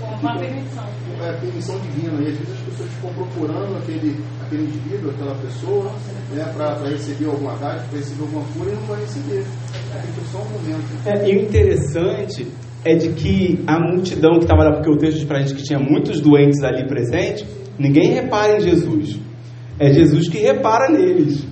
Com 0.00 0.06
uma 0.06 0.16
ficam- 0.18 0.38
permissão. 0.38 0.84
é, 1.20 1.32
permissão 1.40 1.78
divina. 1.80 2.12
E 2.22 2.28
às 2.28 2.38
vezes 2.38 2.52
as 2.52 2.60
pessoas 2.60 2.90
ficam 2.92 3.12
procurando 3.14 3.76
aquele, 3.78 4.24
aquele 4.44 4.62
indivíduo, 4.62 5.10
aquela 5.10 5.34
pessoa, 5.36 5.90
né, 6.32 6.44
para 6.56 6.88
receber 6.88 7.26
alguma 7.26 7.56
dádiva, 7.56 7.84
para 7.88 7.98
receber 7.98 8.22
alguma 8.22 8.44
cura 8.54 8.70
e 8.70 8.74
não 8.76 8.82
vai 8.82 9.00
receber. 9.00 9.44
Tem 9.92 10.12
que 10.12 10.30
só 10.30 10.38
um 10.38 10.48
momento. 10.50 10.84
É, 11.04 11.28
e 11.28 11.36
o 11.36 11.42
interessante 11.42 12.46
é 12.84 12.94
de 12.94 13.08
que 13.14 13.64
a 13.66 13.80
multidão 13.80 14.34
que 14.38 14.44
estava 14.44 14.62
lá, 14.62 14.72
porque 14.74 14.90
o 14.90 14.96
texto 14.96 15.16
diz 15.18 15.26
pra 15.26 15.40
gente 15.40 15.54
que 15.56 15.64
tinha 15.64 15.80
muitos 15.80 16.20
doentes 16.20 16.62
ali 16.62 16.86
presentes, 16.86 17.44
ninguém 17.78 18.12
repara 18.12 18.56
em 18.56 18.60
Jesus. 18.60 19.18
É 19.78 19.92
Jesus 19.92 20.28
que 20.28 20.38
repara 20.38 20.90
neles. 20.90 21.46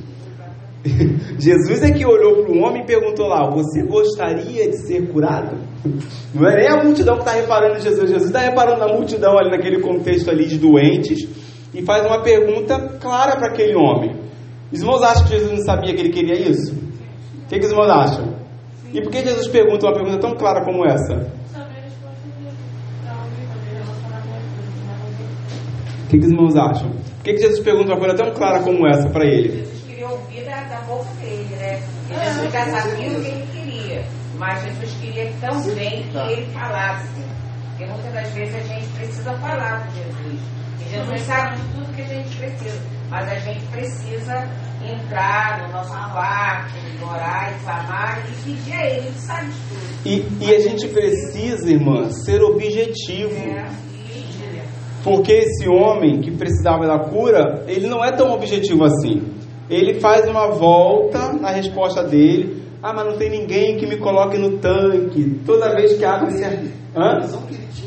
Jesus 1.39 1.83
é 1.83 1.91
que 1.91 2.05
olhou 2.05 2.45
para 2.45 2.53
o 2.53 2.59
homem 2.59 2.83
e 2.83 2.87
perguntou 2.87 3.27
lá: 3.27 3.51
Você 3.51 3.83
gostaria 3.83 4.69
de 4.69 4.87
ser 4.87 5.09
curado? 5.09 5.57
Não 6.35 6.47
é 6.49 6.57
nem 6.57 6.69
a 6.69 6.85
multidão 6.85 7.15
que 7.15 7.23
está 7.23 7.33
reparando 7.33 7.79
em 7.79 7.83
Jesus. 7.83 8.11
Jesus 8.11 8.27
está 8.27 8.41
reparando 8.41 8.81
na 8.81 8.89
multidão 8.89 9.39
ali 9.39 9.51
naquele 9.51 9.81
contexto 9.81 10.31
ali 10.31 10.47
de 10.47 10.59
doentes 10.59 11.29
e 11.73 11.83
faz 11.83 12.07
uma 12.07 12.23
pergunta 12.23 12.99
clara 13.01 13.37
para 13.37 13.49
aquele 13.49 13.75
homem. 13.75 14.17
Os 14.73 14.81
irmãos 14.81 15.03
acham 15.03 15.25
que 15.25 15.31
Jesus 15.31 15.53
não 15.53 15.65
sabia 15.65 15.95
que 15.95 16.01
ele 16.01 16.11
queria 16.11 16.35
isso? 16.35 16.73
O 16.73 17.49
que, 17.49 17.59
que 17.59 17.65
os 17.65 17.71
irmãos 17.71 17.91
acham? 17.91 18.35
E 18.93 19.01
por 19.03 19.11
que 19.11 19.25
Jesus 19.25 19.49
pergunta 19.49 19.87
uma 19.87 19.95
pergunta 19.95 20.19
tão 20.19 20.37
clara 20.37 20.65
como 20.65 20.85
essa? 20.87 21.33
O 26.04 26.04
que, 26.15 26.21
que 26.21 26.27
os 26.27 26.33
irmãos 26.33 26.57
acham? 26.57 26.91
Por 26.91 27.25
que, 27.25 27.33
que 27.35 27.41
Jesus 27.41 27.61
pergunta 27.61 27.93
uma 27.93 27.99
coisa 27.99 28.17
tão 28.17 28.33
clara 28.33 28.63
como 28.63 28.87
essa 28.87 29.09
para 29.09 29.25
ele? 29.25 29.49
Jesus 29.49 29.85
queria 29.85 30.09
ouvir 30.09 30.45
da, 30.45 30.63
da 30.65 30.81
boca 30.83 31.11
dele, 31.21 31.57
né? 31.57 31.83
E 32.11 32.25
Jesus 32.25 32.53
já 32.53 32.67
sabia 32.67 33.09
o 33.09 33.21
que 33.21 33.29
ele 33.29 33.47
queria. 33.53 34.05
Mas 34.39 34.63
Jesus 34.63 34.95
queria 35.01 35.33
também 35.41 36.03
que 36.03 36.33
ele 36.33 36.47
falasse. 36.53 37.09
Porque 37.71 37.87
muitas 37.87 38.13
das 38.13 38.31
vezes 38.33 38.55
a 38.55 38.61
gente 38.61 38.87
precisa 38.93 39.33
falar 39.39 39.85
com 39.85 39.91
Jesus. 39.93 40.41
E 40.81 40.91
Jesus 40.91 41.21
sabe 41.23 41.57
de 41.57 41.63
tudo 41.75 41.95
que 41.95 42.03
a 42.03 42.07
gente 42.07 42.37
precisa. 42.37 42.81
Mas 43.11 43.29
a 43.29 43.39
gente 43.39 43.67
precisa 43.67 44.49
entrar 44.83 45.63
no 45.63 45.73
nosso 45.73 45.93
quarto, 45.93 46.75
orar 47.03 47.53
e 47.53 47.65
clamar 47.65 48.23
e 48.29 48.45
pedir 48.45 48.73
a 48.73 48.87
Ele, 48.87 49.07
Ele 49.07 49.19
sabe 49.19 49.47
de 49.47 49.59
tudo. 49.69 50.07
E, 50.07 50.45
e 50.45 50.55
a 50.55 50.61
gente 50.61 50.89
precisa, 50.89 51.71
irmã, 51.71 52.11
ser 52.11 52.43
objetivo. 52.43 53.37
É, 53.37 53.94
Porque 55.05 55.33
esse 55.33 55.69
homem 55.69 56.21
que 56.23 56.31
precisava 56.31 56.87
da 56.87 56.99
cura, 56.99 57.63
ele 57.69 57.87
não 57.87 58.03
é 58.03 58.11
tão 58.11 58.33
objetivo 58.33 58.85
assim. 58.85 59.23
Ele 59.69 60.01
faz 60.01 60.27
uma 60.27 60.49
volta 60.51 61.33
na 61.35 61.51
resposta 61.51 62.03
dele. 62.03 62.63
Ah, 62.83 62.93
mas 62.93 63.07
não 63.07 63.17
tem 63.17 63.31
ninguém 63.31 63.77
que 63.77 63.87
me 63.87 63.97
coloque 63.99 64.39
no 64.39 64.59
tanque. 64.59 65.41
Toda 65.47 65.75
vez 65.75 65.97
que 65.97 66.05
a 66.05 66.15
água 66.15 66.31
se. 66.31 66.43
Hã? 66.97 67.21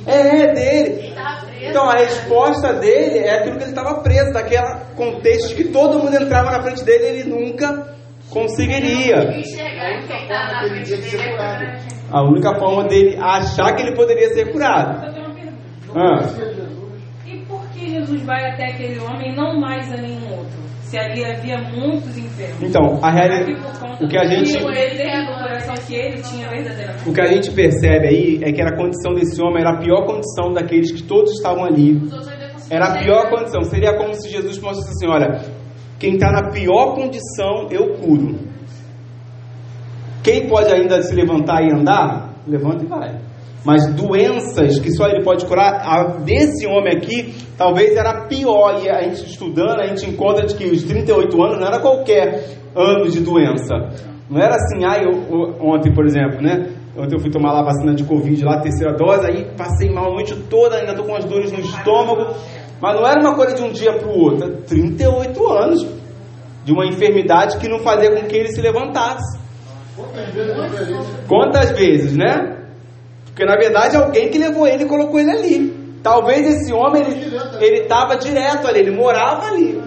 É, 0.05 0.41
é 0.41 0.53
dele. 0.53 1.13
Então 1.61 1.89
a 1.89 1.95
né? 1.95 2.01
resposta 2.01 2.73
dele 2.73 3.19
é 3.19 3.39
aquilo 3.39 3.57
que 3.57 3.63
ele 3.63 3.71
estava 3.71 3.95
preso, 4.01 4.31
daquele 4.31 4.61
contexto 4.95 5.49
de 5.49 5.55
que 5.55 5.63
todo 5.69 5.99
mundo 5.99 6.15
entrava 6.15 6.51
na 6.51 6.61
frente 6.61 6.83
dele 6.83 7.03
e 7.03 7.07
ele 7.07 7.23
nunca 7.29 7.95
conseguiria. 8.29 9.15
Tá 9.15 9.21
é 9.33 9.41
pra- 11.35 11.79
A 12.11 12.23
única 12.23 12.57
forma 12.59 12.87
dele 12.87 13.17
achar 13.19 13.75
que 13.75 13.81
ele 13.81 13.95
poderia 13.95 14.29
ser 14.33 14.51
curado. 14.51 15.07
Ah. 15.95 16.19
Jesus. 18.07 18.25
Vai 18.25 18.51
até 18.51 18.71
aquele 18.71 18.99
homem 18.99 19.31
e 19.31 19.35
não 19.35 19.59
mais 19.59 19.91
a 19.91 19.97
nenhum 19.97 20.37
outro? 20.37 20.57
Se 20.81 20.97
ali 20.97 21.25
havia 21.25 21.57
muitos 21.57 22.17
enfermos. 22.17 22.63
Então, 22.63 22.99
a 23.03 23.11
realidade. 23.11 23.53
O 24.01 24.07
que 24.07 24.17
a 24.17 24.23
gente. 24.25 24.57
O 27.05 27.13
que 27.13 27.21
a 27.21 27.25
gente 27.25 27.51
percebe 27.51 28.07
aí 28.07 28.39
é 28.41 28.53
que 28.53 28.61
a 28.61 28.75
condição 28.75 29.13
desse 29.13 29.41
homem 29.41 29.61
era 29.61 29.71
a 29.71 29.79
pior 29.79 30.05
condição 30.05 30.53
daqueles 30.53 30.91
que 30.91 31.03
todos 31.03 31.33
estavam 31.33 31.65
ali. 31.65 32.01
Era 32.69 32.85
a 32.85 32.97
pior 32.99 33.29
condição. 33.29 33.63
Seria 33.63 33.97
como 33.97 34.13
se 34.13 34.29
Jesus 34.29 34.59
mostrasse 34.59 34.91
assim: 34.91 35.07
olha, 35.07 35.41
quem 35.99 36.13
está 36.13 36.31
na 36.31 36.51
pior 36.51 36.95
condição, 36.95 37.67
eu 37.69 37.95
curo. 37.97 38.39
Quem 40.23 40.47
pode 40.47 40.71
ainda 40.73 41.01
se 41.01 41.13
levantar 41.13 41.61
e 41.63 41.73
andar, 41.73 42.33
levanta 42.47 42.83
e 42.83 42.87
vai. 42.87 43.27
Mas 43.67 43.85
doenças 43.93 44.79
que 44.79 44.89
só 44.93 45.07
ele 45.09 45.25
pode 45.25 45.45
curar, 45.45 45.81
a 45.85 46.03
desse 46.23 46.65
homem 46.65 46.95
aqui, 46.95 47.33
talvez 47.57 47.97
era 47.97 48.25
pior. 48.25 48.79
E 48.81 48.89
a 48.89 49.01
gente 49.03 49.25
estudando, 49.29 49.81
a 49.81 49.87
gente 49.87 50.09
encontra 50.09 50.45
de 50.45 50.55
que 50.55 50.63
os 50.63 50.83
38 50.83 51.43
anos 51.43 51.59
não 51.59 51.67
era 51.67 51.77
qualquer 51.79 52.45
ano 52.73 53.09
de 53.09 53.19
doença. 53.19 53.75
Não 54.29 54.39
era 54.39 54.55
assim, 54.55 54.85
ah, 54.85 54.97
eu, 55.03 55.11
eu- 55.29 55.55
ontem, 55.59 55.93
por 55.93 56.05
exemplo, 56.05 56.41
né? 56.41 56.69
Ontem 56.97 57.15
eu 57.15 57.19
fui 57.19 57.29
tomar 57.29 57.51
lá 57.51 57.59
a 57.59 57.65
vacina 57.65 57.93
de 57.93 58.05
Covid, 58.05 58.41
lá, 58.45 58.61
terceira 58.61 58.93
dose, 58.95 59.27
aí 59.27 59.45
passei 59.57 59.89
mal 59.91 60.11
a 60.11 60.13
noite 60.13 60.33
toda, 60.49 60.77
ainda 60.77 60.91
estou 60.91 61.05
com 61.05 61.15
as 61.17 61.25
dores 61.25 61.51
no 61.51 61.59
estômago. 61.59 62.35
Mas 62.81 62.95
não 62.95 63.05
era 63.05 63.19
uma 63.19 63.35
coisa 63.35 63.53
de 63.53 63.63
um 63.63 63.71
dia 63.73 63.91
para 63.99 64.07
o 64.07 64.17
outro, 64.17 64.45
era 64.47 64.61
38 64.61 65.45
anos 65.51 65.85
de 66.63 66.71
uma 66.71 66.85
enfermidade 66.85 67.57
que 67.57 67.67
não 67.67 67.79
fazia 67.79 68.11
com 68.15 68.25
que 68.27 68.35
ele 68.37 68.47
se 68.47 68.61
levantasse. 68.61 69.37
Quantas 71.27 71.71
vezes, 71.77 72.15
né? 72.15 72.53
Porque 73.37 73.45
na 73.45 73.55
verdade 73.55 73.95
alguém 73.95 74.31
que 74.31 74.39
levou 74.39 74.67
ele 74.67 74.83
e 74.83 74.87
colocou 74.87 75.19
ele 75.19 75.29
ali. 75.29 75.99
Talvez 76.01 76.43
esse 76.43 76.73
homem 76.73 77.03
ele 77.59 77.81
estava 77.81 78.17
direto 78.17 78.67
ali, 78.67 78.79
ele 78.79 78.89
morava 78.89 79.45
ali. 79.45 79.79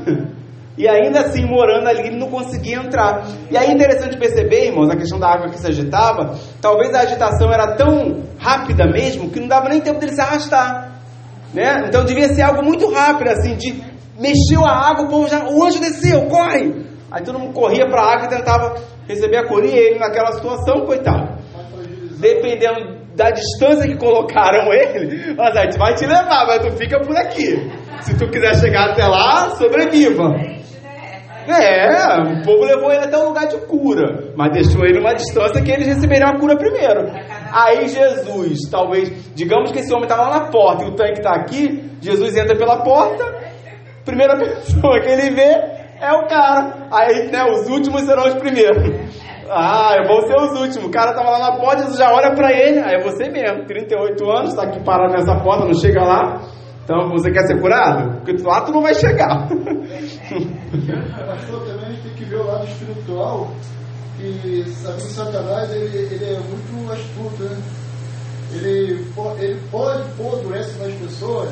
E 0.79 0.89
ainda 0.89 1.21
assim, 1.23 1.45
morando 1.45 1.89
ali, 1.89 2.07
ele 2.07 2.17
não 2.17 2.31
conseguia 2.31 2.77
entrar. 2.77 3.27
E 3.51 3.57
aí 3.57 3.69
é 3.69 3.73
interessante 3.73 4.17
perceber, 4.17 4.67
irmãos, 4.67 4.89
a 4.89 4.97
questão 4.97 5.19
da 5.19 5.29
água 5.29 5.51
que 5.51 5.59
se 5.59 5.67
agitava. 5.67 6.39
Talvez 6.63 6.95
a 6.95 7.01
agitação 7.01 7.53
era 7.53 7.75
tão 7.75 8.23
rápida 8.39 8.87
mesmo 8.87 9.31
que 9.31 9.41
não 9.41 9.49
dava 9.49 9.69
nem 9.69 9.81
tempo 9.81 9.99
dele 9.99 10.13
se 10.13 10.21
arrastar. 10.21 10.93
Né? 11.53 11.87
Então 11.89 12.05
devia 12.05 12.29
ser 12.29 12.43
algo 12.43 12.63
muito 12.63 12.89
rápido, 12.89 13.31
assim, 13.31 13.57
de 13.57 13.83
mexeu 14.17 14.65
a 14.65 14.91
água, 14.91 15.07
o, 15.07 15.09
povo 15.09 15.29
já, 15.29 15.45
o 15.45 15.65
anjo 15.65 15.81
desceu, 15.81 16.27
corre! 16.27 16.87
Aí 17.11 17.23
todo 17.25 17.39
mundo 17.39 17.53
corria 17.53 17.87
para 17.91 18.01
a 18.01 18.13
água 18.13 18.27
e 18.27 18.29
tentava 18.29 18.81
receber 19.09 19.39
a 19.39 19.49
cura, 19.49 19.67
e 19.67 19.77
ele 19.77 19.99
naquela 19.99 20.33
situação, 20.33 20.87
coitado 20.87 21.41
dependendo 22.21 23.00
da 23.21 23.31
distância 23.31 23.87
que 23.87 23.99
colocaram 23.99 24.73
ele, 24.73 25.35
mas 25.37 25.55
a 25.55 25.65
gente 25.65 25.79
vai 25.79 25.95
te 25.95 26.07
levar, 26.07 26.47
mas 26.47 26.65
tu 26.65 26.73
fica 26.79 26.99
por 27.01 27.15
aqui. 27.15 27.71
Se 28.01 28.17
tu 28.17 28.27
quiser 28.31 28.57
chegar 28.57 28.93
até 28.93 29.07
lá, 29.07 29.51
sobreviva. 29.51 30.35
É, 31.47 32.21
o 32.21 32.43
povo 32.45 32.65
levou 32.65 32.93
ele 32.93 33.05
até 33.05 33.19
um 33.19 33.29
lugar 33.29 33.47
de 33.47 33.59
cura, 33.67 34.33
mas 34.37 34.53
deixou 34.53 34.85
ele 34.85 34.99
numa 34.99 35.15
distância 35.15 35.61
que 35.61 35.71
eles 35.71 35.87
receberiam 35.87 36.31
a 36.31 36.39
cura 36.39 36.57
primeiro. 36.57 37.11
Aí 37.53 37.89
Jesus, 37.89 38.71
talvez, 38.71 39.11
digamos 39.35 39.73
que 39.73 39.81
esse 39.81 39.93
homem 39.93 40.05
estava 40.05 40.29
lá 40.29 40.41
na 40.41 40.51
porta 40.51 40.85
e 40.85 40.89
o 40.89 40.95
tanque 40.95 41.19
está 41.19 41.33
aqui, 41.33 41.91
Jesus 42.01 42.37
entra 42.37 42.57
pela 42.57 42.83
porta, 42.83 43.25
primeira 44.05 44.37
pessoa 44.39 45.01
que 45.01 45.09
ele 45.09 45.31
vê 45.35 45.51
é 46.01 46.13
o 46.13 46.27
cara. 46.27 46.89
Aí, 46.91 47.31
né, 47.31 47.45
os 47.45 47.69
últimos 47.69 48.03
serão 48.03 48.29
os 48.29 48.35
primeiros. 48.35 49.21
Ah, 49.53 49.97
eu 49.97 50.07
vou 50.07 50.23
ser 50.29 50.37
os 50.37 50.61
últimos. 50.61 50.89
O 50.89 50.91
cara 50.91 51.13
tava 51.13 51.31
lá 51.31 51.51
na 51.51 51.57
porta, 51.59 51.79
Jesus 51.79 51.99
já 51.99 52.13
olha 52.13 52.33
pra 52.37 52.53
ele. 52.53 52.79
Ah, 52.79 52.93
é 52.93 53.03
você 53.03 53.29
mesmo, 53.29 53.67
38 53.67 54.31
anos, 54.31 54.55
tá 54.55 54.63
aqui 54.63 54.79
parado 54.85 55.13
nessa 55.13 55.35
porta, 55.43 55.65
não 55.65 55.75
chega 55.75 56.05
lá. 56.05 56.41
Então, 56.85 57.09
você 57.11 57.33
quer 57.33 57.45
ser 57.47 57.61
curado? 57.61 58.19
Porque 58.19 58.41
lá 58.45 58.61
tu 58.63 58.71
não 58.71 58.81
vai 58.81 58.95
chegar. 58.95 59.49
Pastor, 59.49 59.59
também 61.67 61.87
a 61.87 61.91
gente 61.91 62.03
tem 62.03 62.15
que 62.15 62.25
ver 62.25 62.37
o 62.37 62.47
lado 62.47 62.65
espiritual, 62.65 63.51
que 64.17 64.65
sabe 64.71 64.97
que 64.97 65.03
Satanás 65.03 65.71
ele, 65.73 65.99
ele 65.99 66.25
é 66.25 66.39
muito 66.39 66.93
astuto, 66.93 67.43
né? 67.43 67.61
Ele, 68.53 69.05
ele 69.39 69.61
pode 69.71 70.03
pôr 70.17 70.37
doença 70.43 70.85
nas 70.85 70.93
pessoas, 70.95 71.51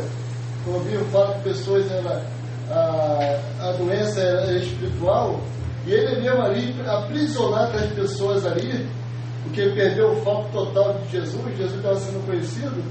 eu 0.67 0.81
vi 0.81 0.97
o 0.97 1.05
fato 1.07 1.39
de 1.39 1.45
pessoas, 1.45 1.91
ela, 1.91 2.23
a, 2.71 3.69
a 3.69 3.73
doença 3.73 4.21
é 4.21 4.57
espiritual, 4.57 5.41
e 5.89 5.93
ele 5.93 6.21
mesmo 6.21 6.43
ali 6.43 6.75
aprisionar 6.87 7.75
as 7.75 7.91
pessoas 7.93 8.45
ali, 8.47 8.87
porque 9.43 9.63
ele 9.63 9.75
perdeu 9.75 10.13
o 10.13 10.17
foco 10.17 10.51
total 10.53 10.99
de 10.99 11.13
Jesus, 11.13 11.57
Jesus 11.57 11.77
estava 11.77 11.97
sendo 11.97 12.27
conhecido, 12.27 12.85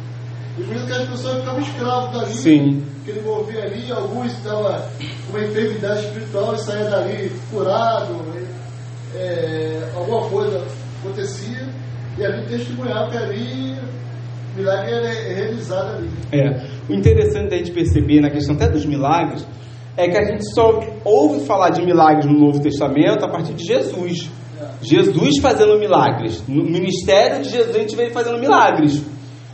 e 0.58 0.64
por 0.64 0.76
isso 0.76 0.88
que 0.88 0.94
as 0.94 1.08
pessoas 1.08 1.40
ficavam 1.40 1.62
escravos 1.62 2.20
dali 2.20 2.34
Sim. 2.34 2.84
que 3.06 3.12
ele 3.12 3.20
envolvia 3.20 3.64
ali, 3.66 3.92
alguns 3.92 4.32
estavam 4.32 4.82
com 5.28 5.38
uma 5.38 5.46
enfermidade 5.46 6.06
espiritual 6.08 6.56
e 6.56 6.58
saía 6.58 6.90
dali 6.90 7.32
curado, 7.52 8.16
é, 9.16 9.92
alguma 9.96 10.28
coisa 10.30 10.66
acontecia, 11.00 11.70
e 12.18 12.26
ali 12.26 12.48
testemunhava 12.48 13.12
que 13.12 13.18
ali 13.18 13.76
o 14.56 14.58
milagre 14.58 14.92
era 14.92 15.36
realizado 15.36 15.98
ali. 15.98 16.10
É. 16.32 16.68
O 16.90 16.94
interessante 16.94 17.52
da 17.52 17.58
gente 17.58 17.72
perceber 17.72 18.22
na 18.22 18.32
questão 18.32 18.56
até 18.56 18.68
dos 18.68 18.88
milagres 18.88 19.46
é 19.98 20.08
que 20.08 20.18
a 20.18 20.24
gente 20.24 20.54
só 20.54 20.80
ouve 21.04 21.44
falar 21.46 21.72
de 21.72 21.84
milagres 21.84 22.26
no 22.26 22.40
Novo 22.40 22.62
Testamento 22.62 23.26
a 23.26 23.30
partir 23.30 23.54
de 23.54 23.66
Jesus. 23.66 24.30
Jesus 24.82 25.40
fazendo 25.40 25.78
milagres. 25.80 26.48
No 26.48 26.64
ministério 26.64 27.42
de 27.42 27.50
Jesus 27.50 27.76
a 27.76 27.80
gente 27.80 28.00
ele 28.00 28.12
fazendo 28.12 28.40
milagres. 28.40 29.04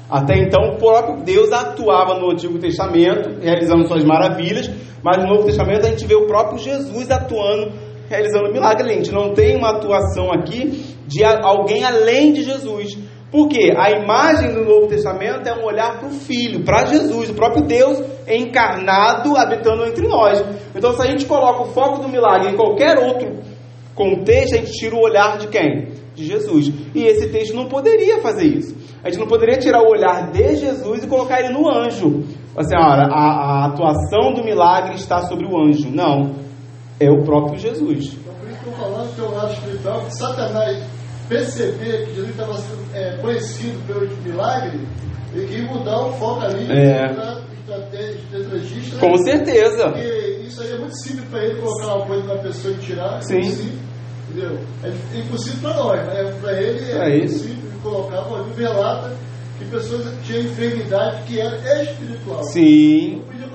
Até 0.09 0.37
então 0.37 0.73
o 0.73 0.77
próprio 0.77 1.23
Deus 1.23 1.51
atuava 1.51 2.19
no 2.19 2.31
Antigo 2.31 2.59
Testamento, 2.59 3.39
realizando 3.41 3.87
suas 3.87 4.03
maravilhas, 4.03 4.69
mas 5.01 5.23
no 5.23 5.29
Novo 5.33 5.45
Testamento 5.45 5.85
a 5.85 5.89
gente 5.89 6.05
vê 6.05 6.13
o 6.13 6.27
próprio 6.27 6.59
Jesus 6.59 7.09
atuando, 7.09 7.71
realizando 8.09 8.51
milagres. 8.51 8.85
A 8.85 8.93
gente 8.93 9.11
não 9.11 9.33
tem 9.33 9.55
uma 9.55 9.69
atuação 9.69 10.29
aqui 10.29 10.83
de 11.07 11.23
alguém 11.23 11.85
além 11.85 12.33
de 12.33 12.43
Jesus. 12.43 12.97
Por 13.33 13.47
quê? 13.47 13.73
A 13.75 13.89
imagem 13.89 14.53
do 14.53 14.63
Novo 14.63 14.85
Testamento 14.85 15.47
é 15.47 15.55
um 15.55 15.65
olhar 15.65 15.97
para 15.97 16.07
o 16.07 16.11
Filho, 16.11 16.63
para 16.63 16.85
Jesus, 16.85 17.31
o 17.31 17.33
próprio 17.33 17.65
Deus 17.65 17.99
encarnado 18.27 19.35
habitando 19.35 19.83
entre 19.87 20.07
nós. 20.07 20.39
Então, 20.75 20.93
se 20.93 21.01
a 21.01 21.07
gente 21.07 21.25
coloca 21.25 21.63
o 21.63 21.73
foco 21.73 22.03
do 22.03 22.07
milagre 22.07 22.51
em 22.51 22.55
qualquer 22.55 22.95
outro 22.99 23.39
contexto, 23.95 24.53
a 24.53 24.57
gente 24.57 24.73
tira 24.73 24.95
o 24.95 25.01
olhar 25.01 25.39
de 25.39 25.47
quem? 25.47 25.93
De 26.13 26.27
Jesus. 26.27 26.71
E 26.93 27.03
esse 27.05 27.29
texto 27.29 27.55
não 27.55 27.65
poderia 27.67 28.21
fazer 28.21 28.45
isso. 28.45 28.75
A 29.03 29.09
gente 29.09 29.19
não 29.19 29.27
poderia 29.27 29.57
tirar 29.57 29.81
o 29.81 29.89
olhar 29.89 30.29
de 30.31 30.55
Jesus 30.55 31.03
e 31.03 31.07
colocar 31.07 31.39
ele 31.39 31.49
no 31.49 31.67
anjo. 31.67 32.23
Assim, 32.55 32.75
olha, 32.75 33.07
a, 33.11 33.63
a 33.63 33.65
atuação 33.65 34.31
do 34.35 34.43
milagre 34.43 34.93
está 34.93 35.23
sobre 35.23 35.47
o 35.47 35.57
anjo. 35.59 35.89
Não. 35.89 36.35
é 36.99 37.09
o 37.09 37.23
próprio 37.23 37.57
Jesus. 37.57 38.13
Então, 38.13 38.33
por 38.35 38.47
isso 38.47 38.59
que 38.61 38.67
eu 38.67 38.73
falando 38.73 39.15
que 39.15 39.21
o 39.21 39.31
lado 39.31 39.53
espiritual, 39.53 40.01
que 40.01 40.15
Satanás 40.15 40.83
perceber 41.33 42.05
que 42.05 42.13
Jesus 42.15 42.29
estava 42.29 42.53
sendo 42.53 42.95
é, 42.95 43.17
conhecido 43.17 43.87
pelos 43.87 44.17
milagres, 44.23 44.79
ele 45.33 45.47
queria 45.47 45.65
mudar 45.65 45.99
o 45.99 46.13
foco 46.13 46.41
ali, 46.45 46.71
É. 46.71 47.05
estrategista. 47.07 48.97
Com 48.99 49.17
certeza. 49.17 49.89
Porque 49.89 50.41
isso 50.45 50.61
aí 50.61 50.71
é 50.73 50.77
muito 50.77 50.95
simples 51.01 51.25
para 51.29 51.43
ele 51.43 51.59
colocar 51.61 51.95
uma 51.95 52.05
coisa 52.05 52.27
na 52.35 52.41
pessoa 52.41 52.73
e 52.73 52.77
tirar. 52.77 53.17
é 53.17 53.21
Sim. 53.21 53.41
simples, 53.43 53.79
entendeu? 54.29 54.59
É 54.83 55.17
impossível 55.17 55.59
para 55.71 55.83
nós, 55.83 55.99
mas 56.05 56.35
para 56.35 56.61
ele 56.61 56.91
é, 56.91 56.95
É 56.95 57.09
muito 57.09 57.25
isso. 57.25 57.49
colocar, 57.81 58.25
ele 58.31 58.53
relata 58.63 59.11
que 59.57 59.65
pessoas 59.65 60.05
tinham 60.25 60.41
enfermidade 60.43 61.23
que 61.23 61.39
era 61.39 61.83
espiritual. 61.83 62.43
Sim, 62.43 63.15
Não 63.17 63.19
podia 63.25 63.47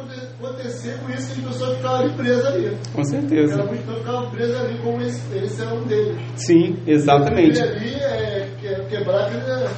acontecer 0.42 0.96
com 1.05 1.12
isso 1.12 1.35
que 1.35 1.40
as 1.40 1.46
pessoas 1.53 1.77
ficavam 1.77 2.01
ali 2.01 2.11
presas 2.14 2.46
ali. 2.46 2.77
com 2.94 3.05
certeza. 3.05 3.55
Elas 3.55 3.66
muitas 3.66 3.98
ficavam 3.98 4.31
presas 4.31 4.61
ali, 4.61 4.79
como 4.79 5.03
esse, 5.03 5.37
esse 5.37 5.62
era 5.62 5.74
um 5.74 5.85
deles. 5.85 6.16
Sim, 6.37 6.77
exatamente. 6.87 7.59
Ele 7.59 7.68
ali 7.68 7.94
é 7.94 8.48
que- 8.61 8.96
quebrar 8.96 9.27
aquele- 9.27 9.68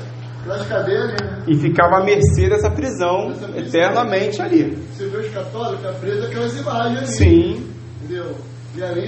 aquelas 0.40 0.66
cadeias 0.68 1.04
ali, 1.04 1.24
né? 1.24 1.42
E 1.48 1.54
ficava 1.56 1.96
à 1.98 2.04
mercê 2.04 2.48
dessa 2.48 2.70
prisão 2.70 3.32
eternamente 3.56 4.40
ali. 4.42 4.76
Você 4.96 5.06
vê 5.06 5.18
os 5.18 5.28
católicos, 5.32 5.84
é 5.84 5.92
preso 5.92 6.26
aquelas 6.26 6.56
imagens 6.58 6.98
ali. 6.98 7.06
Sim, 7.08 7.70
Entendeu? 8.02 8.34
E 8.76 8.82
ali 8.82 9.00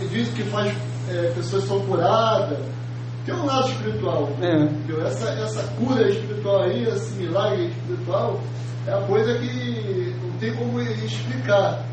ele 0.00 0.08
diz 0.10 0.28
que 0.30 0.42
faz 0.44 0.72
é, 1.10 1.30
pessoas 1.34 1.64
são 1.64 1.80
curadas. 1.86 2.58
Tem 3.24 3.34
um 3.34 3.44
lado 3.44 3.68
espiritual. 3.68 4.28
É. 4.40 4.62
Entendeu? 4.64 5.04
Essa, 5.06 5.28
essa 5.30 5.62
cura 5.78 6.08
espiritual 6.08 6.62
aí, 6.62 6.84
esse 6.84 7.12
milagre 7.14 7.66
espiritual, 7.66 8.40
é 8.86 8.92
a 8.92 9.00
coisa 9.02 9.34
que 9.38 10.05
não 10.36 10.38
tem 10.38 10.54
como 10.54 10.80
explicar. 10.80 11.84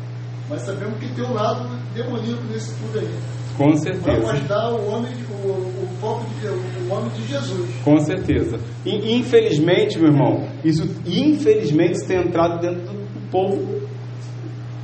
Mas 0.48 0.60
sabemos 0.62 0.98
que 0.98 1.08
tem 1.14 1.24
um 1.24 1.32
lado 1.32 1.66
demoníaco 1.94 2.42
nesse 2.52 2.74
tudo 2.74 2.98
aí. 2.98 3.08
com 3.56 3.70
Para 3.70 3.76
certeza. 3.78 4.20
mostrar 4.32 4.70
o 4.72 4.90
homem, 4.90 5.12
o, 5.30 5.48
o 5.48 5.88
foco 6.00 6.24
de 6.40 6.46
o 6.48 6.92
homem 6.92 7.08
de 7.10 7.26
Jesus. 7.26 7.70
Com 7.82 7.98
certeza. 8.00 8.58
E 8.84 9.14
infelizmente, 9.16 9.98
meu 9.98 10.08
irmão, 10.12 10.46
isso 10.62 10.82
infelizmente 11.06 11.92
isso 11.94 12.06
tem 12.06 12.18
entrado 12.18 12.60
dentro 12.60 12.92
do 12.92 13.30
povo 13.30 13.80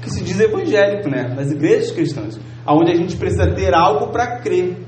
que 0.00 0.08
se 0.10 0.24
diz 0.24 0.40
evangélico, 0.40 1.10
né? 1.10 1.34
Das 1.36 1.50
igrejas 1.50 1.92
cristãs, 1.92 2.40
aonde 2.64 2.92
a 2.92 2.94
gente 2.94 3.16
precisa 3.16 3.46
ter 3.54 3.74
algo 3.74 4.06
para 4.10 4.38
crer. 4.38 4.78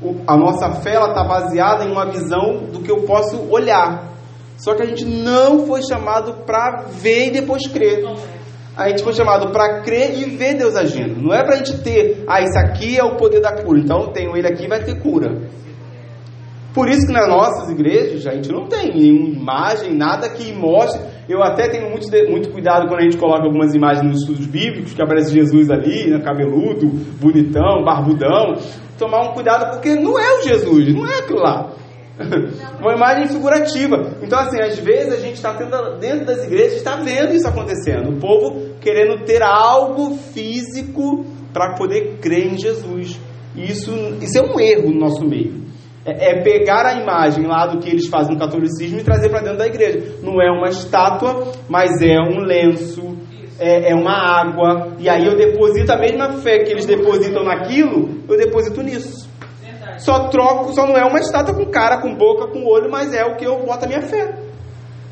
O- 0.00 0.22
a 0.26 0.36
nossa 0.38 0.70
fé 0.80 0.94
ela 0.94 1.08
está 1.08 1.22
baseada 1.24 1.84
em 1.84 1.90
uma 1.92 2.06
visão 2.10 2.64
do 2.72 2.80
que 2.80 2.90
eu 2.90 3.02
posso 3.02 3.42
olhar. 3.50 4.08
Só 4.58 4.74
que 4.74 4.82
a 4.82 4.86
gente 4.86 5.04
não 5.04 5.66
foi 5.66 5.80
chamado 5.82 6.44
para 6.44 6.82
ver 6.90 7.28
e 7.28 7.30
depois 7.30 7.66
crer. 7.68 8.04
A 8.76 8.88
gente 8.88 9.02
foi 9.02 9.12
chamado 9.12 9.50
para 9.52 9.82
crer 9.82 10.18
e 10.18 10.24
ver 10.36 10.54
Deus 10.54 10.76
agindo. 10.76 11.22
Não 11.22 11.32
é 11.32 11.44
para 11.44 11.54
a 11.54 11.56
gente 11.58 11.78
ter, 11.78 12.24
ah, 12.28 12.40
isso 12.40 12.58
aqui 12.58 12.98
é 12.98 13.04
o 13.04 13.16
poder 13.16 13.40
da 13.40 13.52
cura. 13.62 13.78
Então 13.78 14.02
eu 14.02 14.08
tenho 14.08 14.36
ele 14.36 14.48
aqui 14.48 14.68
vai 14.68 14.82
ter 14.82 15.00
cura. 15.00 15.48
Por 16.74 16.88
isso 16.88 17.06
que 17.06 17.12
nas 17.12 17.28
nossas 17.28 17.70
igrejas 17.70 18.26
a 18.26 18.34
gente 18.34 18.50
não 18.50 18.66
tem 18.66 18.94
nenhuma 18.94 19.28
imagem, 19.30 19.96
nada 19.96 20.28
que 20.28 20.52
mostre. 20.52 21.00
Eu 21.28 21.42
até 21.42 21.68
tenho 21.68 21.90
muito, 21.90 22.08
muito 22.28 22.50
cuidado 22.50 22.88
quando 22.88 23.00
a 23.00 23.04
gente 23.04 23.16
coloca 23.16 23.44
algumas 23.44 23.74
imagens 23.74 24.06
nos 24.06 24.20
estudos 24.20 24.46
bíblicos, 24.46 24.92
que 24.92 25.02
aparece 25.02 25.32
Jesus 25.32 25.70
ali, 25.70 26.10
né, 26.10 26.20
cabeludo, 26.20 26.86
bonitão, 27.20 27.84
barbudão. 27.84 28.56
Tomar 28.98 29.30
um 29.30 29.34
cuidado, 29.34 29.72
porque 29.72 29.94
não 29.94 30.18
é 30.18 30.38
o 30.38 30.42
Jesus, 30.42 30.94
não 30.94 31.06
é 31.06 31.18
aquilo 31.18 31.40
lá. 31.40 31.70
Uma 32.80 32.94
imagem 32.94 33.28
figurativa. 33.28 34.16
Então, 34.22 34.38
assim, 34.38 34.60
às 34.60 34.78
vezes 34.78 35.12
a 35.12 35.16
gente 35.16 35.34
está 35.34 35.52
dentro 36.00 36.26
das 36.26 36.44
igrejas, 36.44 36.74
está 36.74 36.96
vendo 36.96 37.34
isso 37.34 37.46
acontecendo. 37.46 38.10
O 38.10 38.20
povo 38.20 38.74
querendo 38.80 39.24
ter 39.24 39.42
algo 39.42 40.16
físico 40.16 41.24
para 41.52 41.74
poder 41.74 42.18
crer 42.20 42.52
em 42.52 42.58
Jesus. 42.58 43.20
E 43.54 43.70
isso, 43.70 43.92
isso 44.20 44.38
é 44.38 44.42
um 44.42 44.60
erro 44.60 44.90
no 44.90 45.00
nosso 45.00 45.24
meio. 45.24 45.68
É, 46.04 46.30
é 46.30 46.42
pegar 46.42 46.86
a 46.86 47.00
imagem 47.00 47.46
lá 47.46 47.66
do 47.66 47.78
que 47.78 47.88
eles 47.88 48.06
fazem 48.08 48.34
no 48.34 48.40
catolicismo 48.40 48.98
e 48.98 49.04
trazer 49.04 49.28
para 49.28 49.40
dentro 49.40 49.58
da 49.58 49.66
igreja. 49.66 50.16
Não 50.22 50.40
é 50.40 50.50
uma 50.50 50.68
estátua, 50.68 51.52
mas 51.68 52.00
é 52.02 52.18
um 52.18 52.40
lenço, 52.40 53.16
é, 53.58 53.92
é 53.92 53.94
uma 53.94 54.12
água. 54.12 54.94
E 54.98 55.08
aí 55.08 55.26
eu 55.26 55.36
deposito 55.36 55.92
a 55.92 55.98
mesma 55.98 56.32
fé 56.38 56.60
que 56.60 56.70
eles 56.70 56.86
depositam 56.86 57.44
naquilo, 57.44 58.22
eu 58.28 58.36
deposito 58.36 58.82
nisso. 58.82 59.27
Só 59.98 60.28
troco, 60.28 60.72
só 60.72 60.86
não 60.86 60.96
é 60.96 61.04
uma 61.04 61.18
estátua 61.18 61.54
com 61.54 61.66
cara, 61.66 62.00
com 62.00 62.14
boca, 62.14 62.48
com 62.48 62.64
olho, 62.64 62.90
mas 62.90 63.12
é 63.12 63.24
o 63.24 63.36
que 63.36 63.44
eu 63.46 63.64
boto 63.64 63.84
a 63.84 63.88
minha 63.88 64.02
fé. 64.02 64.48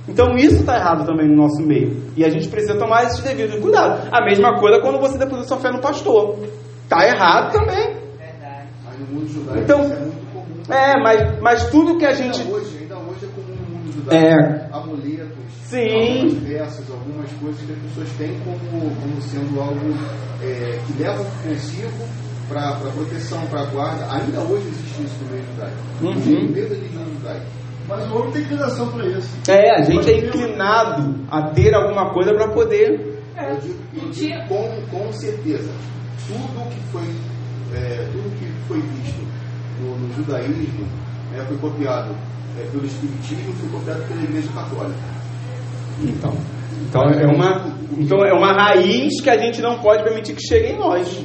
Então 0.08 0.36
isso 0.36 0.60
está 0.60 0.76
errado 0.76 1.04
também 1.04 1.28
no 1.28 1.36
nosso 1.36 1.60
meio. 1.62 2.12
E 2.16 2.24
a 2.24 2.30
gente 2.30 2.48
precisa 2.48 2.78
tomar 2.78 3.04
esses 3.04 3.20
devidos 3.20 3.60
cuidados. 3.60 4.08
A 4.12 4.24
mesma 4.24 4.58
coisa 4.58 4.80
quando 4.80 5.00
você 5.00 5.18
deposita 5.18 5.48
sua 5.48 5.58
fé 5.58 5.70
no 5.70 5.80
pastor. 5.80 6.38
Está 6.84 7.04
errado 7.04 7.52
também. 7.52 7.96
Verdade. 8.16 8.68
Mas 8.84 9.00
no 9.00 9.06
mundo 9.06 9.28
judaico 9.28 9.62
Então, 9.62 9.82
isso 9.82 9.92
é 9.92 9.98
muito 9.98 10.32
comum. 10.32 10.72
É, 10.72 11.02
mas, 11.02 11.40
mas 11.40 11.70
tudo 11.70 11.98
que 11.98 12.06
a 12.06 12.12
gente. 12.12 12.40
Ainda 12.40 12.54
hoje, 12.54 12.78
ainda 12.78 12.96
hoje 12.98 13.24
é 13.24 13.28
comum 13.28 13.56
no 13.56 13.76
mundo 13.76 13.92
judaico. 13.92 14.26
É. 14.26 14.68
Amuletos, 14.72 15.52
Sim. 15.64 16.20
algumas 16.22 16.44
peças, 16.44 16.90
algumas 16.92 17.32
coisas 17.32 17.60
que 17.62 17.72
as 17.72 17.78
pessoas 17.78 18.08
têm 18.16 18.38
como, 18.44 18.94
como 18.94 19.20
sendo 19.22 19.60
algo 19.60 19.94
é, 20.40 20.78
que 20.86 21.02
levam 21.02 21.26
consigo 21.42 22.25
para 22.48 22.72
proteção, 22.92 23.44
para 23.46 23.64
guarda. 23.66 24.06
Ainda 24.12 24.40
hoje 24.40 24.66
existe 24.68 25.02
isso 25.02 25.14
no 25.24 25.30
meio 25.32 25.44
judaico. 25.46 25.76
Uhum. 26.02 26.52
Da 26.52 26.74
religião 26.74 27.04
judaica. 27.04 27.46
Mas 27.88 28.10
o 28.10 28.16
homem 28.16 28.32
tem 28.32 28.42
inclinação 28.42 28.88
para 28.88 29.06
isso. 29.06 29.28
É, 29.48 29.70
a 29.76 29.82
gente 29.82 30.10
é 30.10 30.18
inclinado 30.18 31.14
a 31.30 31.42
ter 31.50 31.74
alguma 31.74 32.12
coisa 32.12 32.34
para 32.34 32.48
poder. 32.48 33.20
É, 33.36 33.52
Eu 33.52 33.56
digo, 33.58 33.74
eu 33.94 34.02
um 34.02 34.10
digo 34.10 34.26
dia- 34.28 34.44
com, 34.48 34.82
com 34.90 35.12
certeza, 35.12 35.70
tudo 36.26 36.68
que 36.70 36.80
foi, 36.90 37.02
é, 37.74 38.08
tudo 38.10 38.30
que 38.38 38.46
foi 38.66 38.80
visto 38.80 39.20
no, 39.80 39.96
no 39.98 40.14
judaísmo 40.14 40.84
né, 41.32 41.44
foi 41.46 41.56
copiado 41.58 42.14
é, 42.58 42.64
pelo 42.72 42.86
Espiritismo, 42.86 43.52
foi 43.54 43.68
copiado 43.68 44.02
pela 44.08 44.22
Igreja 44.22 44.48
Católica. 44.54 44.98
Então, 46.02 46.32
então 46.88 47.02
é 47.10 47.26
uma, 47.26 47.66
então 47.98 48.24
é 48.24 48.32
uma 48.32 48.52
raiz 48.52 49.20
que 49.20 49.30
a 49.30 49.38
gente 49.38 49.60
não 49.62 49.78
pode 49.78 50.02
permitir 50.02 50.34
que 50.34 50.42
chegue 50.46 50.72
em 50.72 50.78
nós. 50.78 51.22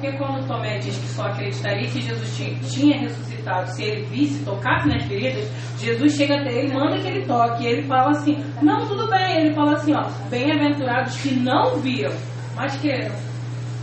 Porque 0.00 0.16
quando 0.16 0.46
Tomé 0.46 0.78
diz 0.78 0.96
que 0.96 1.06
só 1.08 1.24
acreditaria 1.26 1.88
que 1.88 2.00
Jesus 2.00 2.36
ti- 2.36 2.56
tinha 2.70 2.98
ressuscitado 3.00 3.68
se 3.70 3.82
ele 3.82 4.02
visse, 4.06 4.44
tocasse 4.44 4.86
nas 4.88 5.02
feridas, 5.04 5.50
Jesus 5.78 6.14
chega 6.16 6.36
até 6.40 6.52
ele, 6.52 6.72
manda 6.72 6.98
que 7.00 7.08
ele 7.08 7.26
toque. 7.26 7.64
E 7.64 7.66
ele 7.66 7.82
fala 7.82 8.10
assim, 8.10 8.36
não, 8.62 8.86
tudo 8.86 9.08
bem. 9.10 9.38
Ele 9.46 9.54
fala 9.54 9.72
assim, 9.72 9.92
ó, 9.94 10.04
bem-aventurados 10.30 11.16
que 11.20 11.34
não 11.34 11.76
viram, 11.78 12.12
mas 12.54 12.76
creram. 12.80 13.14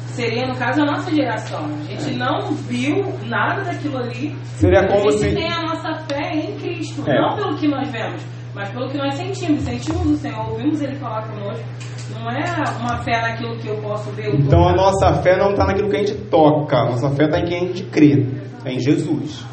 Seria, 0.08 0.48
no 0.48 0.56
caso, 0.56 0.82
a 0.82 0.86
nossa 0.86 1.14
geração. 1.14 1.66
A 1.66 1.84
gente 1.84 2.16
não 2.16 2.52
viu 2.54 3.04
nada 3.28 3.66
daquilo 3.66 3.98
ali. 3.98 4.34
Seria 4.56 4.88
como 4.88 5.10
a 5.10 5.12
gente 5.12 5.20
se- 5.20 5.36
tem 5.36 5.52
a 5.52 5.62
nossa 5.64 5.94
fé 6.10 6.32
em 6.34 6.58
Cristo, 6.58 7.04
É. 7.10 7.20
não 7.20 7.36
pelo 7.36 7.58
que 7.58 7.68
nós 7.68 7.90
vemos, 7.92 8.22
mas 8.54 8.70
pelo 8.70 8.88
que 8.90 8.98
nós 8.98 9.14
sentimos. 9.16 9.64
Sentimos 9.64 10.06
o 10.12 10.16
Senhor, 10.16 10.50
ouvimos 10.50 10.82
Ele 10.82 10.96
falar 10.96 11.28
conosco. 11.28 11.66
Não 12.14 12.30
é 12.30 12.44
uma 12.80 13.04
fé 13.04 13.22
naquilo 13.22 13.58
que 13.58 13.68
eu 13.68 13.78
posso 13.78 14.12
ver. 14.12 14.36
Então 14.36 14.68
a 14.68 14.74
nossa 14.74 15.14
fé 15.22 15.38
não 15.38 15.52
está 15.52 15.66
naquilo 15.66 15.90
que 15.90 15.96
a 15.96 16.00
gente 16.00 16.16
toca, 16.30 16.78
a 16.78 16.86
nossa 16.86 17.10
fé 17.12 17.26
está 17.26 17.40
em 17.40 17.46
quem 17.46 17.58
a 17.58 17.68
gente 17.68 17.84
crê, 17.86 18.26
é 18.64 18.74
em 18.74 18.80
Jesus. 18.80 19.46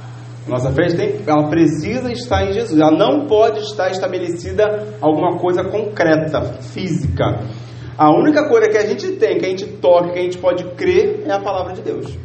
A 0.46 0.50
nossa 0.50 0.70
fé 0.72 0.88
tem, 0.88 1.20
ela 1.26 1.48
precisa 1.48 2.10
estar 2.10 2.44
em 2.44 2.52
Jesus, 2.52 2.78
ela 2.78 2.90
não 2.90 3.26
pode 3.26 3.60
estar 3.60 3.90
estabelecida 3.90 4.96
alguma 5.00 5.38
coisa 5.38 5.62
concreta, 5.64 6.42
física. 6.60 7.40
A 7.96 8.10
única 8.10 8.48
coisa 8.48 8.68
que 8.68 8.76
a 8.76 8.86
gente 8.86 9.12
tem, 9.12 9.38
que 9.38 9.46
a 9.46 9.48
gente 9.48 9.66
toca, 9.66 10.10
que 10.10 10.18
a 10.18 10.22
gente 10.22 10.38
pode 10.38 10.64
crer, 10.74 11.22
é 11.26 11.32
a 11.32 11.40
palavra 11.40 11.72
de 11.74 11.82
Deus. 11.82 12.18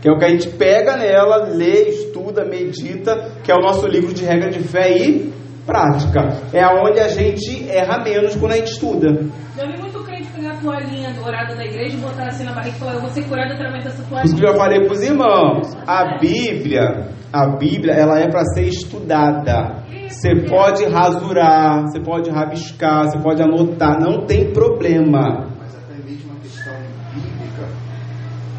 Que 0.00 0.08
é 0.08 0.12
o 0.12 0.18
que 0.18 0.24
a 0.24 0.28
gente 0.28 0.48
pega 0.48 0.96
nela, 0.96 1.46
lê, 1.46 1.90
estuda, 1.90 2.44
medita, 2.44 3.36
que 3.44 3.52
é 3.52 3.54
o 3.54 3.60
nosso 3.60 3.86
livro 3.86 4.12
de 4.12 4.24
regra 4.24 4.50
de 4.50 4.58
fé 4.58 4.90
e 4.90 5.32
prática. 5.66 6.20
É 6.52 6.62
aonde 6.62 7.00
a 7.00 7.08
gente 7.08 7.68
erra 7.70 8.02
menos 8.02 8.36
quando 8.36 8.52
a 8.52 8.56
gente 8.56 8.72
estuda. 8.72 9.08
Já 9.56 9.66
vi 9.66 9.78
muito 9.80 10.02
crente 10.04 10.28
pegar 10.32 10.52
a 10.52 10.56
toalhinha 10.56 11.12
dourada 11.14 11.54
da 11.54 11.64
igreja 11.64 11.96
e 11.96 12.00
botar 12.00 12.26
assim 12.26 12.44
na 12.44 12.52
barriga 12.52 12.76
e 12.76 12.78
falar, 12.78 12.94
eu 12.94 13.00
vou 13.00 13.10
ser 13.10 13.24
curado 13.28 13.52
através 13.52 13.84
dessa 13.84 14.02
Por 14.02 14.24
isso 14.24 14.34
que 14.34 14.40
toalhinha. 14.40 14.48
eu 14.48 14.52
já 14.52 14.58
falei 14.58 14.80
para 14.80 14.92
os 14.92 15.02
irmãos, 15.02 15.76
a 15.86 16.18
Bíblia, 16.18 17.08
a 17.32 17.46
Bíblia, 17.56 17.92
ela 17.94 18.18
é 18.18 18.28
para 18.28 18.44
ser 18.54 18.66
estudada. 18.66 19.82
Você 20.08 20.34
pode 20.48 20.84
rasurar, 20.84 21.82
você 21.82 22.00
pode 22.00 22.30
rabiscar, 22.30 23.04
você 23.04 23.18
pode 23.18 23.42
anotar, 23.42 23.98
não 23.98 24.26
tem 24.26 24.52
problema. 24.52 25.48
Mas 25.58 25.74
até 25.74 25.94
mesmo 26.04 26.32
a 26.32 26.40
questão 26.40 26.74
bíblica, 27.14 27.66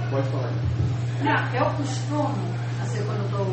pode 0.10 0.28
falar. 0.30 0.52
Não, 1.24 1.60
eu 1.60 1.66
costumo, 1.78 2.30
assim, 2.82 3.04
quando 3.06 3.20
eu 3.20 3.26
estou 3.26 3.46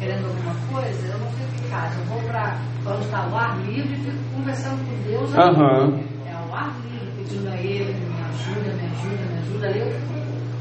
querendo 0.00 0.26
alguma 0.26 0.54
coisa, 0.72 1.06
eu 1.06 1.18
não 1.18 1.26
fico 1.30 1.64
em 1.64 1.67
casa. 1.78 2.00
Eu 2.00 2.06
vou 2.06 2.22
para 2.22 2.56
onde 2.86 3.04
está 3.04 3.28
o 3.28 3.36
ar 3.36 3.58
livre 3.60 3.94
e 3.94 3.96
fico 3.96 4.16
conversando 4.34 4.78
com 4.84 5.08
Deus. 5.08 5.38
Aham. 5.38 6.00
É 6.26 6.50
o 6.50 6.54
ar 6.54 6.74
livre, 6.82 7.10
pedindo 7.16 7.48
a 7.48 7.56
Ele, 7.56 7.94
me 7.94 8.22
ajuda, 8.28 8.74
me 8.74 8.86
ajuda, 8.86 9.24
me 9.30 9.38
ajuda. 9.38 9.66
Aí 9.68 9.80
eu 9.80 9.86
fico 9.86 10.08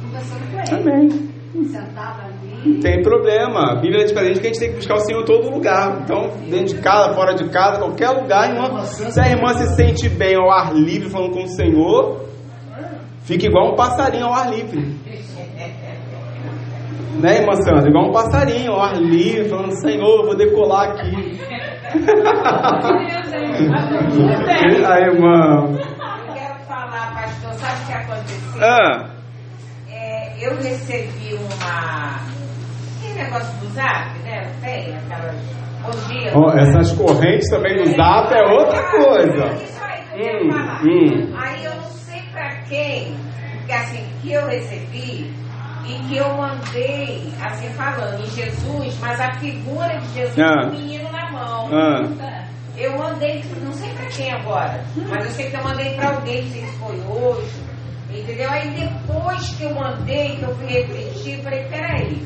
conversando 0.04 0.84
com 0.84 0.90
Ele. 0.90 1.38
Sentada 1.72 2.24
ali. 2.24 2.74
Não 2.74 2.80
tem 2.82 3.02
problema. 3.02 3.72
A 3.72 3.76
Bíblia 3.76 4.04
é 4.04 4.06
diferente 4.06 4.40
que 4.40 4.48
a 4.48 4.50
gente 4.50 4.60
tem 4.60 4.70
que 4.70 4.76
buscar 4.76 4.96
o 4.96 5.00
Senhor 5.00 5.22
em 5.22 5.26
todo 5.26 5.50
lugar. 5.50 6.02
Então, 6.04 6.30
dentro 6.50 6.76
de 6.76 6.82
casa, 6.82 7.16
fora 7.16 7.34
de 7.34 7.50
casa, 7.50 7.80
qualquer 7.80 8.10
lugar, 8.10 8.52
irmã, 8.52 8.84
se 8.84 9.20
a 9.20 9.30
irmã 9.30 9.54
se 9.54 9.76
sente 9.76 10.08
bem 10.08 10.36
ao 10.36 10.52
ar 10.52 10.74
livre 10.74 11.10
falando 11.10 11.34
com 11.34 11.44
o 11.44 11.48
Senhor, 11.48 12.28
Fica 13.28 13.46
igual 13.46 13.74
um 13.74 13.76
passarinho 13.76 14.26
ao 14.26 14.34
ar 14.34 14.50
livre. 14.50 14.96
Né, 17.22 17.38
irmã 17.42 17.56
Sandra? 17.56 17.90
Igual 17.90 18.10
um 18.10 18.14
passarinho 18.14 18.72
ao 18.74 18.82
ar 18.82 18.96
livre, 18.98 19.50
falando, 19.50 19.72
Senhor, 19.82 20.20
eu 20.20 20.26
vou 20.26 20.36
decolar 20.38 20.90
aqui. 20.92 21.40
Aí, 24.88 25.04
irmã. 25.04 25.68
Eu 25.68 25.78
quero 26.34 26.56
falar, 26.68 27.14
pastor, 27.16 27.54
sabe 27.54 27.82
o 27.82 27.86
que 27.88 27.94
aconteceu? 27.94 28.64
Ah, 28.64 29.10
É, 29.92 30.34
eu 30.46 30.56
recebi 30.58 31.34
uma. 31.36 32.20
Que 33.02 33.08
negócio 33.14 33.54
do 33.60 33.68
zap, 33.74 34.18
né? 34.24 34.44
Não 34.54 34.62
tem 34.62 34.96
aquelas. 34.96 35.36
Ó, 36.36 36.52
essas 36.58 36.92
correntes 36.94 37.50
também 37.50 37.78
do 37.78 37.86
zap 37.96 38.34
é 38.34 38.42
outra 38.52 38.84
coisa. 38.92 39.46
Isso 39.64 39.82
aí 39.82 40.02
que 40.12 40.20
eu 40.20 40.26
quero 40.26 40.46
Hum, 40.46 40.52
falar. 40.52 40.82
hum. 40.84 41.34
Aí 41.38 41.64
eu 41.66 41.76
não 41.76 41.90
sei 41.92 42.22
pra 42.34 42.50
quem, 42.68 43.16
que 43.66 43.72
assim, 43.72 44.04
que 44.22 44.34
eu 44.34 44.46
recebi 44.48 45.32
e 45.86 45.94
que 46.08 46.18
eu 46.18 46.36
mandei, 46.36 47.32
assim, 47.42 47.70
falando 47.74 48.22
em 48.22 48.30
Jesus, 48.32 48.98
mas 49.00 49.20
a 49.20 49.34
figura 49.36 49.98
de 50.00 50.14
Jesus 50.14 50.40
Ah. 50.40 50.62
com 50.64 50.68
o 50.70 50.72
menino 50.80 51.12
na 51.12 51.32
mão. 51.32 51.70
Ah, 51.74 52.44
Eu 52.78 52.96
mandei, 52.96 53.44
não 53.64 53.74
sei 53.74 53.90
pra 53.94 54.06
quem 54.06 54.32
agora, 54.32 54.84
mas 55.10 55.26
eu 55.26 55.32
sei 55.32 55.50
que 55.50 55.56
eu 55.58 55.64
mandei 55.64 55.96
pra 55.96 56.10
alguém, 56.16 56.44
não 56.44 56.52
sei 56.52 56.66
se 56.66 56.72
foi 56.78 57.00
hoje, 57.10 57.52
entendeu? 58.12 58.50
Aí 58.52 58.70
depois 58.70 59.50
que 59.56 59.64
eu 59.64 59.74
mandei, 59.74 60.36
que 60.36 60.44
eu 60.44 60.56
fui 60.56 60.68
refletir, 60.68 61.42
falei, 61.42 61.64
peraí, 61.66 62.24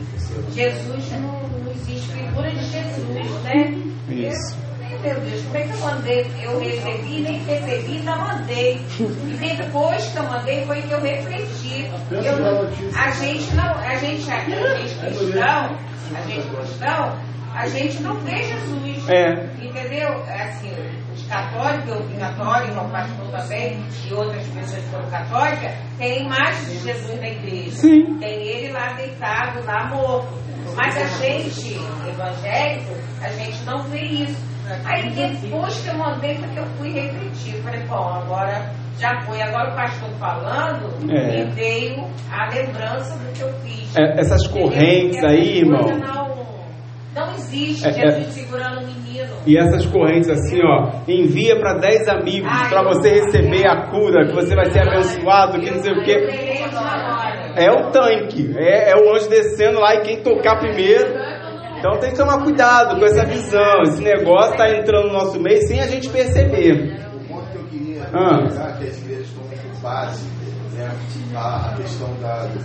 Jesus 0.51 1.11
não, 1.13 1.39
não 1.63 1.71
existe 1.71 2.11
figura 2.11 2.49
de 2.51 2.65
Jesus, 2.65 3.41
né? 3.43 3.73
Isso. 4.09 4.57
Eu, 5.03 5.13
meu 5.13 5.21
Deus, 5.21 5.41
como 5.45 5.57
é 5.57 5.61
que 5.61 5.71
eu 5.73 5.79
mandei? 5.79 6.31
Eu 6.43 6.59
recebi, 6.59 7.21
nem 7.21 7.39
recebi, 7.43 7.97
ainda 7.97 8.15
mandei. 8.15 8.81
E 8.99 9.55
depois 9.55 10.05
que 10.05 10.17
eu 10.17 10.23
mandei 10.23 10.65
foi 10.65 10.81
que 10.81 10.91
eu 10.91 11.01
refleti. 11.01 11.89
Eu- 12.11 12.69
a 12.99 13.11
gente 13.11 13.55
não, 13.55 13.71
a 13.73 13.95
gente, 13.95 14.31
a 14.31 14.39
gente 14.39 14.95
cristão, 14.99 15.77
a 16.15 16.21
gente 16.27 16.47
cristão, 16.49 17.17
a 17.53 17.67
gente 17.67 18.03
não 18.03 18.15
vê 18.19 18.43
Jesus. 18.43 19.09
É. 19.09 19.31
Entendeu? 19.63 20.09
Assim, 20.27 20.71
os 21.13 21.23
católicos, 21.27 21.89
eu 21.89 22.03
fui 22.07 22.17
católica, 22.17 22.81
o 22.81 22.89
pastor 22.89 23.27
também, 23.41 23.83
e 24.07 24.13
outras 24.13 24.45
pessoas 24.47 24.83
que 24.83 24.89
foram 24.89 25.09
católicas, 25.09 25.71
tem 25.97 26.25
imagens 26.25 26.67
de 26.69 26.79
Jesus 26.79 27.19
na 27.19 27.27
igreja. 27.27 27.71
Sim. 27.71 28.17
Tem 28.19 28.41
ele 28.47 28.71
lá 28.71 28.93
deitado, 28.93 29.65
lá 29.65 29.87
morto. 29.87 30.39
Mas 30.75 30.95
a 30.95 31.05
gente, 31.05 31.75
evangélico, 32.07 32.93
a 33.21 33.29
gente 33.29 33.63
não 33.65 33.83
vê 33.83 33.99
isso. 33.99 34.50
Aí 34.85 35.09
depois 35.11 35.81
que 35.81 35.89
eu 35.89 35.95
mandei, 35.95 36.35
porque 36.35 36.59
eu 36.59 36.65
fui 36.77 36.89
refletir. 36.91 37.61
Falei, 37.63 37.81
bom, 37.87 38.09
agora 38.13 38.71
já 38.99 39.19
foi. 39.21 39.41
Agora 39.41 39.71
o 39.71 39.75
pastor 39.75 40.09
falando, 40.19 41.11
É. 41.11 41.43
me 41.45 41.51
veio 41.51 42.05
a 42.31 42.47
lembrança 42.49 43.17
do 43.17 43.33
que 43.33 43.41
eu 43.41 43.53
fiz. 43.65 43.95
É, 43.97 44.19
essas 44.19 44.47
correntes 44.47 45.17
Entendeu? 45.17 45.29
aí, 45.29 45.57
irmão. 45.59 46.31
Não, 47.13 47.29
existe 47.33 47.85
É, 47.87 47.91
Jesus 47.91 48.27
é. 48.27 48.31
segurando 48.31 48.79
o 48.79 48.87
menino. 48.87 49.33
E 49.45 49.57
essas 49.57 49.85
correntes 49.87 50.29
assim, 50.29 50.59
ó, 50.63 50.91
envia 51.07 51.59
para 51.59 51.73
10 51.79 52.07
amigos 52.07 52.49
para 52.69 52.83
você 52.83 53.09
receber 53.09 53.67
a 53.67 53.89
cura, 53.89 54.25
que 54.27 54.33
você 54.33 54.55
vai 54.55 54.71
ser 54.71 54.79
abençoado, 54.87 55.59
que 55.59 55.69
não 55.71 55.83
sei 55.83 55.91
o 55.91 56.03
quê. 56.03 56.15
É 57.57 57.69
o 57.69 57.91
tanque, 57.91 58.55
é, 58.57 58.91
é 58.91 58.95
o 58.95 59.13
anjo 59.13 59.29
descendo 59.29 59.79
lá 59.79 59.95
e 59.95 60.01
quem 60.03 60.23
tocar 60.23 60.57
primeiro. 60.59 61.13
Então 61.81 61.99
tem 61.99 62.11
que 62.11 62.17
tomar 62.17 62.43
cuidado 62.43 62.99
com 62.99 63.05
essa 63.05 63.25
visão. 63.25 63.81
Esse 63.81 64.01
negócio 64.03 64.55
tá 64.55 64.69
entrando 64.69 65.07
no 65.07 65.13
nosso 65.13 65.39
meio 65.39 65.59
sem 65.67 65.81
a 65.81 65.87
gente 65.87 66.07
perceber. 66.09 66.95
O 67.15 67.19
ponto 67.27 67.47
que 67.49 67.55
eu 67.57 67.63
queria 67.65 68.03
Ah. 68.13 68.77
que 68.77 68.87
as 68.87 68.97
igrejas 68.99 69.25
estão 69.27 69.43
com 69.43 69.79
base, 69.81 70.23
né, 70.75 70.91
a, 71.35 71.73
questão 71.75 72.07
da, 72.21 72.45
de 72.45 72.59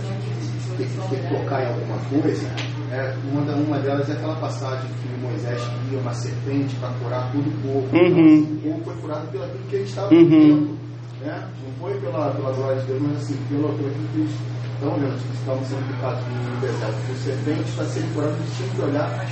ter, 0.77 0.85
que- 0.85 1.33
tocar 1.35 1.63
em 1.63 1.67
alguma 1.67 1.97
coisa, 2.21 2.47
é, 2.91 3.13
uma, 3.33 3.41
uma 3.55 3.79
delas 3.79 4.07
é 4.07 4.13
aquela 4.13 4.35
passagem 4.35 4.87
que 5.01 5.19
Moisés 5.19 5.59
queria 5.83 5.99
uma 5.99 6.13
serpente 6.13 6.75
para 6.75 6.89
curar 7.01 7.31
todo 7.31 7.47
o 7.47 7.51
povo. 7.63 7.97
Uhum. 7.97 8.37
Então, 8.37 8.71
o 8.71 8.73
povo 8.75 8.83
foi 8.85 9.01
curado 9.01 9.27
pelo 9.31 9.47
que 9.67 9.75
eles 9.77 9.89
estavam 9.89 10.11
Uhum. 10.15 10.29
vivendo. 10.29 10.77
Né? 11.25 11.43
Não 11.65 11.73
foi 11.89 11.99
pela, 11.99 12.29
pela 12.29 12.51
glória 12.51 12.79
de 12.81 12.85
Deus, 12.85 13.01
mas 13.01 13.17
assim, 13.17 13.35
pelo, 13.49 13.69
pelo 13.69 13.89
que 13.89 14.19
eles 14.19 14.31
estão 14.77 14.93
vendo, 14.93 15.17
que 15.17 15.33
estavam 15.33 15.63
sendo 15.63 15.87
picados 15.87 16.23
no 16.27 16.61
deserto. 16.61 17.11
O 17.11 17.15
serpente 17.15 17.69
está 17.69 17.83
sendo 17.85 18.13
curado, 18.13 18.35
eles 18.35 18.57
tinham 18.57 18.69
que 18.69 18.81
olhar. 18.81 19.25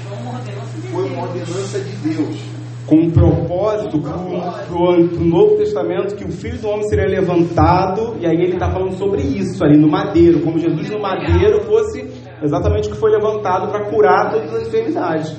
Foi 0.92 1.10
uma 1.10 1.24
ordenança 1.24 1.80
de 1.80 1.96
Deus. 1.98 2.42
Com 2.88 2.98
um 2.98 3.10
propósito 3.10 4.00
para 4.00 4.16
o 4.16 5.26
Novo 5.26 5.58
Testamento 5.58 6.16
que 6.16 6.24
o 6.24 6.32
Filho 6.32 6.60
do 6.60 6.68
Homem 6.68 6.88
seria 6.88 7.08
levantado, 7.08 8.16
e 8.20 8.28
aí 8.28 8.36
ele 8.36 8.54
está 8.54 8.70
falando 8.70 8.94
sobre 8.94 9.24
isso 9.24 9.64
ali 9.64 9.76
no 9.76 9.90
madeiro, 9.90 10.42
como 10.42 10.60
Jesus 10.60 10.92
no 10.92 11.00
madeiro 11.02 11.64
fosse 11.64 12.08
exatamente 12.44 12.88
o 12.88 12.92
que 12.92 12.98
foi 12.98 13.10
levantado 13.10 13.72
para 13.72 13.90
curar 13.90 14.32
todas 14.32 14.54
as 14.54 14.68
enfermidades. 14.68 15.36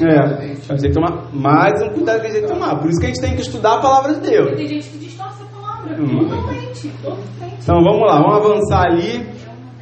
É, 0.00 0.18
a 0.18 0.46
gente 0.46 0.80
tem 0.80 0.90
que 0.90 0.94
tomar 0.94 1.28
mais 1.34 1.82
um 1.82 1.90
cuidado 1.90 2.20
que 2.22 2.26
a 2.28 2.30
gente 2.30 2.40
tem 2.40 2.48
que 2.48 2.54
tomar. 2.54 2.80
Por 2.80 2.88
isso 2.88 2.98
que 2.98 3.06
a 3.06 3.08
gente 3.08 3.20
tem 3.20 3.34
que 3.34 3.42
estudar 3.42 3.74
a 3.74 3.80
palavra 3.80 4.14
de 4.14 4.20
Deus. 4.20 4.56
Tem 4.56 4.68
gente 4.68 4.88
que 4.88 4.98
distorce 4.98 5.42
a 5.42 5.46
palavra. 5.46 6.02
Hum. 6.02 6.28
Totalmente. 6.28 6.88
Totalmente. 7.02 7.49
Então 7.62 7.76
vamos 7.84 8.00
lá, 8.00 8.22
vamos 8.22 8.36
avançar 8.36 8.86
ali. 8.86 9.26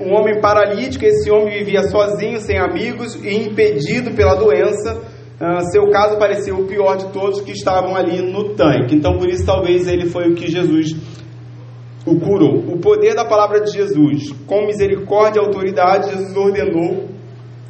Um 0.01 0.13
homem 0.15 0.41
paralítico, 0.41 1.05
esse 1.05 1.31
homem 1.31 1.59
vivia 1.59 1.83
sozinho, 1.85 2.41
sem 2.41 2.59
amigos 2.59 3.15
e 3.15 3.47
impedido 3.47 4.13
pela 4.13 4.35
doença. 4.35 5.01
Ah, 5.41 5.61
seu 5.61 5.89
caso 5.91 6.19
parecia 6.19 6.55
o 6.55 6.67
pior 6.67 6.97
de 6.97 7.13
todos 7.13 7.41
que 7.41 7.53
estavam 7.53 7.95
ali 7.95 8.21
no 8.21 8.55
tanque. 8.55 8.97
Então 8.97 9.17
por 9.17 9.29
isso 9.29 9.47
talvez 9.47 9.87
ele 9.87 10.07
foi 10.07 10.29
o 10.29 10.35
que 10.35 10.51
Jesus 10.51 10.97
o 12.05 12.19
curou. 12.19 12.59
O 12.73 12.79
poder 12.79 13.15
da 13.15 13.25
palavra 13.25 13.61
de 13.61 13.73
Jesus, 13.73 14.33
com 14.47 14.67
misericórdia 14.67 15.41
e 15.41 15.45
autoridade, 15.45 16.11
Jesus 16.11 16.37
ordenou 16.37 17.09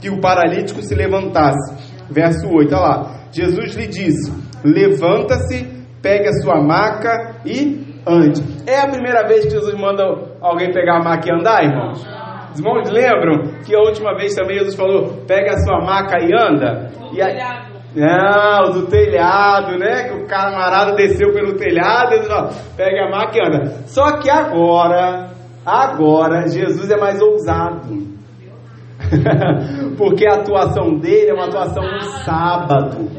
que 0.00 0.08
o 0.08 0.20
paralítico 0.20 0.80
se 0.82 0.94
levantasse. 0.94 1.74
Verso 2.10 2.48
8, 2.48 2.74
olha 2.74 2.80
lá. 2.80 3.20
Jesus 3.30 3.74
lhe 3.74 3.86
disse: 3.86 4.32
Levanta-se, 4.64 5.66
pegue 6.00 6.28
a 6.28 6.32
sua 6.40 6.62
maca 6.62 7.40
e 7.44 7.87
ande. 8.06 8.42
É 8.66 8.80
a 8.80 8.88
primeira 8.88 9.26
vez 9.26 9.44
que 9.44 9.50
Jesus 9.50 9.74
manda 9.74 10.04
alguém 10.40 10.72
pegar 10.72 10.98
a 10.98 11.02
maca 11.02 11.28
e 11.28 11.32
andar, 11.32 11.64
irmãos? 11.64 12.06
Os 12.52 12.58
irmãos 12.58 12.90
lembram 12.90 13.62
que 13.64 13.74
a 13.74 13.80
última 13.80 14.14
vez 14.16 14.34
também 14.34 14.58
Jesus 14.58 14.76
falou: 14.76 15.24
Pega 15.26 15.52
a 15.52 15.58
sua 15.58 15.80
maca 15.80 16.18
e 16.20 16.32
anda? 16.32 16.90
E 17.12 17.22
a... 17.22 17.68
Não, 17.94 18.72
do 18.72 18.86
telhado, 18.86 19.78
né? 19.78 20.04
Que 20.04 20.14
o 20.14 20.26
camarada 20.26 20.94
desceu 20.94 21.32
pelo 21.32 21.56
telhado 21.56 22.14
e 22.14 22.22
falou, 22.24 22.50
pega 22.76 23.06
a 23.06 23.10
maca 23.10 23.38
e 23.38 23.40
anda. 23.40 23.70
Só 23.86 24.18
que 24.18 24.28
agora, 24.28 25.30
agora, 25.64 26.46
Jesus 26.48 26.90
é 26.90 26.96
mais 26.96 27.20
ousado. 27.20 27.88
Porque 29.96 30.28
a 30.28 30.34
atuação 30.34 30.98
dele 30.98 31.30
é 31.30 31.34
uma 31.34 31.46
atuação 31.46 31.82
no 31.82 32.02
sábado. 32.24 33.10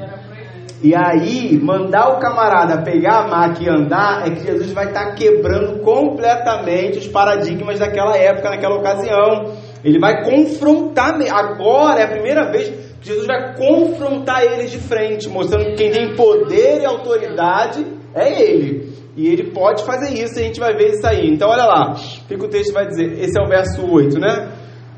E 0.81 0.95
aí, 0.95 1.59
mandar 1.61 2.07
o 2.07 2.19
camarada 2.19 2.81
pegar 2.83 3.25
a 3.25 3.27
maca 3.27 3.61
e 3.61 3.69
andar 3.69 4.25
é 4.25 4.31
que 4.31 4.45
Jesus 4.45 4.71
vai 4.71 4.85
estar 4.85 5.13
quebrando 5.13 5.81
completamente 5.81 6.99
os 6.99 7.07
paradigmas 7.07 7.79
daquela 7.79 8.15
época, 8.15 8.49
naquela 8.49 8.77
ocasião. 8.77 9.55
Ele 9.83 9.99
vai 9.99 10.23
confrontar, 10.23 11.19
agora 11.31 11.99
é 11.99 12.03
a 12.05 12.11
primeira 12.11 12.49
vez 12.49 12.69
que 13.01 13.07
Jesus 13.07 13.27
vai 13.27 13.55
confrontar 13.55 14.41
eles 14.43 14.71
de 14.71 14.77
frente, 14.77 15.27
mostrando 15.27 15.65
que 15.65 15.75
quem 15.75 15.91
tem 15.91 16.15
poder 16.15 16.81
e 16.81 16.85
autoridade 16.85 17.85
é 18.15 18.41
ele. 18.41 18.93
E 19.17 19.27
ele 19.27 19.51
pode 19.51 19.83
fazer 19.83 20.13
isso, 20.13 20.39
e 20.39 20.43
a 20.43 20.45
gente 20.45 20.61
vai 20.61 20.73
ver 20.77 20.91
isso 20.91 21.05
aí. 21.05 21.29
Então, 21.29 21.49
olha 21.49 21.65
lá, 21.65 21.93
o 21.93 22.25
que 22.25 22.35
o 22.35 22.47
texto 22.47 22.73
vai 22.73 22.87
dizer? 22.87 23.19
Esse 23.19 23.37
é 23.37 23.43
o 23.43 23.49
verso 23.49 23.85
8, 23.85 24.17
né? 24.17 24.49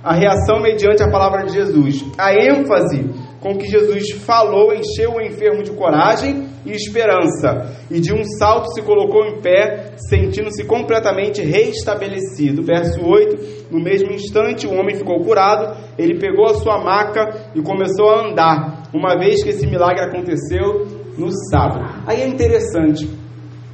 A 0.03 0.13
reação 0.13 0.59
mediante 0.59 1.01
a 1.01 1.09
palavra 1.09 1.43
de 1.43 1.53
Jesus. 1.53 2.05
A 2.19 2.33
ênfase 2.33 3.09
com 3.41 3.57
que 3.57 3.67
Jesus 3.67 4.11
falou 4.23 4.71
encheu 4.71 5.15
o 5.15 5.21
enfermo 5.21 5.63
de 5.63 5.71
coragem 5.71 6.47
e 6.63 6.71
esperança, 6.71 7.75
e 7.89 7.99
de 7.99 8.13
um 8.13 8.23
salto 8.23 8.71
se 8.71 8.83
colocou 8.83 9.25
em 9.25 9.41
pé, 9.41 9.93
sentindo-se 9.97 10.63
completamente 10.63 11.41
restabelecido. 11.41 12.63
Verso 12.63 13.03
8: 13.03 13.67
No 13.71 13.81
mesmo 13.83 14.11
instante, 14.11 14.67
o 14.67 14.73
homem 14.73 14.95
ficou 14.95 15.19
curado, 15.23 15.75
ele 15.97 16.19
pegou 16.19 16.45
a 16.45 16.53
sua 16.53 16.77
maca 16.77 17.51
e 17.55 17.61
começou 17.63 18.09
a 18.11 18.27
andar, 18.27 18.83
uma 18.93 19.17
vez 19.17 19.43
que 19.43 19.49
esse 19.49 19.65
milagre 19.65 20.03
aconteceu 20.03 20.85
no 21.17 21.31
sábado. 21.49 22.03
Aí 22.05 22.21
é 22.21 22.27
interessante, 22.27 23.09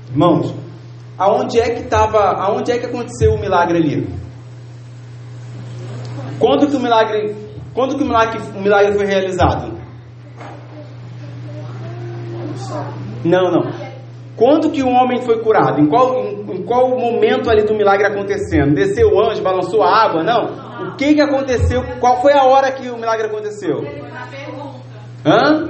irmãos, 0.10 0.56
aonde 1.18 1.60
é 1.60 1.72
que 1.72 1.82
estava, 1.82 2.20
aonde 2.42 2.72
é 2.72 2.78
que 2.78 2.86
aconteceu 2.86 3.34
o 3.34 3.40
milagre 3.40 3.78
ali? 3.78 4.08
Quando 6.40 6.68
que 6.68 6.76
o 6.76 6.80
milagre, 6.80 7.36
quando 7.78 7.96
que 7.96 8.04
o 8.04 8.08
milagre, 8.08 8.42
o 8.58 8.60
milagre 8.60 8.94
foi 8.94 9.06
realizado? 9.06 9.78
Não, 13.24 13.52
não. 13.52 13.72
Quando 14.36 14.72
que 14.72 14.82
o 14.82 14.90
homem 14.90 15.22
foi 15.22 15.44
curado? 15.44 15.80
Em 15.80 15.86
qual, 15.86 16.26
em, 16.26 16.42
em 16.56 16.66
qual 16.66 16.90
momento 16.90 17.52
ali 17.52 17.64
do 17.66 17.76
milagre 17.76 18.08
acontecendo? 18.08 18.74
Desceu 18.74 19.10
o 19.10 19.24
anjo, 19.24 19.44
balançou 19.44 19.84
a 19.84 19.96
água? 19.96 20.24
Não. 20.24 20.88
O 20.88 20.96
que 20.96 21.14
que 21.14 21.22
aconteceu? 21.22 21.84
Qual 22.00 22.20
foi 22.20 22.34
a 22.34 22.46
hora 22.46 22.72
que 22.72 22.90
o 22.90 22.98
milagre 22.98 23.28
aconteceu? 23.28 23.84
Na 23.84 24.26
pergunta. 24.26 24.80
Hã? 25.24 25.70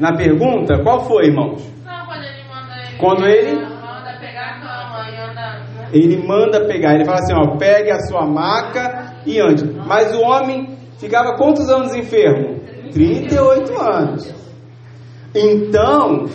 Na 0.00 0.16
pergunta? 0.16 0.82
Qual 0.82 1.04
foi, 1.04 1.26
irmãos? 1.26 1.62
Não, 1.86 2.06
quando 2.06 2.24
ele 2.24 2.42
manda 2.48 2.74
ele. 2.82 2.98
Quando 2.98 3.24
ele? 3.28 3.54
Manda 3.54 4.18
pegar 4.18 4.46
a 4.48 4.60
cama 4.60 5.10
e 5.10 5.30
andar. 5.30 5.66
Ele 5.92 6.26
manda 6.26 6.66
pegar, 6.66 6.94
ele 6.94 7.04
fala 7.04 7.18
assim: 7.18 7.34
ó, 7.34 7.56
pegue 7.56 7.92
a 7.92 8.00
sua 8.00 8.26
maca 8.26 9.14
e 9.24 9.40
ande. 9.40 9.64
Mas 9.86 10.12
o 10.12 10.22
homem 10.22 10.79
ficava 11.00 11.36
quantos 11.36 11.68
anos 11.68 11.94
enfermo? 11.94 12.60
38 12.92 13.80
anos. 13.80 14.34
Então, 15.34 16.26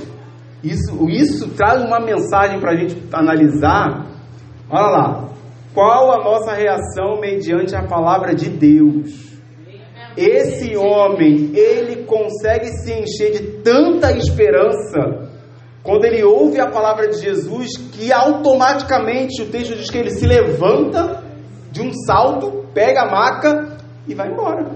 isso, 0.63 1.07
isso 1.09 1.49
traz 1.49 1.83
uma 1.83 1.99
mensagem 1.99 2.59
para 2.59 2.71
a 2.71 2.75
gente 2.75 2.97
analisar. 3.13 4.07
Olha 4.69 4.87
lá, 4.87 5.29
qual 5.73 6.11
a 6.11 6.23
nossa 6.23 6.53
reação 6.53 7.19
mediante 7.21 7.75
a 7.75 7.83
palavra 7.83 8.33
de 8.33 8.49
Deus? 8.49 9.35
Esse 10.17 10.75
homem, 10.77 11.51
ele 11.53 12.05
consegue 12.05 12.67
se 12.67 12.93
encher 12.93 13.31
de 13.33 13.61
tanta 13.61 14.11
esperança 14.13 15.29
quando 15.83 16.05
ele 16.05 16.23
ouve 16.23 16.59
a 16.59 16.71
palavra 16.71 17.07
de 17.09 17.21
Jesus 17.21 17.77
que 17.77 18.11
automaticamente 18.11 19.43
o 19.43 19.51
texto 19.51 19.75
diz 19.75 19.91
que 19.91 19.97
ele 19.99 20.09
se 20.09 20.25
levanta 20.25 21.23
de 21.71 21.81
um 21.81 21.91
salto, 22.07 22.65
pega 22.73 23.03
a 23.03 23.11
maca 23.11 23.74
e 24.07 24.13
vai 24.13 24.29
embora. 24.29 24.71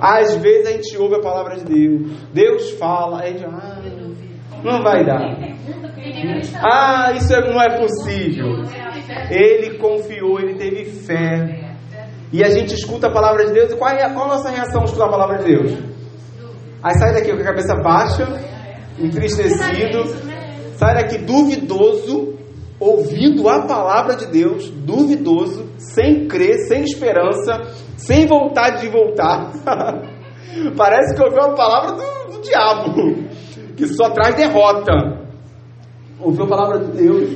Às 0.00 0.36
vezes 0.36 0.66
a 0.68 0.72
gente 0.72 0.96
ouve 0.96 1.16
a 1.16 1.20
palavra 1.20 1.56
de 1.56 1.64
Deus, 1.64 2.12
Deus 2.32 2.70
fala, 2.72 3.22
a 3.22 3.26
gente, 3.26 3.44
ah, 3.44 3.78
não 4.62 4.82
vai 4.82 5.04
dar. 5.04 5.20
Ah, 6.62 7.12
isso 7.12 7.32
não 7.32 7.60
é 7.60 7.78
possível. 7.78 8.62
Ele 9.30 9.78
confiou, 9.78 10.40
ele 10.40 10.54
teve 10.54 10.84
fé. 10.84 11.76
E 12.32 12.42
a 12.42 12.48
gente 12.48 12.74
escuta 12.74 13.08
a 13.08 13.12
palavra 13.12 13.44
de 13.44 13.52
Deus, 13.52 13.72
e 13.72 13.76
qual, 13.76 13.90
é, 13.90 14.08
qual 14.10 14.24
a 14.24 14.36
nossa 14.36 14.50
reação 14.50 14.84
escutar 14.84 15.06
a 15.06 15.10
palavra 15.10 15.38
de 15.38 15.44
Deus? 15.44 15.72
Aí 16.82 16.94
sai 16.98 17.12
daqui 17.12 17.30
com 17.30 17.40
a 17.40 17.44
cabeça 17.44 17.74
baixa, 17.76 18.26
entristecido, 18.98 20.04
sai 20.76 20.94
daqui 20.94 21.18
duvidoso, 21.18 22.38
ouvindo 22.82 23.48
a 23.48 23.64
palavra 23.64 24.16
de 24.16 24.26
Deus, 24.26 24.68
duvidoso, 24.68 25.70
sem 25.78 26.26
crer, 26.26 26.66
sem 26.66 26.82
esperança, 26.82 27.62
sem 27.96 28.26
vontade 28.26 28.80
de 28.80 28.88
voltar. 28.88 29.52
Parece 30.76 31.14
que 31.14 31.22
ouviu 31.22 31.42
a 31.42 31.54
palavra 31.54 31.92
do, 31.92 32.32
do 32.32 32.42
diabo, 32.42 33.28
que 33.76 33.86
só 33.86 34.10
traz 34.10 34.34
derrota. 34.34 34.92
Ouviu 36.18 36.44
a 36.44 36.48
palavra 36.48 36.80
de 36.80 36.92
Deus. 36.92 37.30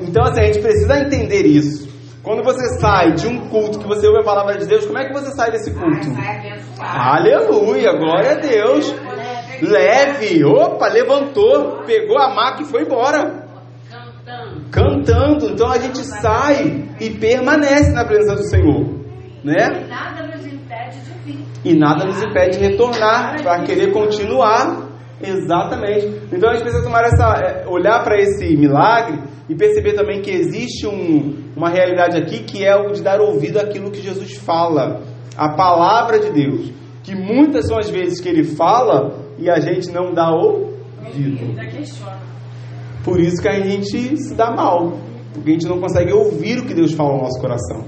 Então, 0.00 0.22
assim, 0.24 0.40
a 0.40 0.44
gente 0.44 0.60
precisa 0.60 1.00
entender 1.00 1.46
isso. 1.46 1.88
Quando 2.22 2.44
você 2.44 2.78
sai 2.78 3.12
de 3.12 3.26
um 3.26 3.48
culto 3.48 3.78
que 3.78 3.86
você 3.86 4.06
ouve 4.06 4.20
a 4.20 4.24
palavra 4.24 4.58
de 4.58 4.66
Deus, 4.66 4.84
como 4.84 4.98
é 4.98 5.06
que 5.06 5.14
você 5.14 5.30
sai 5.30 5.50
desse 5.50 5.72
culto? 5.72 6.08
Aleluia, 6.78 7.92
glória 7.92 8.32
a 8.32 8.34
Deus. 8.34 8.94
Leve, 9.62 10.44
opa, 10.44 10.88
levantou, 10.88 11.84
pegou 11.86 12.18
a 12.18 12.34
maca 12.34 12.62
e 12.62 12.66
foi 12.66 12.82
embora. 12.82 13.47
Cantando. 14.70 15.50
Então 15.50 15.70
a 15.70 15.78
gente 15.78 15.98
sai 16.04 16.88
e 17.00 17.10
permanece 17.10 17.92
na 17.92 18.04
presença 18.04 18.36
do 18.36 18.48
Senhor, 18.48 18.84
né? 19.42 19.86
Nada 19.88 20.26
nos 20.26 20.46
impede 20.46 21.00
de 21.00 21.12
vir. 21.24 21.44
E 21.64 21.74
nada 21.74 22.04
nos 22.04 22.22
impede 22.22 22.58
de 22.58 22.64
retornar 22.64 23.42
para 23.42 23.62
querer 23.62 23.92
continuar. 23.92 24.88
Exatamente. 25.20 26.06
Então 26.32 26.48
a 26.48 26.52
gente 26.54 26.62
precisa 26.62 26.84
tomar 26.84 27.02
essa, 27.02 27.40
é, 27.40 27.66
olhar 27.66 28.04
para 28.04 28.16
esse 28.20 28.56
milagre 28.56 29.18
e 29.48 29.54
perceber 29.54 29.94
também 29.94 30.20
que 30.20 30.30
existe 30.30 30.86
um, 30.86 31.52
uma 31.56 31.70
realidade 31.70 32.16
aqui 32.16 32.44
que 32.44 32.64
é 32.64 32.76
o 32.76 32.92
de 32.92 33.02
dar 33.02 33.20
ouvido 33.20 33.58
àquilo 33.58 33.90
que 33.90 34.00
Jesus 34.00 34.36
fala, 34.36 35.00
a 35.36 35.54
palavra 35.54 36.20
de 36.20 36.30
Deus, 36.30 36.72
que 37.02 37.14
muitas 37.14 37.66
são 37.66 37.78
as 37.78 37.88
vezes 37.88 38.20
que 38.20 38.28
ele 38.28 38.44
fala 38.44 39.28
e 39.38 39.50
a 39.50 39.58
gente 39.58 39.90
não 39.90 40.12
dá 40.12 40.30
ouvido. 40.30 41.46
Ainda 41.46 41.66
questiona. 41.66 42.27
Por 43.08 43.20
isso 43.20 43.40
que 43.42 43.48
a 43.48 43.60
gente 43.60 44.16
se 44.16 44.34
dá 44.34 44.50
mal, 44.50 44.98
porque 45.32 45.50
a 45.50 45.52
gente 45.52 45.66
não 45.66 45.80
consegue 45.80 46.12
ouvir 46.12 46.58
o 46.58 46.66
que 46.66 46.74
Deus 46.74 46.92
fala 46.92 47.14
no 47.16 47.22
nosso 47.22 47.40
coração, 47.40 47.84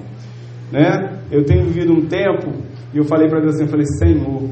né? 0.72 1.18
Eu 1.30 1.44
tenho 1.44 1.64
vivido 1.64 1.92
um 1.92 2.06
tempo 2.06 2.52
e 2.92 2.98
eu 2.98 3.04
falei 3.04 3.28
para 3.28 3.40
Deus 3.40 3.54
assim, 3.54 3.64
eu 3.64 3.68
falei 3.70 3.86
Senhor, 3.86 4.42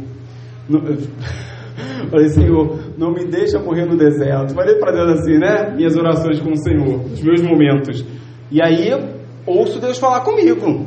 não- 0.68 0.86
eu 0.86 0.98
falei 2.10 2.28
Senhor, 2.28 2.78
não 2.96 3.12
me 3.12 3.24
deixa 3.26 3.58
morrer 3.58 3.84
no 3.86 3.96
deserto. 3.96 4.54
Falei 4.54 4.76
para 4.76 4.92
Deus 4.92 5.20
assim, 5.20 5.38
né? 5.38 5.72
Minhas 5.76 5.96
orações 5.96 6.40
com 6.40 6.50
o 6.50 6.56
Senhor, 6.56 7.00
os 7.12 7.20
meus 7.20 7.40
momentos. 7.42 8.04
E 8.50 8.62
aí 8.62 8.88
eu 8.88 9.00
ouço 9.46 9.80
Deus 9.80 9.98
falar 9.98 10.20
comigo, 10.20 10.86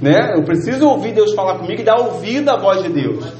né? 0.00 0.34
Eu 0.36 0.42
preciso 0.44 0.86
ouvir 0.88 1.12
Deus 1.12 1.32
falar 1.34 1.58
comigo 1.58 1.80
e 1.80 1.84
dar 1.84 1.96
ouvido 1.98 2.48
à 2.50 2.56
voz 2.58 2.82
de 2.82 2.88
Deus. 2.90 3.32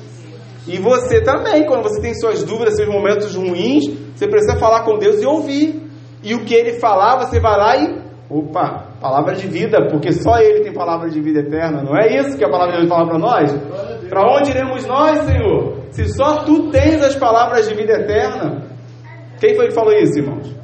E 0.66 0.78
você 0.78 1.20
também, 1.22 1.66
quando 1.66 1.82
você 1.82 2.00
tem 2.00 2.14
suas 2.14 2.42
dúvidas, 2.42 2.76
seus 2.76 2.88
momentos 2.88 3.34
ruins, 3.34 3.84
você 4.14 4.26
precisa 4.26 4.58
falar 4.58 4.84
com 4.84 4.98
Deus 4.98 5.22
e 5.22 5.26
ouvir. 5.26 5.82
E 6.22 6.34
o 6.34 6.44
que 6.44 6.54
ele 6.54 6.78
falar, 6.80 7.18
você 7.18 7.38
vai 7.38 7.56
lá 7.58 7.76
e. 7.76 8.04
Opa, 8.30 8.94
palavra 9.00 9.34
de 9.34 9.46
vida, 9.46 9.86
porque 9.90 10.10
só 10.10 10.38
ele 10.38 10.62
tem 10.64 10.72
palavra 10.72 11.10
de 11.10 11.20
vida 11.20 11.40
eterna, 11.40 11.82
não 11.82 11.94
é 11.94 12.16
isso 12.16 12.38
que 12.38 12.44
a 12.44 12.48
palavra 12.48 12.72
de 12.72 12.78
Deus 12.78 12.88
fala 12.88 13.06
para 13.06 13.18
nós? 13.18 13.52
Para 14.08 14.34
onde 14.34 14.50
iremos 14.50 14.86
nós, 14.86 15.18
Senhor? 15.20 15.74
Se 15.90 16.08
só 16.08 16.42
tu 16.42 16.70
tens 16.70 17.04
as 17.04 17.14
palavras 17.14 17.68
de 17.68 17.74
vida 17.74 17.92
eterna. 17.92 18.62
Quem 19.38 19.54
foi 19.54 19.68
que 19.68 19.74
falou 19.74 19.92
isso, 19.92 20.18
irmãos? 20.18 20.56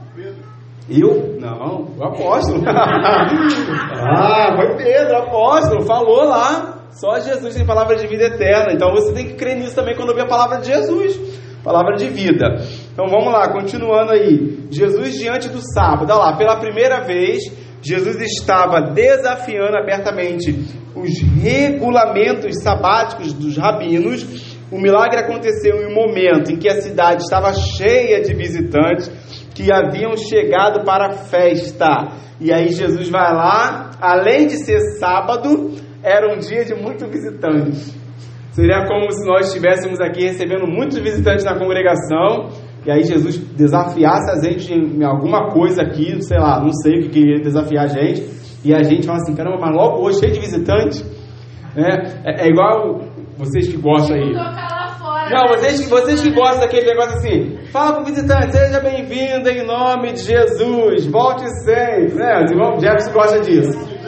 Eu? 0.89 1.37
Não, 1.39 1.89
o 1.97 2.03
apóstolo. 2.03 2.65
ah, 2.67 4.57
foi 4.57 4.77
Pedro, 4.77 5.19
apóstolo, 5.19 5.83
falou 5.83 6.25
lá. 6.25 6.80
Só 6.93 7.20
Jesus 7.20 7.55
tem 7.55 7.64
palavra 7.64 7.97
de 7.97 8.07
vida 8.07 8.24
eterna. 8.24 8.72
Então 8.72 8.91
você 8.93 9.12
tem 9.12 9.28
que 9.28 9.34
crer 9.34 9.57
nisso 9.57 9.74
também 9.74 9.95
quando 9.95 10.11
ouvir 10.11 10.22
a 10.22 10.28
palavra 10.28 10.59
de 10.59 10.66
Jesus. 10.66 11.18
Palavra 11.62 11.95
de 11.97 12.09
vida. 12.09 12.57
Então 12.93 13.07
vamos 13.09 13.32
lá, 13.32 13.53
continuando 13.53 14.12
aí. 14.12 14.66
Jesus 14.70 15.18
diante 15.18 15.49
do 15.49 15.61
sábado. 15.74 16.11
Olha 16.11 16.30
lá, 16.30 16.36
pela 16.36 16.59
primeira 16.59 17.01
vez, 17.01 17.43
Jesus 17.82 18.16
estava 18.20 18.93
desafiando 18.93 19.76
abertamente 19.76 20.53
os 20.95 21.20
regulamentos 21.43 22.62
sabáticos 22.62 23.32
dos 23.32 23.57
rabinos. 23.57 24.59
O 24.70 24.78
milagre 24.78 25.18
aconteceu 25.18 25.82
em 25.82 25.93
um 25.93 25.95
momento 25.95 26.51
em 26.51 26.57
que 26.57 26.68
a 26.68 26.80
cidade 26.80 27.22
estava 27.22 27.53
cheia 27.53 28.20
de 28.22 28.34
visitantes 28.34 29.11
que 29.55 29.70
haviam 29.72 30.16
chegado 30.16 30.84
para 30.84 31.09
a 31.09 31.12
festa. 31.12 32.09
E 32.41 32.53
aí 32.53 32.68
Jesus 32.68 33.11
vai 33.11 33.34
lá, 33.34 33.91
além 34.01 34.47
de 34.47 34.64
ser 34.64 34.80
sábado, 34.99 35.72
era 36.03 36.33
um 36.33 36.39
dia 36.39 36.65
de 36.65 36.75
muito 36.75 37.07
visitantes. 37.07 37.99
Seria 38.53 38.87
como 38.87 39.11
se 39.13 39.27
nós 39.27 39.49
estivéssemos 39.49 40.01
aqui 40.01 40.23
recebendo 40.23 40.67
muitos 40.67 40.99
visitantes 40.99 41.45
na 41.45 41.59
congregação, 41.59 42.49
e 42.85 42.91
aí 42.91 43.03
Jesus 43.05 43.39
desafiasse 43.39 44.31
a 44.31 44.43
gente 44.43 44.73
em 44.73 45.05
alguma 45.05 45.51
coisa 45.51 45.83
aqui, 45.83 46.21
sei 46.23 46.39
lá, 46.39 46.61
não 46.61 46.73
sei 46.73 46.99
o 46.99 47.03
que 47.03 47.09
queria 47.11 47.41
desafiar 47.41 47.85
a 47.85 47.89
gente, 47.89 48.29
e 48.65 48.75
a 48.75 48.83
gente 48.83 49.07
fala 49.07 49.19
assim, 49.19 49.35
caramba, 49.35 49.59
mas 49.61 49.75
logo 49.75 50.05
hoje 50.05 50.19
cheio 50.19 50.33
de 50.33 50.41
visitante, 50.41 51.05
né? 51.77 52.23
É, 52.25 52.47
é 52.47 52.49
igual 52.49 53.01
vocês 53.39 53.69
que 53.69 53.77
gostam 53.77 54.17
aí. 54.17 54.33
Fora. 54.99 55.31
Não, 55.31 55.49
vocês, 55.49 55.89
vocês 55.89 56.21
que 56.21 56.31
gostam 56.31 56.61
daquele 56.61 56.87
negócio 56.87 57.17
assim, 57.19 57.57
fala 57.71 57.95
pro 57.95 58.05
visitante, 58.05 58.53
seja 58.53 58.81
bem-vindo 58.81 59.49
em 59.49 59.65
nome 59.65 60.13
de 60.13 60.21
Jesus, 60.21 61.07
volte 61.07 61.47
sempre, 61.65 62.15
né? 62.15 62.45
Irmãos 62.51 62.81
Jefferson 62.81 63.13
gosta 63.13 63.41
disso. 63.41 64.00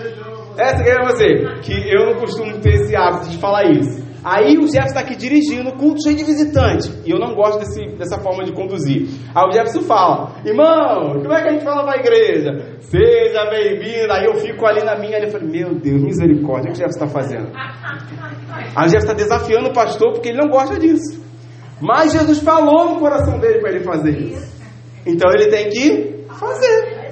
Essa 0.57 0.83
é 0.83 1.03
você, 1.07 1.61
que 1.63 1.73
eu 1.73 2.07
não 2.07 2.21
costumo 2.21 2.59
ter 2.61 2.75
esse 2.75 2.95
hábito 2.97 3.31
de 3.31 3.39
falar 3.39 3.65
isso. 3.71 4.03
Aí 4.25 4.57
o 4.57 4.69
Jefferson 4.69 4.89
está 4.89 5.01
aqui 5.01 5.17
dirigindo 5.17 5.71
o 5.71 5.77
culto 5.77 6.03
cheio 6.05 6.15
de 6.15 6.23
visitante. 6.23 6.89
E 7.05 7.11
eu 7.11 7.19
não 7.19 7.35
gosto 7.35 7.59
desse, 7.59 7.97
dessa 7.97 8.21
forma 8.21 8.45
de 8.45 8.53
conduzir. 8.53 9.09
Aí 9.35 9.49
o 9.49 9.53
Jefferson 9.53 9.83
fala, 9.83 10.37
irmão, 10.45 11.21
como 11.21 11.33
é 11.33 11.43
que 11.43 11.49
a 11.49 11.53
gente 11.53 11.65
fala 11.65 11.83
para 11.83 11.95
a 11.95 12.01
igreja? 12.01 12.79
Seja 12.81 13.51
bem-vindo. 13.51 14.13
Aí 14.13 14.25
eu 14.27 14.35
fico 14.37 14.65
ali 14.65 14.85
na 14.85 14.97
minha, 14.97 15.19
eu 15.19 15.31
falei, 15.31 15.49
meu 15.49 15.75
Deus, 15.75 16.01
misericórdia, 16.01 16.71
o 16.71 16.73
que 16.73 16.83
o 16.83 16.87
Jefferson 16.87 17.05
está 17.05 17.09
fazendo? 17.09 17.51
Aí 17.57 18.87
o 18.87 18.89
Jefferson 18.89 19.13
está 19.13 19.15
desafiando 19.15 19.71
o 19.71 19.73
pastor 19.73 20.13
porque 20.13 20.29
ele 20.29 20.39
não 20.39 20.49
gosta 20.49 20.79
disso. 20.79 21.21
Mas 21.81 22.13
Jesus 22.13 22.39
falou 22.39 22.95
no 22.95 23.01
coração 23.01 23.41
dele 23.41 23.59
para 23.59 23.71
ele 23.71 23.83
fazer 23.83 24.17
isso. 24.17 24.53
Então 25.05 25.33
ele 25.33 25.49
tem 25.49 25.69
que 25.69 26.27
fazer. 26.39 27.03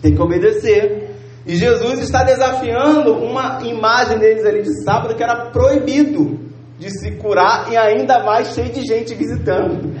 Tem 0.00 0.14
que 0.14 0.22
obedecer. 0.22 1.05
E 1.46 1.54
Jesus 1.54 2.00
está 2.00 2.24
desafiando 2.24 3.14
uma 3.14 3.60
imagem 3.62 4.18
deles 4.18 4.44
ali 4.44 4.62
de 4.62 4.82
sábado 4.82 5.14
que 5.14 5.22
era 5.22 5.50
proibido 5.50 6.40
de 6.76 6.90
se 6.90 7.12
curar 7.12 7.72
e 7.72 7.76
ainda 7.76 8.24
mais 8.24 8.52
cheio 8.52 8.72
de 8.72 8.82
gente 8.82 9.14
visitando. 9.14 9.94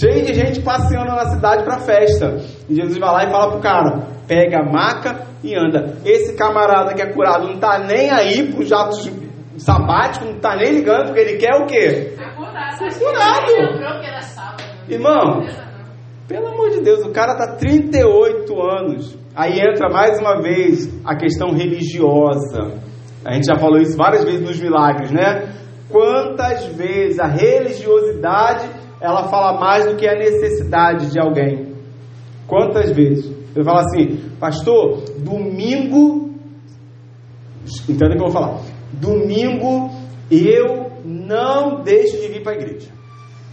Cheio 0.00 0.24
de 0.24 0.32
gente 0.32 0.60
passeando 0.60 1.14
na 1.14 1.26
cidade 1.26 1.64
para 1.64 1.80
festa. 1.80 2.38
E 2.68 2.74
Jesus 2.74 2.98
vai 2.98 3.10
lá 3.10 3.24
e 3.24 3.30
fala 3.30 3.50
pro 3.52 3.60
cara: 3.60 4.06
pega 4.26 4.60
a 4.60 4.64
maca 4.64 5.26
e 5.44 5.54
anda. 5.54 5.98
Esse 6.04 6.34
camarada 6.34 6.94
que 6.94 7.02
é 7.02 7.12
curado 7.12 7.48
não 7.48 7.58
tá 7.58 7.78
nem 7.78 8.10
aí 8.10 8.50
pro 8.50 8.64
jato 8.64 8.96
sabático, 9.58 10.24
não 10.24 10.38
tá 10.38 10.56
nem 10.56 10.72
ligando, 10.72 11.06
porque 11.06 11.20
ele 11.20 11.36
quer 11.36 11.54
o 11.54 11.66
quê? 11.66 12.14
Curado. 12.36 12.78
Foi 12.78 12.90
curado. 12.90 13.52
Era 14.04 14.22
sábado. 14.22 14.62
Irmão, 14.88 15.44
pelo 16.26 16.48
amor 16.48 16.70
de 16.70 16.80
Deus, 16.80 17.04
o 17.04 17.10
cara 17.10 17.34
tá 17.36 17.56
38 17.56 18.62
anos. 18.62 19.18
Aí 19.38 19.60
entra 19.60 19.88
mais 19.88 20.18
uma 20.18 20.42
vez 20.42 20.92
a 21.04 21.14
questão 21.14 21.52
religiosa. 21.52 22.82
A 23.24 23.34
gente 23.34 23.46
já 23.46 23.56
falou 23.56 23.78
isso 23.78 23.96
várias 23.96 24.24
vezes 24.24 24.40
nos 24.40 24.60
milagres, 24.60 25.12
né? 25.12 25.54
Quantas 25.88 26.64
vezes 26.74 27.20
a 27.20 27.26
religiosidade 27.26 28.68
ela 29.00 29.28
fala 29.28 29.56
mais 29.60 29.86
do 29.86 29.94
que 29.94 30.08
a 30.08 30.18
necessidade 30.18 31.12
de 31.12 31.20
alguém? 31.20 31.72
Quantas 32.48 32.90
vezes? 32.90 33.32
Você 33.54 33.62
fala 33.62 33.82
assim, 33.82 34.28
pastor, 34.40 35.04
domingo. 35.20 36.34
Entenda 37.88 38.14
o 38.14 38.16
que 38.16 38.24
eu 38.24 38.30
vou 38.30 38.32
falar. 38.32 38.60
Domingo 38.92 39.88
eu 40.32 40.90
não 41.04 41.80
deixo 41.84 42.20
de 42.20 42.26
vir 42.26 42.42
para 42.42 42.54
a 42.54 42.56
igreja. 42.56 42.88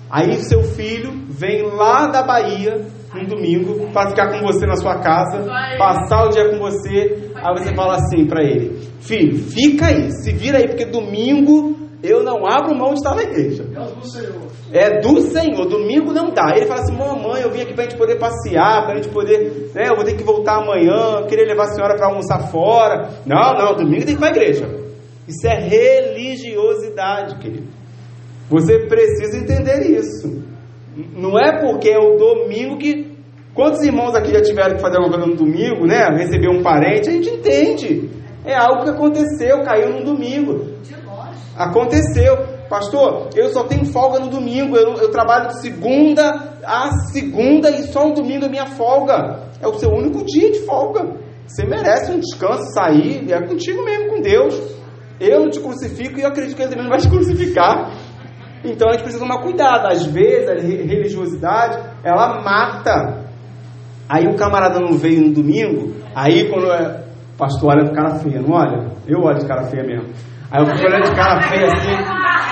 Aí 0.09 0.33
seu 0.37 0.63
filho 0.63 1.11
vem 1.29 1.61
lá 1.61 2.07
da 2.07 2.23
Bahia 2.23 2.87
no 3.23 3.27
domingo 3.27 3.89
para 3.91 4.09
ficar 4.09 4.31
com 4.31 4.45
você 4.45 4.65
na 4.65 4.75
sua 4.75 4.99
casa, 4.99 5.45
passar 5.77 6.25
o 6.25 6.29
dia 6.29 6.49
com 6.49 6.59
você. 6.59 7.31
Aí 7.35 7.53
você 7.57 7.73
fala 7.73 7.95
assim 7.95 8.25
para 8.25 8.43
ele: 8.43 8.79
Filho, 8.99 9.37
fica 9.37 9.87
aí, 9.87 10.11
se 10.11 10.31
vira 10.31 10.57
aí, 10.57 10.67
porque 10.67 10.85
domingo 10.85 11.75
eu 12.03 12.23
não 12.23 12.45
abro 12.45 12.75
mão 12.75 12.89
de 12.89 12.99
estar 12.99 13.15
na 13.15 13.23
igreja. 13.23 13.65
É 13.73 13.79
do 13.79 14.05
Senhor. 14.05 14.45
É 14.71 14.99
do 14.99 15.21
Senhor, 15.21 15.65
domingo 15.65 16.11
não 16.13 16.31
dá. 16.31 16.53
Ele 16.55 16.65
fala 16.65 16.81
assim: 16.81 16.95
Mamãe, 16.95 17.41
eu 17.41 17.51
vim 17.51 17.61
aqui 17.61 17.73
para 17.73 17.85
a 17.85 17.89
gente 17.89 17.97
poder 17.97 18.17
passear, 18.17 18.83
para 18.83 18.93
a 18.93 18.95
gente 18.95 19.09
poder. 19.09 19.71
Né, 19.73 19.89
eu 19.89 19.95
vou 19.95 20.03
ter 20.03 20.15
que 20.15 20.23
voltar 20.23 20.61
amanhã, 20.61 21.25
queria 21.27 21.45
levar 21.45 21.63
a 21.63 21.73
senhora 21.73 21.95
para 21.95 22.07
almoçar 22.07 22.51
fora. 22.51 23.09
Não, 23.25 23.53
não, 23.53 23.75
domingo 23.75 24.05
tem 24.05 24.07
que 24.07 24.11
ir 24.13 24.17
para 24.17 24.27
a 24.27 24.31
igreja. 24.31 24.85
Isso 25.27 25.47
é 25.47 25.55
religiosidade, 25.55 27.37
querido. 27.39 27.67
Você 28.49 28.85
precisa 28.87 29.37
entender 29.37 29.89
isso. 29.89 30.43
Não 30.95 31.37
é 31.37 31.59
porque 31.61 31.89
é 31.89 31.99
o 31.99 32.17
domingo 32.17 32.77
que. 32.77 33.15
Quantos 33.53 33.81
irmãos 33.83 34.13
aqui 34.13 34.33
já 34.33 34.41
tiveram 34.41 34.75
que 34.75 34.81
fazer 34.81 34.97
alguma 34.97 35.17
coisa 35.17 35.31
no 35.31 35.37
domingo, 35.37 35.87
né? 35.87 36.09
Receber 36.17 36.49
um 36.49 36.61
parente, 36.61 37.09
a 37.09 37.11
gente 37.13 37.29
entende. 37.29 38.09
É 38.43 38.53
algo 38.53 38.83
que 38.83 38.89
aconteceu, 38.89 39.61
caiu 39.63 39.91
no 39.91 40.03
domingo. 40.03 40.75
Aconteceu. 41.57 42.53
Pastor, 42.69 43.29
eu 43.35 43.49
só 43.49 43.63
tenho 43.63 43.85
folga 43.85 44.19
no 44.19 44.27
domingo. 44.27 44.75
Eu, 44.75 44.95
eu 44.95 45.09
trabalho 45.09 45.47
de 45.47 45.61
segunda 45.61 46.55
a 46.65 46.89
segunda 47.11 47.69
e 47.69 47.83
só 47.83 48.07
no 48.07 48.15
domingo 48.15 48.45
é 48.45 48.49
minha 48.49 48.65
folga. 48.65 49.43
É 49.61 49.67
o 49.67 49.75
seu 49.75 49.89
único 49.89 50.25
dia 50.25 50.51
de 50.51 50.59
folga. 50.65 51.15
Você 51.45 51.65
merece 51.65 52.11
um 52.11 52.19
descanso, 52.19 52.73
sair. 52.73 53.31
É 53.31 53.39
contigo 53.47 53.83
mesmo, 53.83 54.09
com 54.09 54.21
Deus. 54.21 54.59
Eu 55.19 55.41
não 55.41 55.49
te 55.49 55.59
crucifico 55.59 56.19
e 56.19 56.23
eu 56.23 56.27
acredito 56.27 56.55
que 56.55 56.61
ele 56.61 56.69
também 56.69 56.83
não 56.83 56.91
vai 56.91 56.99
te 56.99 57.09
crucificar. 57.09 57.91
Então 58.71 58.89
a 58.89 58.93
gente 58.93 59.03
precisa 59.03 59.23
tomar 59.23 59.41
cuidado. 59.41 59.87
Às 59.87 60.05
vezes 60.05 60.49
a 60.49 60.53
religiosidade 60.53 61.77
ela 62.03 62.41
mata. 62.41 63.25
Aí 64.07 64.27
o 64.27 64.35
camarada 64.35 64.79
não 64.79 64.97
veio 64.97 65.21
no 65.21 65.33
domingo. 65.33 65.95
Aí 66.15 66.49
quando 66.49 66.71
é 66.71 67.03
pastor 67.37 67.71
olha 67.71 67.85
de 67.85 67.91
cara 67.91 68.15
feia, 68.19 68.41
não 68.41 68.55
olha? 68.55 68.91
Eu 69.07 69.21
olho 69.21 69.39
de 69.39 69.47
cara 69.47 69.63
feia 69.63 69.83
mesmo. 69.83 70.13
Aí 70.51 70.61
eu 70.61 70.65
fico 70.67 70.87
olhando 70.87 71.03
de 71.03 71.15
cara 71.15 71.41
feia 71.41 71.67
assim. 71.67 72.03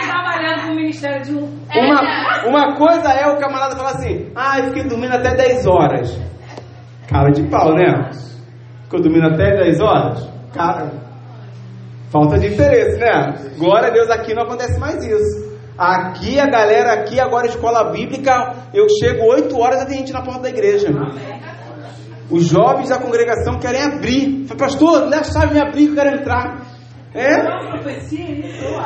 Trabalhando 0.10 0.68
no 0.70 0.76
Ministério 0.76 1.24
de 1.24 1.36
um. 1.36 1.64
Uma, 1.76 2.48
uma 2.48 2.76
coisa 2.76 3.10
é 3.14 3.28
o 3.28 3.38
camarada 3.38 3.76
falar 3.76 3.92
assim: 3.92 4.32
Ah, 4.36 4.60
eu 4.60 4.66
fiquei 4.66 4.84
dormindo 4.84 5.14
até 5.14 5.36
10 5.36 5.66
horas. 5.68 6.20
Cara 7.08 7.30
de 7.32 7.44
pau, 7.50 7.74
né? 7.74 8.10
Ficou 8.84 9.02
dormindo 9.02 9.28
até 9.28 9.52
10 9.64 9.80
horas? 9.80 10.30
Cara, 10.54 10.92
falta 12.12 12.38
de 12.38 12.48
interesse, 12.48 13.00
né? 13.00 13.34
Glória 13.58 13.90
a 13.90 13.92
Deus, 13.92 14.10
aqui 14.10 14.34
não 14.34 14.44
acontece 14.44 14.80
mais 14.80 15.04
isso. 15.06 15.53
Aqui 15.78 16.40
a 16.40 16.46
galera, 16.46 16.94
aqui 16.94 17.20
agora 17.20 17.48
escola 17.48 17.92
bíblica, 17.92 18.54
eu 18.74 18.86
chego 19.00 19.26
8 19.26 19.58
horas 19.60 19.82
e 19.84 19.88
tem 19.88 19.98
gente 20.00 20.14
na 20.14 20.22
porta 20.22 20.42
da 20.42 20.50
igreja. 20.50 20.90
Os 22.30 22.46
jovens 22.46 22.90
da 22.90 23.00
congregação 23.00 23.60
querem 23.60 23.82
abrir. 23.82 24.46
Fala, 24.48 24.60
pastor, 24.60 25.10
dá 25.10 25.20
a 25.20 25.24
chave 25.24 25.54
me 25.54 25.60
abrir 25.60 25.86
que 25.86 25.92
eu 25.92 25.96
quero 25.96 26.20
entrar. 26.20 26.62
É, 27.16 27.30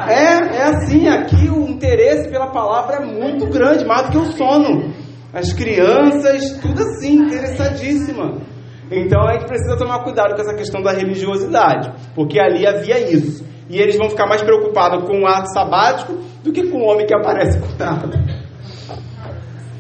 é, 0.10 0.58
é 0.58 0.64
assim, 0.64 1.08
aqui 1.08 1.50
o 1.50 1.68
interesse 1.68 2.30
pela 2.30 2.52
palavra 2.52 2.98
é 2.98 3.06
muito 3.06 3.48
grande, 3.48 3.86
mais 3.86 4.08
do 4.08 4.12
que 4.12 4.18
o 4.18 4.32
sono. 4.34 4.94
As 5.34 5.54
crianças, 5.54 6.58
tudo 6.62 6.82
assim, 6.82 7.20
interessadíssima. 7.20 8.42
Então 8.92 9.22
a 9.22 9.34
gente 9.34 9.46
precisa 9.46 9.78
tomar 9.78 10.04
cuidado 10.04 10.36
com 10.36 10.42
essa 10.42 10.56
questão 10.56 10.82
da 10.82 10.92
religiosidade, 10.92 11.92
porque 12.16 12.40
ali 12.40 12.66
havia 12.66 13.00
isso. 13.00 13.47
E 13.70 13.80
eles 13.80 13.97
vão 13.97 14.09
ficar 14.09 14.28
mais 14.28 14.41
preocupados 14.41 15.03
com 15.03 15.22
o 15.22 15.28
ato 15.28 15.51
sabático 15.51 16.13
do 16.43 16.51
que 16.51 16.68
com 16.70 16.78
o 16.80 16.86
homem 16.86 17.05
que 17.05 17.13
aparece 17.13 17.59
curado. 17.59 18.09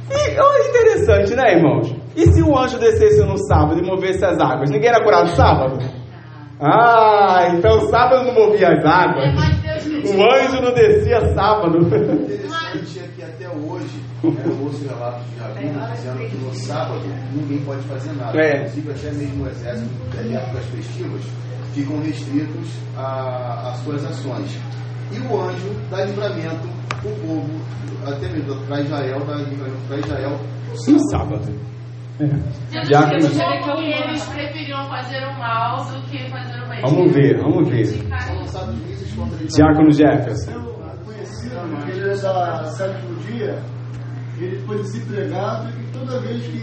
E 0.09 0.39
olha 0.39 0.69
interessante, 0.69 1.35
né, 1.35 1.53
irmãos? 1.53 1.95
E 2.15 2.25
se 2.31 2.41
o 2.41 2.57
anjo 2.57 2.79
descesse 2.79 3.23
no 3.23 3.37
sábado 3.37 3.79
e 3.79 3.85
movesse 3.85 4.25
as 4.25 4.39
águas? 4.39 4.69
Ninguém 4.69 4.89
era 4.89 5.03
curado 5.03 5.29
sábado? 5.35 5.79
Ah, 6.59 7.49
então 7.53 7.87
sábado 7.89 8.25
não 8.25 8.33
movia 8.33 8.69
as 8.69 8.83
águas. 8.83 9.33
O 9.87 10.33
anjo 10.33 10.61
não 10.61 10.73
descia 10.73 11.33
sábado. 11.33 11.77
Interessante 11.77 12.99
é 12.99 13.07
que 13.15 13.23
até 13.23 13.47
hoje, 13.49 14.01
né, 14.23 14.43
eu 14.45 14.63
ouço 14.63 14.87
relatos 14.87 15.23
de 15.29 15.39
rabinos 15.39 15.91
dizendo 15.91 16.29
que 16.29 16.37
no 16.37 16.53
sábado 16.53 17.01
ninguém 17.33 17.59
pode 17.59 17.81
fazer 17.83 18.13
nada. 18.13 18.39
É. 18.39 18.57
Inclusive 18.57 18.91
até 18.91 19.11
mesmo 19.11 19.45
o 19.45 19.47
exército, 19.47 19.89
em 20.25 20.35
épocas 20.35 20.65
festivas, 20.65 21.21
ficam 21.77 22.01
restritos 22.01 22.69
a- 22.97 23.69
às 23.71 23.77
suas 23.83 24.03
ações. 24.05 24.57
E 25.11 25.19
o 25.19 25.41
anjo 25.41 25.69
dá 25.89 26.03
livramento 26.05 26.67
para 26.89 27.09
o 27.09 27.15
povo, 27.19 27.61
até 28.05 28.27
mesmo 28.29 28.55
para 28.67 28.81
Israel, 28.81 29.19
dá 29.25 29.35
livramento 29.35 29.87
para 29.87 29.97
Israel 29.97 30.39
No 30.87 30.99
sábado. 31.11 31.49
É. 32.19 32.25
Que 32.71 32.79
eles 34.03 34.23
preferiam 34.25 34.89
fazer 34.89 35.23
o 35.27 35.37
mal 35.39 35.85
do 35.85 36.01
que 36.09 36.29
fazer 36.31 36.59
o 36.63 36.67
bem. 36.67 36.81
Vamos 36.81 37.13
ver, 37.13 37.37
vamos 37.39 37.69
ver. 37.69 37.85
Diácono 39.47 39.91
Jefferson. 39.91 40.51
Eu 40.51 40.97
conheci 41.05 41.49
que 41.49 41.91
ele 41.91 42.09
era 42.09 42.17
da 42.61 42.65
sétimo 42.65 43.15
dia, 43.21 43.59
ele 44.45 44.59
foi 44.65 44.77
desempregado 44.81 45.69
e 45.69 45.91
toda 45.91 46.19
vez 46.19 46.43
que 46.45 46.59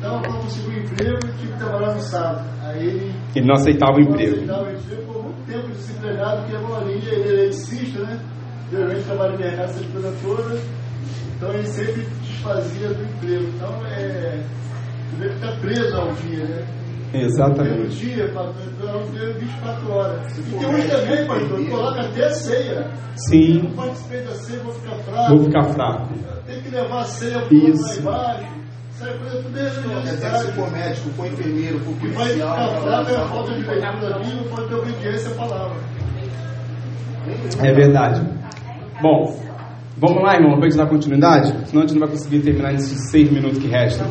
dava 0.00 0.20
para 0.20 0.32
conseguir 0.34 0.68
um 0.68 0.82
emprego, 0.82 1.18
ele 1.24 1.32
tinha 1.38 1.52
que 1.52 1.58
trabalhar 1.58 1.94
no 1.94 2.00
sábado. 2.00 2.44
Aí 2.62 2.86
ele 2.86 3.14
Ele 3.34 3.46
não 3.46 3.54
aceitava 3.54 3.92
o 3.92 4.00
não 4.00 4.10
emprego. 4.10 4.34
aceitava 4.34 4.62
o 4.64 4.72
emprego, 4.72 5.02
por 5.12 5.22
muito 5.24 5.46
tempo 5.46 5.68
desempregado, 5.68 6.42
porque 6.42 6.56
a 6.56 6.60
maioria 6.60 6.94
ele 7.14 7.28
é 7.28 7.32
eletricista, 7.32 8.00
né? 8.00 8.20
Geralmente 8.70 9.02
trabalha 9.04 9.34
em 9.34 9.38
mercado 9.38 9.70
essa 9.70 9.84
coisa 9.92 10.14
toda. 10.22 10.60
Então 11.36 11.52
ele 11.52 11.66
sempre 11.66 12.06
desfazia 12.22 12.88
do 12.88 13.02
emprego. 13.04 13.44
Então 13.54 13.86
é. 13.86 14.40
Ele 15.20 15.30
fica 15.34 15.52
preso 15.60 15.96
ao 15.96 16.12
dia, 16.14 16.44
né? 16.44 16.66
Exatamente. 17.24 17.96
dia, 17.96 18.28
pastor, 18.32 18.54
então 18.72 18.88
é 18.88 18.96
um 18.96 19.10
dia 19.10 19.32
24 19.34 19.92
horas. 19.92 20.38
E 20.38 20.42
tem 20.42 20.66
uns 20.68 20.84
também, 20.86 21.26
pastor, 21.26 21.68
coloca 21.68 22.00
até 22.00 22.24
a 22.26 22.30
ceia. 22.30 22.90
Sim, 23.28 23.62
Não 23.62 23.70
participei 23.72 24.20
da 24.22 24.34
ceia, 24.34 24.62
vou 24.62 24.72
ficar 24.74 24.96
fraco. 24.98 25.28
vou 25.36 25.44
ficar 25.44 25.62
fraco. 25.64 26.14
Tem 26.46 26.60
que 26.62 26.68
levar 26.70 27.00
a 27.00 27.04
ceia 27.04 27.42
Isso. 27.50 28.02
lá 28.04 28.34
embaixo. 28.34 28.56
Até 28.98 29.70
se 29.70 29.80
religiosidade. 29.80 30.52
for 30.52 30.70
médico, 30.72 31.10
for 31.10 31.26
enfermeiro, 31.26 31.78
for 31.80 31.94
policial, 31.96 32.30
ficar 32.32 32.80
fraco 32.80 33.10
é 33.10 33.16
a 33.16 33.28
falta 33.28 33.52
de 33.52 33.60
leitura 33.60 34.08
da 34.10 34.18
Bíblia, 34.18 34.44
falta 34.48 34.68
de 34.68 34.74
obediência 34.74 35.30
à 35.32 35.34
palavra. 35.34 35.76
É 37.62 37.72
verdade. 37.74 38.22
Bom, 39.02 39.38
vamos 39.98 40.22
lá, 40.22 40.34
irmão, 40.36 40.56
para 40.56 40.66
a 40.66 40.70
gente 40.70 40.78
dar 40.78 40.88
continuidade? 40.88 41.48
Senão 41.68 41.82
a 41.82 41.86
gente 41.86 41.98
não 41.98 42.06
vai 42.06 42.10
conseguir 42.16 42.40
terminar 42.40 42.72
nesses 42.72 43.10
seis 43.10 43.30
minutos 43.30 43.58
que 43.58 43.66
restam. 43.68 44.06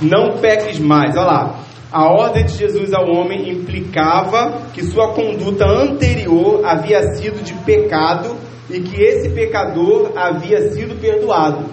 Não 0.00 0.38
peques 0.40 0.78
mais, 0.78 1.14
olha 1.16 1.26
lá. 1.26 1.58
A 1.92 2.12
ordem 2.12 2.44
de 2.44 2.56
Jesus 2.56 2.92
ao 2.92 3.08
homem 3.08 3.50
implicava 3.50 4.62
que 4.72 4.82
sua 4.82 5.12
conduta 5.12 5.64
anterior 5.64 6.64
havia 6.64 7.02
sido 7.14 7.42
de 7.42 7.54
pecado 7.64 8.36
e 8.68 8.80
que 8.80 9.00
esse 9.00 9.30
pecador 9.30 10.12
havia 10.16 10.72
sido 10.72 11.00
perdoado. 11.00 11.66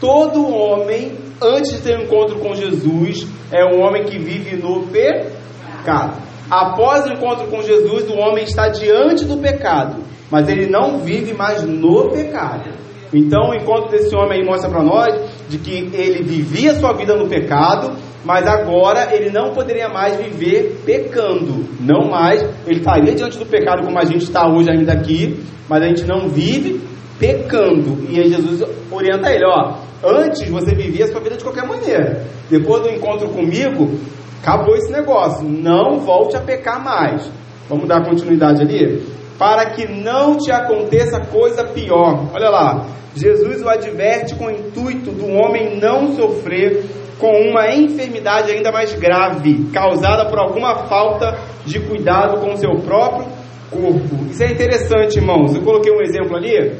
Todo 0.00 0.46
homem, 0.46 1.12
antes 1.40 1.72
de 1.72 1.80
ter 1.80 1.98
um 1.98 2.02
encontro 2.02 2.38
com 2.40 2.54
Jesus, 2.54 3.26
é 3.52 3.64
um 3.64 3.80
homem 3.82 4.04
que 4.04 4.18
vive 4.18 4.56
no 4.56 4.86
pecado. 4.88 6.20
Após 6.50 7.06
o 7.06 7.12
encontro 7.12 7.46
com 7.46 7.62
Jesus, 7.62 8.10
o 8.10 8.18
homem 8.18 8.44
está 8.44 8.68
diante 8.68 9.24
do 9.24 9.38
pecado, 9.38 10.02
mas 10.30 10.48
ele 10.48 10.66
não 10.66 10.98
vive 10.98 11.32
mais 11.32 11.62
no 11.62 12.10
pecado. 12.10 12.70
Então, 13.14 13.50
o 13.50 13.54
encontro 13.54 13.90
desse 13.90 14.14
homem 14.16 14.40
aí 14.40 14.44
mostra 14.44 14.70
para 14.70 14.82
nós 14.82 15.14
de 15.48 15.58
que 15.58 15.90
ele 15.94 16.22
vivia 16.24 16.74
sua 16.74 16.94
vida 16.94 17.14
no 17.14 17.28
pecado, 17.28 17.92
mas 18.24 18.46
agora 18.46 19.14
ele 19.14 19.30
não 19.30 19.52
poderia 19.52 19.88
mais 19.88 20.16
viver 20.16 20.82
pecando. 20.84 21.66
Não 21.80 22.08
mais, 22.08 22.42
ele 22.66 22.78
estaria 22.78 23.14
diante 23.14 23.38
do 23.38 23.46
pecado 23.46 23.84
como 23.84 23.98
a 23.98 24.04
gente 24.04 24.22
está 24.22 24.48
hoje 24.48 24.70
ainda 24.70 24.92
aqui, 24.92 25.40
mas 25.68 25.82
a 25.82 25.86
gente 25.86 26.04
não 26.04 26.28
vive 26.28 26.80
pecando. 27.18 28.06
E 28.08 28.20
aí 28.20 28.28
Jesus 28.28 28.62
orienta 28.90 29.30
ele, 29.32 29.44
ó, 29.46 29.74
antes 30.04 30.48
você 30.48 30.74
vivia 30.74 31.04
a 31.04 31.08
sua 31.08 31.20
vida 31.20 31.36
de 31.36 31.42
qualquer 31.42 31.66
maneira. 31.66 32.24
Depois 32.48 32.82
do 32.82 32.90
encontro 32.90 33.28
comigo, 33.28 33.98
acabou 34.40 34.76
esse 34.76 34.92
negócio. 34.92 35.48
Não 35.48 35.98
volte 36.00 36.36
a 36.36 36.40
pecar 36.40 36.82
mais. 36.82 37.30
Vamos 37.68 37.88
dar 37.88 38.04
continuidade 38.04 38.62
ali? 38.62 39.02
Para 39.38 39.70
que 39.70 39.88
não 39.88 40.36
te 40.36 40.52
aconteça 40.52 41.20
coisa 41.20 41.64
pior. 41.64 42.28
Olha 42.32 42.50
lá. 42.50 42.86
Jesus 43.14 43.60
o 43.62 43.68
adverte 43.68 44.34
com 44.34 44.46
o 44.46 44.50
intuito 44.50 45.10
do 45.10 45.26
homem 45.26 45.78
não 45.78 46.16
sofrer 46.16 46.82
com 47.22 47.30
uma 47.50 47.72
enfermidade 47.72 48.50
ainda 48.50 48.72
mais 48.72 48.92
grave, 48.94 49.70
causada 49.72 50.28
por 50.28 50.40
alguma 50.40 50.88
falta 50.88 51.38
de 51.64 51.78
cuidado 51.78 52.40
com 52.40 52.52
o 52.52 52.56
seu 52.56 52.74
próprio 52.80 53.28
corpo. 53.70 54.24
Isso 54.28 54.42
é 54.42 54.50
interessante, 54.50 55.18
irmãos. 55.18 55.54
Eu 55.54 55.62
coloquei 55.62 55.92
um 55.92 56.02
exemplo 56.02 56.36
ali. 56.36 56.76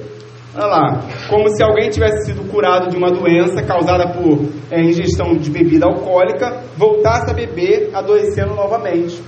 Olha 0.55 0.67
lá, 0.67 1.01
como 1.31 1.49
se 1.49 1.63
alguém 1.63 1.89
tivesse 1.91 2.27
sido 2.27 2.51
curado 2.51 2.91
de 2.91 2.97
uma 2.97 3.13
doença 3.13 3.63
causada 3.63 4.09
por 4.15 4.49
é, 4.69 4.83
ingestão 4.83 5.37
de 5.37 5.49
bebida 5.49 5.87
alcoólica, 5.87 6.61
voltasse 6.77 7.31
a 7.31 7.35
beber, 7.35 7.91
adoecendo 7.95 8.57
novamente. 8.57 9.23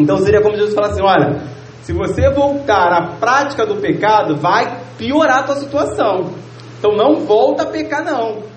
Então 0.00 0.16
seria 0.18 0.42
como 0.42 0.56
Jesus 0.56 0.74
falasse 0.74 0.94
assim: 0.94 1.04
olha, 1.04 1.38
se 1.82 1.92
você 1.92 2.28
voltar 2.28 2.92
à 2.92 3.06
prática 3.20 3.64
do 3.64 3.76
pecado, 3.76 4.34
vai 4.36 4.80
piorar 4.98 5.38
a 5.38 5.42
tua 5.44 5.56
situação. 5.56 6.32
Então 6.80 6.90
não 6.96 7.20
volta 7.20 7.62
a 7.62 7.66
pecar, 7.66 8.04
não. 8.04 8.49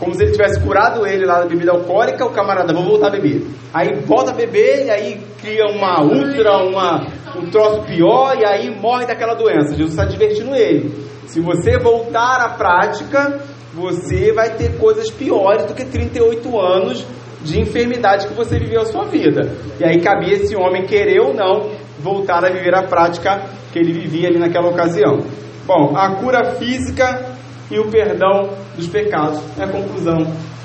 Como 0.00 0.14
se 0.14 0.22
ele 0.22 0.32
tivesse 0.32 0.58
curado 0.60 1.06
ele 1.06 1.26
lá 1.26 1.40
da 1.40 1.46
bebida 1.46 1.72
alcoólica, 1.72 2.24
o 2.24 2.32
camarada, 2.32 2.72
vou 2.72 2.82
voltar 2.82 3.08
a 3.08 3.10
beber. 3.10 3.46
Aí 3.72 4.00
volta 4.06 4.30
a 4.30 4.34
beber 4.34 4.86
e 4.86 4.90
aí 4.90 5.20
cria 5.38 5.66
uma 5.66 6.02
ultra, 6.02 6.56
uma, 6.56 7.06
um 7.36 7.50
troço 7.50 7.82
pior 7.82 8.34
e 8.40 8.46
aí 8.46 8.74
morre 8.74 9.04
daquela 9.04 9.34
doença. 9.34 9.76
Jesus 9.76 9.90
está 9.90 10.06
divertindo 10.06 10.56
ele. 10.56 10.90
Se 11.26 11.38
você 11.38 11.78
voltar 11.78 12.40
à 12.40 12.48
prática, 12.48 13.40
você 13.74 14.32
vai 14.32 14.54
ter 14.54 14.78
coisas 14.78 15.10
piores 15.10 15.66
do 15.66 15.74
que 15.74 15.84
38 15.84 16.58
anos 16.58 17.06
de 17.42 17.60
enfermidade 17.60 18.26
que 18.26 18.34
você 18.34 18.58
viveu 18.58 18.80
a 18.80 18.86
sua 18.86 19.04
vida. 19.04 19.54
E 19.78 19.84
aí 19.84 20.00
cabia 20.00 20.32
esse 20.32 20.56
homem 20.56 20.86
querer 20.86 21.20
ou 21.20 21.34
não 21.34 21.72
voltar 21.98 22.42
a 22.42 22.50
viver 22.50 22.74
a 22.74 22.84
prática 22.84 23.42
que 23.70 23.78
ele 23.78 23.92
vivia 23.92 24.28
ali 24.28 24.38
naquela 24.38 24.68
ocasião. 24.68 25.18
Bom, 25.66 25.94
a 25.94 26.16
cura 26.16 26.52
física 26.56 27.38
e 27.70 27.78
o 27.78 27.90
perdão 27.90 28.50
dos 28.76 28.88
pecados 28.88 29.40
é 29.58 29.64
a 29.64 29.68
conclusão. 29.68 30.18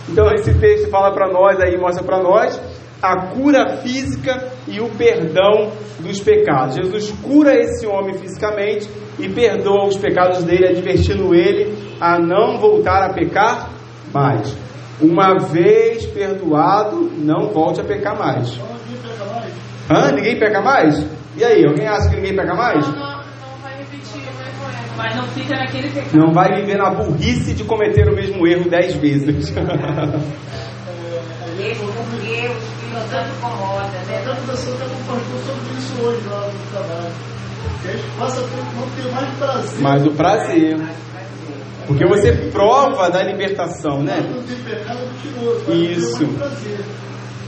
Então 0.09 0.31
esse 0.33 0.53
texto 0.55 0.89
fala 0.89 1.13
para 1.13 1.31
nós 1.31 1.59
aí, 1.59 1.77
mostra 1.77 2.03
para 2.03 2.21
nós 2.21 2.59
a 3.01 3.27
cura 3.27 3.77
física 3.77 4.51
e 4.67 4.79
o 4.79 4.89
perdão 4.89 5.71
dos 5.99 6.19
pecados. 6.19 6.75
Jesus 6.75 7.11
cura 7.21 7.53
esse 7.53 7.85
homem 7.85 8.15
fisicamente 8.17 8.89
e 9.19 9.29
perdoa 9.29 9.87
os 9.87 9.97
pecados 9.97 10.43
dele, 10.43 10.67
advertindo 10.67 11.33
ele 11.33 11.75
a 11.99 12.19
não 12.19 12.57
voltar 12.57 13.03
a 13.03 13.13
pecar 13.13 13.69
mais. 14.13 14.55
Uma 15.01 15.37
vez 15.37 16.05
perdoado, 16.05 17.11
não 17.17 17.49
volte 17.49 17.81
a 17.81 17.83
pecar 17.83 18.17
mais. 18.17 18.59
Hã? 19.89 20.11
Ninguém 20.11 20.39
peca 20.39 20.61
mais? 20.61 21.05
E 21.37 21.43
aí, 21.43 21.65
alguém 21.65 21.87
acha 21.87 22.09
que 22.09 22.15
ninguém 22.15 22.35
peca 22.35 22.55
mais? 22.55 22.85
Mas 25.05 25.15
não 25.17 25.27
fica 25.27 25.55
naquele 25.55 25.87
pecado. 25.91 26.17
Não 26.17 26.33
vai 26.33 26.55
viver 26.55 26.77
na 26.79 26.89
burrice 26.89 27.53
de 27.53 27.63
cometer 27.63 28.09
o 28.09 28.15
mesmo 28.15 28.47
erro 28.47 28.67
dez 28.67 28.95
vezes. 28.95 29.51
Porque 29.51 29.67
o 29.67 29.77
Espírito 32.57 33.09
Santo 33.11 33.29
incomoda, 33.37 33.83
né? 33.83 34.17
Até 34.17 34.31
a 34.31 34.35
professora 34.35 34.73
está 34.73 34.85
com 34.85 34.97
pastor 35.03 35.39
sobre 35.45 35.77
isso 35.77 36.01
hoje 36.01 36.27
lá 36.27 36.47
no 36.47 36.59
trabalho. 36.71 37.13
Que 37.83 37.87
a 37.87 37.91
gente 37.91 38.09
passa 38.17 38.41
não 38.41 38.89
ter 38.95 39.11
mais 39.11 39.37
prazer. 39.37 39.79
Mas 39.81 40.05
o 40.07 40.11
prazer. 40.11 40.75
Porque 41.85 42.05
você 42.07 42.31
prova 42.51 43.11
da 43.11 43.21
libertação, 43.21 44.01
né? 44.01 44.21
Não 44.21 44.41
tem 44.41 44.57
pecado 44.57 44.97
é 44.97 45.05
mentiroso. 45.05 45.65
mas 45.67 45.77
Isso. 45.77 46.17
Tem 46.17 46.27
mais 46.27 46.39
prazer. 46.39 46.79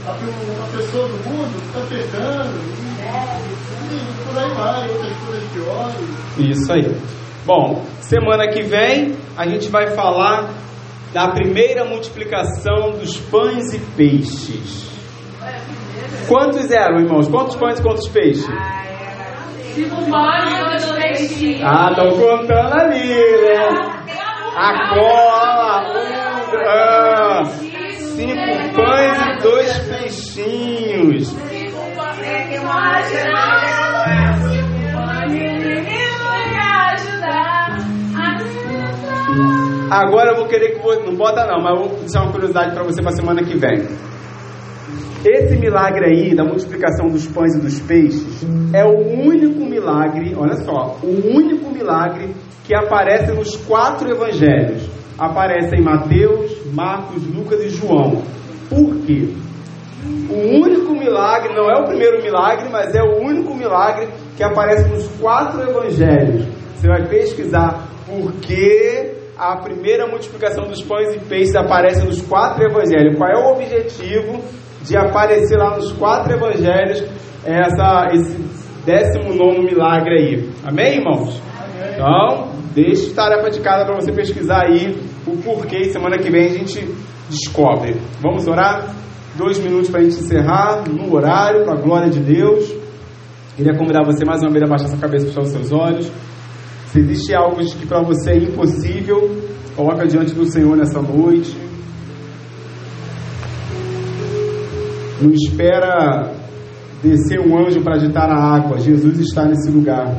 A, 0.06 0.10
a 0.12 0.76
pessoa 0.76 1.08
do 1.08 1.28
mundo 1.28 1.60
está 1.66 1.80
pecando 1.88 2.56
e, 2.56 3.94
e 3.94 3.98
por 4.24 4.38
aí 4.38 4.54
vai, 4.54 4.88
outras 4.90 5.16
coisas 5.16 5.44
piores. 5.50 5.96
Isso 6.38 6.72
aí. 6.72 7.18
Bom, 7.48 7.82
semana 8.02 8.46
que 8.48 8.60
vem 8.62 9.16
a 9.34 9.48
gente 9.48 9.70
vai 9.70 9.86
falar 9.92 10.50
da 11.14 11.28
primeira 11.28 11.82
multiplicação 11.82 12.90
dos 12.90 13.16
pães 13.16 13.72
e 13.72 13.78
peixes. 13.96 14.86
Quantos 16.28 16.70
eram, 16.70 16.98
irmãos? 16.98 17.26
Quantos 17.26 17.56
pães 17.56 17.78
e 17.78 17.82
quantos 17.82 18.06
peixes? 18.08 18.44
Cinco 19.74 19.96
pães 20.10 20.52
e 20.52 20.62
dois 20.62 20.90
peixinhos. 20.92 21.62
Ah, 21.64 21.88
estão 21.88 22.10
contando 22.10 22.82
ali, 22.82 23.16
né? 23.16 23.66
A 24.54 24.88
cola, 24.90 25.86
ah, 26.68 27.44
cinco 27.46 28.74
pães 28.76 29.18
e 29.22 29.42
dois 29.42 29.78
peixinhos. 29.88 31.34
Agora 39.90 40.32
eu 40.32 40.36
vou 40.36 40.46
querer 40.46 40.72
que 40.72 40.82
você. 40.82 41.02
Não 41.02 41.14
bota 41.14 41.46
não, 41.46 41.62
mas 41.62 41.78
vou 41.78 41.98
deixar 41.98 42.22
uma 42.22 42.32
curiosidade 42.32 42.74
para 42.74 42.82
você 42.84 43.02
para 43.02 43.12
semana 43.12 43.42
que 43.42 43.56
vem. 43.56 43.86
Esse 45.24 45.56
milagre 45.56 46.04
aí 46.04 46.34
da 46.34 46.44
multiplicação 46.44 47.08
dos 47.08 47.26
pães 47.26 47.54
e 47.54 47.60
dos 47.60 47.80
peixes 47.80 48.46
é 48.72 48.84
o 48.84 49.26
único 49.26 49.64
milagre, 49.64 50.34
olha 50.36 50.56
só, 50.56 50.96
o 51.02 51.34
único 51.34 51.70
milagre 51.70 52.34
que 52.64 52.74
aparece 52.74 53.32
nos 53.32 53.56
quatro 53.56 54.10
evangelhos. 54.10 54.88
Aparece 55.18 55.74
em 55.74 55.82
Mateus, 55.82 56.72
Marcos, 56.72 57.26
Lucas 57.26 57.64
e 57.64 57.70
João. 57.70 58.22
Por 58.68 58.96
quê? 59.04 59.34
O 60.30 60.64
único 60.64 60.92
milagre, 60.92 61.52
não 61.54 61.68
é 61.68 61.80
o 61.80 61.86
primeiro 61.86 62.22
milagre, 62.22 62.68
mas 62.70 62.94
é 62.94 63.02
o 63.02 63.20
único 63.20 63.54
milagre 63.54 64.08
que 64.36 64.44
aparece 64.44 64.88
nos 64.88 65.08
quatro 65.18 65.60
evangelhos. 65.62 66.46
Você 66.76 66.86
vai 66.86 67.08
pesquisar 67.08 67.88
por 68.06 68.32
que 68.34 69.17
a 69.38 69.56
primeira 69.56 70.06
multiplicação 70.08 70.64
dos 70.64 70.82
pães 70.82 71.14
e 71.14 71.20
peixes 71.20 71.54
aparece 71.54 72.04
nos 72.04 72.20
quatro 72.20 72.64
evangelhos. 72.64 73.16
Qual 73.16 73.30
é 73.30 73.36
o 73.36 73.52
objetivo 73.52 74.42
de 74.82 74.96
aparecer 74.96 75.56
lá 75.56 75.76
nos 75.76 75.92
quatro 75.92 76.32
evangelhos 76.32 77.04
essa, 77.44 78.08
esse 78.12 78.36
19 78.84 79.60
milagre 79.60 80.18
aí? 80.18 80.50
Amém, 80.64 80.96
irmãos? 80.96 81.40
Então, 81.92 82.50
deixe 82.74 83.14
tarefa 83.14 83.48
de 83.48 83.60
casa 83.60 83.84
para 83.84 83.94
você 83.94 84.10
pesquisar 84.10 84.66
aí 84.66 85.00
o 85.24 85.36
porquê. 85.36 85.84
Semana 85.84 86.18
que 86.18 86.30
vem 86.30 86.46
a 86.46 86.50
gente 86.50 86.84
descobre. 87.30 87.94
Vamos 88.20 88.48
orar? 88.48 88.92
Dois 89.36 89.60
minutos 89.60 89.88
para 89.88 90.00
a 90.00 90.02
gente 90.02 90.16
encerrar 90.16 90.82
no 90.88 91.14
horário, 91.14 91.64
para 91.64 91.74
a 91.74 91.80
glória 91.80 92.10
de 92.10 92.18
Deus. 92.18 92.74
Queria 93.56 93.76
convidar 93.76 94.04
você 94.04 94.24
mais 94.24 94.42
uma 94.42 94.50
vez 94.50 94.64
a 94.64 94.66
baixar 94.66 94.88
sua 94.88 94.98
cabeça 94.98 95.26
e 95.26 95.28
fechar 95.28 95.42
os 95.42 95.50
seus 95.50 95.72
olhos. 95.72 96.10
Se 96.98 97.04
existe 97.04 97.32
algo 97.32 97.56
que 97.58 97.86
para 97.86 98.02
você 98.02 98.32
é 98.32 98.38
impossível, 98.38 99.30
coloca 99.76 100.04
diante 100.04 100.34
do 100.34 100.44
Senhor 100.44 100.76
nessa 100.76 101.00
noite. 101.00 101.56
Não 105.22 105.30
espera 105.30 106.32
descer 107.00 107.38
um 107.38 107.56
anjo 107.56 107.80
para 107.82 107.94
agitar 107.94 108.28
a 108.28 108.56
água. 108.56 108.80
Jesus 108.80 109.20
está 109.20 109.44
nesse 109.44 109.70
lugar. 109.70 110.12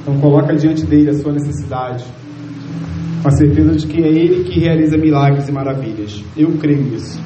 Então 0.00 0.18
coloca 0.18 0.56
diante 0.56 0.84
dele 0.84 1.10
a 1.10 1.14
sua 1.14 1.34
necessidade. 1.34 2.04
Com 3.22 3.28
a 3.28 3.30
certeza 3.30 3.76
de 3.76 3.86
que 3.86 4.02
é 4.02 4.08
ele 4.08 4.42
que 4.42 4.58
realiza 4.58 4.98
milagres 4.98 5.48
e 5.48 5.52
maravilhas. 5.52 6.20
Eu 6.36 6.50
creio 6.58 6.82
nisso. 6.82 7.22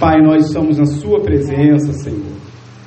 Pai, 0.00 0.20
nós 0.20 0.46
estamos 0.46 0.76
na 0.76 0.86
sua 0.86 1.20
presença, 1.20 1.92
Senhor. 1.92 2.36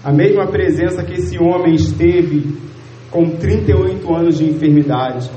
A 0.04 0.12
mesma 0.12 0.46
presença 0.48 1.04
que 1.04 1.14
esse 1.14 1.38
homem 1.42 1.76
esteve 1.76 2.71
com 3.12 3.30
38 3.30 4.16
anos 4.16 4.38
de 4.38 4.46
enfermidade. 4.46 5.30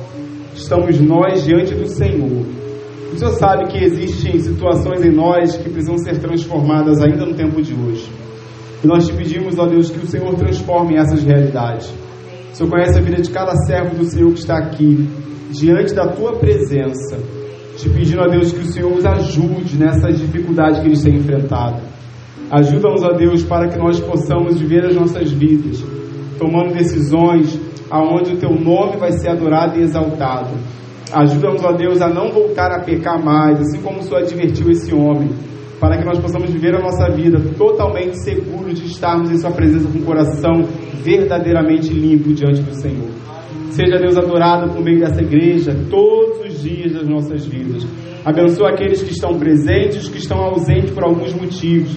Estamos 0.55 1.01
nós 1.01 1.45
diante 1.45 1.75
do 1.75 1.89
Senhor. 1.89 2.47
O 3.13 3.19
Senhor 3.19 3.33
sabe 3.33 3.67
que 3.67 3.85
existem 3.85 4.39
situações 4.39 5.05
em 5.05 5.11
nós 5.11 5.57
que 5.57 5.69
precisam 5.69 5.99
ser 5.99 6.19
transformadas 6.19 7.01
ainda 7.03 7.27
no 7.27 7.35
tempo 7.35 7.61
de 7.61 7.75
hoje. 7.75 8.09
E 8.83 8.87
nós 8.87 9.07
te 9.07 9.13
pedimos, 9.13 9.59
ó 9.59 9.67
Deus, 9.67 9.91
que 9.91 9.99
o 9.99 10.07
Senhor 10.07 10.35
transforme 10.35 10.97
essas 10.97 11.23
realidades. 11.25 11.93
O 12.53 12.57
Senhor 12.57 12.71
conhece 12.71 12.99
a 12.99 13.03
vida 13.03 13.21
de 13.21 13.31
cada 13.31 13.55
servo 13.67 13.97
do 13.97 14.05
Senhor 14.05 14.33
que 14.33 14.39
está 14.39 14.59
aqui, 14.59 15.09
diante 15.51 15.95
da 15.95 16.07
tua 16.09 16.37
presença. 16.37 17.19
Te 17.77 17.89
pedindo, 17.91 18.21
ó 18.21 18.29
Deus, 18.29 18.53
que 18.53 18.61
o 18.61 18.73
Senhor 18.73 18.93
os 18.93 19.05
ajude 19.05 19.77
nessas 19.77 20.21
dificuldades 20.21 20.79
que 20.79 20.87
eles 20.87 21.03
têm 21.03 21.17
enfrentado. 21.17 21.83
Ajuda-nos, 22.51 23.03
ó 23.03 23.13
Deus, 23.17 23.43
para 23.43 23.69
que 23.69 23.79
nós 23.79 23.99
possamos 23.99 24.61
viver 24.61 24.85
as 24.87 24.95
nossas 24.95 25.33
vidas, 25.33 25.83
tomando 26.39 26.75
decisões 26.75 27.59
aonde 27.91 28.35
o 28.35 28.37
teu 28.37 28.51
nome 28.51 28.97
vai 28.97 29.13
ser 29.13 29.31
adorado 29.31 29.79
e 29.79 29.83
exaltado. 29.83 30.51
Ajuda-nos, 31.13 31.65
ó 31.65 31.73
Deus, 31.73 32.01
a 32.01 32.09
não 32.09 32.31
voltar 32.31 32.73
a 32.73 32.81
pecar 32.81 33.23
mais, 33.23 33.61
assim 33.61 33.81
como 33.81 34.01
o 34.01 34.03
Senhor 34.03 34.23
advertiu 34.23 34.71
esse 34.71 34.95
homem, 34.95 35.31
para 35.79 35.97
que 35.99 36.05
nós 36.05 36.19
possamos 36.19 36.51
viver 36.51 36.75
a 36.75 36.81
nossa 36.81 37.11
vida 37.11 37.39
totalmente 37.57 38.17
seguros 38.23 38.81
de 38.81 38.87
estarmos 38.87 39.31
em 39.31 39.39
Sua 39.39 39.51
presença 39.51 39.89
com 39.89 39.99
o 39.99 40.05
coração 40.05 40.63
verdadeiramente 41.03 41.93
limpo 41.93 42.33
diante 42.33 42.63
do 42.63 42.75
Senhor. 42.75 43.11
Seja 43.71 43.99
Deus 43.99 44.17
adorado 44.17 44.73
por 44.73 44.83
meio 44.83 45.01
dessa 45.01 45.21
igreja 45.21 45.77
todos 45.91 46.41
os 46.47 46.63
dias 46.63 46.93
das 46.93 47.09
nossas 47.09 47.45
vidas. 47.45 47.85
Abençoa 48.25 48.71
aqueles 48.71 49.03
que 49.03 49.13
estão 49.13 49.39
presentes, 49.39 50.09
que 50.09 50.19
estão 50.19 50.39
ausentes 50.39 50.91
por 50.93 51.05
alguns 51.05 51.35
motivos. 51.35 51.95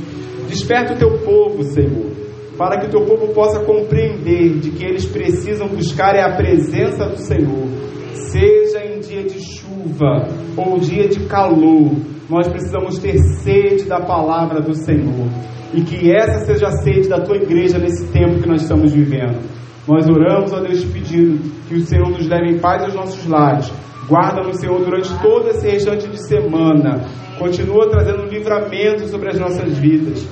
Desperta 0.49 0.93
o 0.93 0.97
teu 0.97 1.19
povo, 1.19 1.63
Senhor, 1.63 2.16
para 2.57 2.79
que 2.79 2.87
o 2.87 2.89
teu 2.89 3.05
povo 3.05 3.33
possa 3.33 3.59
compreender 3.59 4.59
de 4.59 4.71
que 4.71 4.83
eles 4.83 5.05
precisam 5.05 5.67
buscar 5.67 6.15
é 6.15 6.23
a 6.23 6.35
presença 6.35 7.05
do 7.05 7.17
Senhor, 7.17 7.67
seja 8.13 8.83
em 8.83 8.99
dia 8.99 9.23
de 9.23 9.39
chuva 9.39 10.27
ou 10.57 10.79
dia 10.79 11.07
de 11.07 11.25
calor. 11.27 11.91
Nós 12.29 12.47
precisamos 12.47 12.97
ter 12.99 13.17
sede 13.41 13.85
da 13.85 14.01
palavra 14.01 14.59
do 14.59 14.73
Senhor 14.73 15.27
e 15.73 15.81
que 15.81 16.11
essa 16.11 16.45
seja 16.45 16.67
a 16.67 16.71
sede 16.71 17.07
da 17.07 17.21
tua 17.21 17.37
igreja 17.37 17.77
nesse 17.77 18.07
tempo 18.11 18.41
que 18.41 18.49
nós 18.49 18.63
estamos 18.63 18.91
vivendo. 18.91 19.39
Nós 19.87 20.05
oramos, 20.09 20.51
ó 20.51 20.59
Deus, 20.59 20.83
pedindo 20.83 21.39
Que 21.69 21.75
o 21.75 21.81
Senhor 21.81 22.09
nos 22.09 22.27
leve 22.27 22.51
em 22.51 22.59
paz 22.59 22.83
aos 22.83 22.93
nossos 22.93 23.25
lares. 23.25 23.71
Guarda-nos, 24.09 24.59
Senhor, 24.59 24.79
durante 24.83 25.09
todo 25.21 25.49
esse 25.49 25.67
restante 25.67 26.07
de 26.07 26.27
semana. 26.27 27.05
Continua 27.37 27.89
trazendo 27.89 28.25
livramento 28.25 29.07
sobre 29.07 29.29
as 29.29 29.39
nossas 29.39 29.77
vidas. 29.77 30.27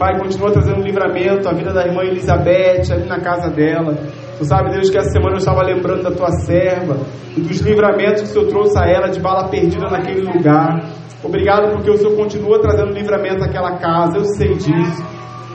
Pai, 0.00 0.18
continua 0.18 0.50
trazendo 0.50 0.80
livramento 0.80 1.46
à 1.46 1.52
vida 1.52 1.74
da 1.74 1.86
irmã 1.86 2.02
Elizabeth, 2.02 2.90
ali 2.90 3.06
na 3.06 3.20
casa 3.20 3.50
dela. 3.50 3.98
Tu 4.38 4.44
sabe, 4.46 4.70
Deus, 4.70 4.88
que 4.88 4.96
essa 4.96 5.10
semana 5.10 5.34
eu 5.34 5.40
estava 5.40 5.62
lembrando 5.62 6.04
da 6.04 6.10
tua 6.10 6.30
serva 6.30 6.96
e 7.36 7.40
dos 7.42 7.60
livramentos 7.60 8.22
que 8.22 8.28
o 8.28 8.32
Senhor 8.32 8.48
trouxe 8.48 8.78
a 8.78 8.86
ela 8.86 9.08
de 9.08 9.20
bala 9.20 9.50
perdida 9.50 9.90
naquele 9.90 10.22
lugar. 10.22 10.88
Obrigado 11.22 11.72
porque 11.72 11.90
o 11.90 11.98
Senhor 11.98 12.16
continua 12.16 12.58
trazendo 12.62 12.94
livramento 12.94 13.44
àquela 13.44 13.76
casa, 13.76 14.16
eu 14.16 14.24
sei 14.24 14.54
disso. 14.54 15.04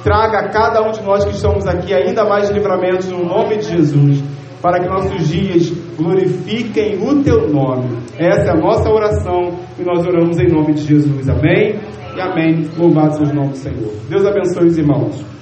Traga 0.04 0.38
a 0.38 0.50
cada 0.50 0.88
um 0.88 0.92
de 0.92 1.02
nós 1.02 1.26
que 1.26 1.32
estamos 1.32 1.66
aqui 1.66 1.92
ainda 1.92 2.24
mais 2.24 2.52
livramentos 2.52 3.10
no 3.10 3.26
nome 3.26 3.58
de 3.58 3.76
Jesus, 3.76 4.24
para 4.62 4.80
que 4.80 4.88
nossos 4.88 5.28
dias 5.28 5.74
glorifiquem 5.98 7.00
o 7.02 7.24
teu 7.24 7.50
nome. 7.50 7.98
Essa 8.20 8.50
é 8.50 8.52
a 8.52 8.56
nossa 8.56 8.92
oração 8.92 9.58
e 9.80 9.84
nós 9.84 10.06
oramos 10.06 10.38
em 10.38 10.48
nome 10.48 10.76
de 10.76 10.82
Jesus. 10.82 11.28
Amém? 11.28 11.80
E 12.16 12.22
amém. 12.22 12.70
Louvado 12.78 13.18
seja 13.18 13.32
o 13.32 13.36
nome 13.36 13.50
do 13.50 13.58
Senhor. 13.58 13.94
Deus 14.10 14.26
abençoe 14.26 14.68
os 14.68 14.78
irmãos. 14.78 15.35